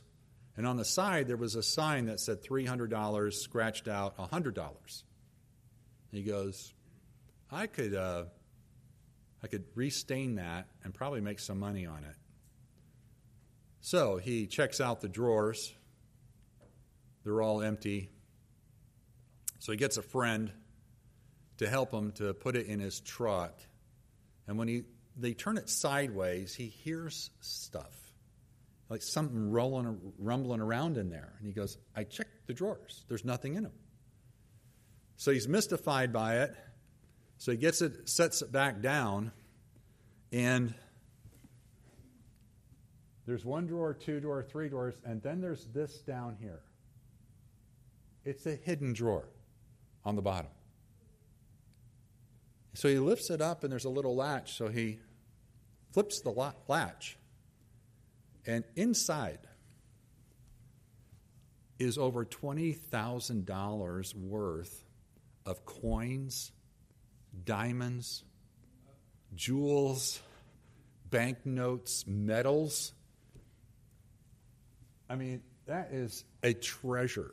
and 0.56 0.66
on 0.66 0.76
the 0.76 0.84
side 0.84 1.28
there 1.28 1.36
was 1.36 1.54
a 1.54 1.62
sign 1.62 2.06
that 2.06 2.20
said 2.20 2.42
$300 2.42 3.32
scratched 3.32 3.88
out 3.88 4.16
$100. 4.18 5.02
He 6.10 6.22
goes, 6.22 6.74
I 7.50 7.66
could, 7.66 7.94
uh, 7.94 8.24
I 9.42 9.46
could 9.46 9.64
restain 9.74 10.34
that 10.36 10.66
and 10.84 10.92
probably 10.92 11.20
make 11.20 11.38
some 11.38 11.58
money 11.58 11.86
on 11.86 12.04
it. 12.04 12.16
So 13.80 14.16
he 14.16 14.46
checks 14.46 14.80
out 14.80 15.00
the 15.00 15.08
drawers. 15.08 15.72
They're 17.24 17.42
all 17.42 17.62
empty. 17.62 18.10
So 19.58 19.72
he 19.72 19.78
gets 19.78 19.96
a 19.96 20.02
friend 20.02 20.52
to 21.58 21.68
help 21.68 21.92
him 21.92 22.12
to 22.12 22.34
put 22.34 22.56
it 22.56 22.66
in 22.66 22.80
his 22.80 23.00
truck. 23.00 23.58
And 24.46 24.58
when 24.58 24.68
he, 24.68 24.82
they 25.16 25.34
turn 25.34 25.56
it 25.56 25.68
sideways, 25.68 26.54
he 26.54 26.66
hears 26.66 27.30
stuff 27.40 28.12
like 28.88 29.00
something 29.00 29.50
rolling, 29.50 29.98
rumbling 30.18 30.60
around 30.60 30.98
in 30.98 31.08
there. 31.08 31.32
And 31.38 31.46
he 31.46 31.54
goes, 31.54 31.78
I 31.96 32.04
checked 32.04 32.46
the 32.46 32.52
drawers. 32.52 33.04
There's 33.08 33.24
nothing 33.24 33.54
in 33.54 33.62
them. 33.62 33.72
So 35.16 35.30
he's 35.30 35.48
mystified 35.48 36.12
by 36.12 36.40
it. 36.40 36.54
So 37.38 37.52
he 37.52 37.58
gets 37.58 37.80
it, 37.80 38.08
sets 38.08 38.42
it 38.42 38.52
back 38.52 38.82
down, 38.82 39.32
and 40.30 40.74
there's 43.26 43.44
one 43.44 43.66
drawer, 43.66 43.94
two 43.94 44.20
drawer, 44.20 44.42
three 44.42 44.68
drawers, 44.68 44.94
and 45.04 45.22
then 45.22 45.40
there's 45.40 45.66
this 45.74 45.98
down 46.02 46.36
here. 46.40 46.60
It's 48.24 48.46
a 48.46 48.54
hidden 48.54 48.92
drawer 48.92 49.28
on 50.04 50.16
the 50.16 50.22
bottom. 50.22 50.50
So 52.74 52.88
he 52.88 52.98
lifts 52.98 53.30
it 53.30 53.40
up, 53.40 53.64
and 53.64 53.72
there's 53.72 53.84
a 53.84 53.90
little 53.90 54.16
latch. 54.16 54.54
So 54.54 54.68
he 54.68 54.98
flips 55.92 56.20
the 56.20 56.52
latch, 56.68 57.18
and 58.46 58.64
inside 58.76 59.40
is 61.78 61.98
over 61.98 62.24
$20,000 62.24 64.14
worth 64.14 64.84
of 65.44 65.64
coins 65.64 66.52
diamonds, 67.44 68.24
jewels, 69.34 70.20
banknotes, 71.10 72.06
medals. 72.06 72.92
I 75.08 75.16
mean, 75.16 75.42
that 75.66 75.92
is 75.92 76.24
a 76.42 76.52
treasure. 76.52 77.32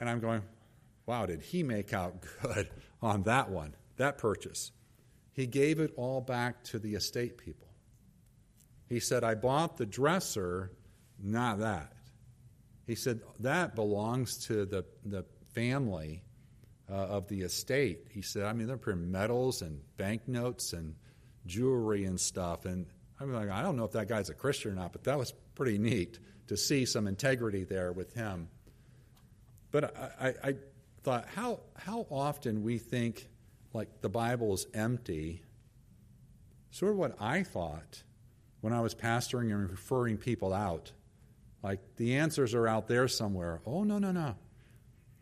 And 0.00 0.10
I'm 0.10 0.20
going, 0.20 0.42
wow, 1.06 1.26
did 1.26 1.40
he 1.40 1.62
make 1.62 1.92
out 1.92 2.16
good 2.42 2.68
on 3.00 3.22
that 3.22 3.50
one, 3.50 3.74
that 3.96 4.18
purchase? 4.18 4.72
He 5.32 5.46
gave 5.46 5.80
it 5.80 5.92
all 5.96 6.20
back 6.20 6.64
to 6.64 6.78
the 6.78 6.94
estate 6.94 7.38
people. 7.38 7.68
He 8.88 9.00
said, 9.00 9.24
I 9.24 9.34
bought 9.34 9.76
the 9.76 9.86
dresser, 9.86 10.72
not 11.22 11.58
that. 11.60 11.92
He 12.86 12.94
said, 12.94 13.20
that 13.40 13.74
belongs 13.74 14.46
to 14.46 14.64
the, 14.64 14.84
the 15.04 15.24
family 15.54 16.22
uh, 16.90 16.94
of 16.94 17.28
the 17.28 17.42
estate. 17.42 18.06
He 18.10 18.22
said, 18.22 18.44
I 18.44 18.52
mean, 18.52 18.66
they're 18.66 18.76
printing 18.76 19.10
medals 19.10 19.62
and 19.62 19.80
banknotes 19.96 20.72
and 20.72 20.94
jewelry 21.46 22.04
and 22.04 22.18
stuff. 22.18 22.64
And 22.64 22.86
I'm 23.20 23.32
like, 23.32 23.50
I 23.50 23.62
don't 23.62 23.76
know 23.76 23.84
if 23.84 23.92
that 23.92 24.08
guy's 24.08 24.30
a 24.30 24.34
Christian 24.34 24.72
or 24.72 24.74
not, 24.74 24.92
but 24.92 25.04
that 25.04 25.18
was 25.18 25.32
pretty 25.54 25.78
neat 25.78 26.18
to 26.46 26.56
see 26.56 26.86
some 26.86 27.08
integrity 27.08 27.64
there 27.64 27.92
with 27.92 28.14
him. 28.14 28.48
But 29.72 29.96
I, 29.96 30.28
I, 30.28 30.34
I 30.48 30.54
thought, 31.06 31.28
how, 31.36 31.60
how 31.76 32.04
often 32.10 32.64
we 32.64 32.78
think 32.78 33.28
like 33.72 34.00
the 34.00 34.08
Bible 34.08 34.52
is 34.54 34.66
empty. 34.74 35.40
Sort 36.72 36.90
of 36.90 36.98
what 36.98 37.14
I 37.20 37.44
thought 37.44 38.02
when 38.60 38.72
I 38.72 38.80
was 38.80 38.92
pastoring 38.92 39.52
and 39.52 39.70
referring 39.70 40.16
people 40.16 40.52
out. 40.52 40.90
Like 41.62 41.78
the 41.94 42.16
answers 42.16 42.54
are 42.54 42.66
out 42.66 42.88
there 42.88 43.06
somewhere. 43.06 43.60
Oh, 43.64 43.84
no, 43.84 44.00
no, 44.00 44.10
no. 44.10 44.34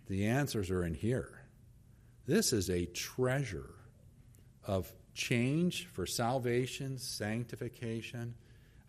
The 0.06 0.24
answers 0.24 0.70
are 0.70 0.84
in 0.84 0.94
here. 0.94 1.42
This 2.24 2.54
is 2.54 2.70
a 2.70 2.86
treasure 2.86 3.74
of 4.66 4.90
change 5.12 5.86
for 5.88 6.06
salvation, 6.06 6.96
sanctification. 6.96 8.36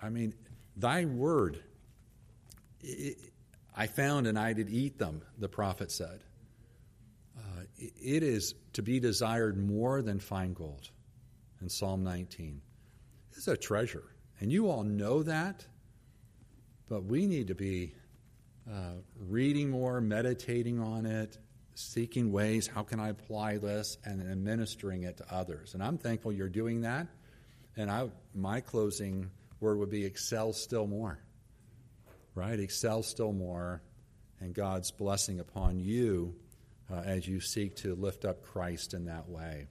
I 0.02 0.08
mean, 0.08 0.34
thy 0.78 1.04
word, 1.04 1.62
it, 2.80 3.18
I 3.76 3.88
found 3.88 4.28
and 4.28 4.40
I 4.40 4.54
did 4.54 4.70
eat 4.70 4.98
them, 4.98 5.24
the 5.38 5.50
prophet 5.50 5.92
said. 5.92 6.22
It 7.78 8.24
is 8.24 8.56
to 8.74 8.82
be 8.82 9.00
desired 9.00 9.58
more 9.58 10.02
than 10.02 10.20
fine 10.20 10.54
gold 10.54 10.90
in 11.62 11.70
Psalm 11.70 12.04
19. 12.04 12.62
It's 13.36 13.48
a 13.48 13.58
treasure. 13.58 14.04
And 14.40 14.52
you 14.52 14.70
all 14.70 14.84
know 14.84 15.24
that, 15.24 15.66
but 16.88 17.06
we 17.06 17.26
need 17.26 17.48
to 17.48 17.56
be 17.56 17.96
uh, 18.70 18.94
reading 19.28 19.70
more, 19.70 20.02
meditating 20.02 20.80
on 20.80 21.06
it, 21.06 21.38
seeking 21.76 22.32
ways, 22.32 22.68
how 22.68 22.84
can 22.84 23.00
I 23.00 23.10
apply 23.10 23.58
this, 23.58 23.98
and 24.06 24.22
administering 24.22 25.04
it 25.04 25.18
to 25.18 25.26
others. 25.34 25.74
And 25.74 25.84
I'm 25.84 25.98
thankful 25.98 26.32
you're 26.32 26.50
doing 26.50 26.82
that. 26.82 27.08
And 27.78 27.92
I, 27.92 28.10
my 28.34 28.62
closing 28.62 29.30
word 29.60 29.78
would 29.80 29.90
be 29.90 30.06
excel 30.06 30.54
still 30.54 30.88
more. 30.88 31.20
Right? 32.34 32.60
Excel 32.60 33.04
still 33.04 33.34
more, 33.34 33.82
and 34.40 34.54
God's 34.54 34.92
blessing 34.92 35.40
upon 35.40 35.80
you 35.80 36.36
uh, 36.92 37.02
as 37.06 37.28
you 37.28 37.40
seek 37.40 37.76
to 37.78 37.96
lift 37.96 38.26
up 38.26 38.42
Christ 38.44 38.94
in 38.94 39.06
that 39.06 39.28
way. 39.28 39.68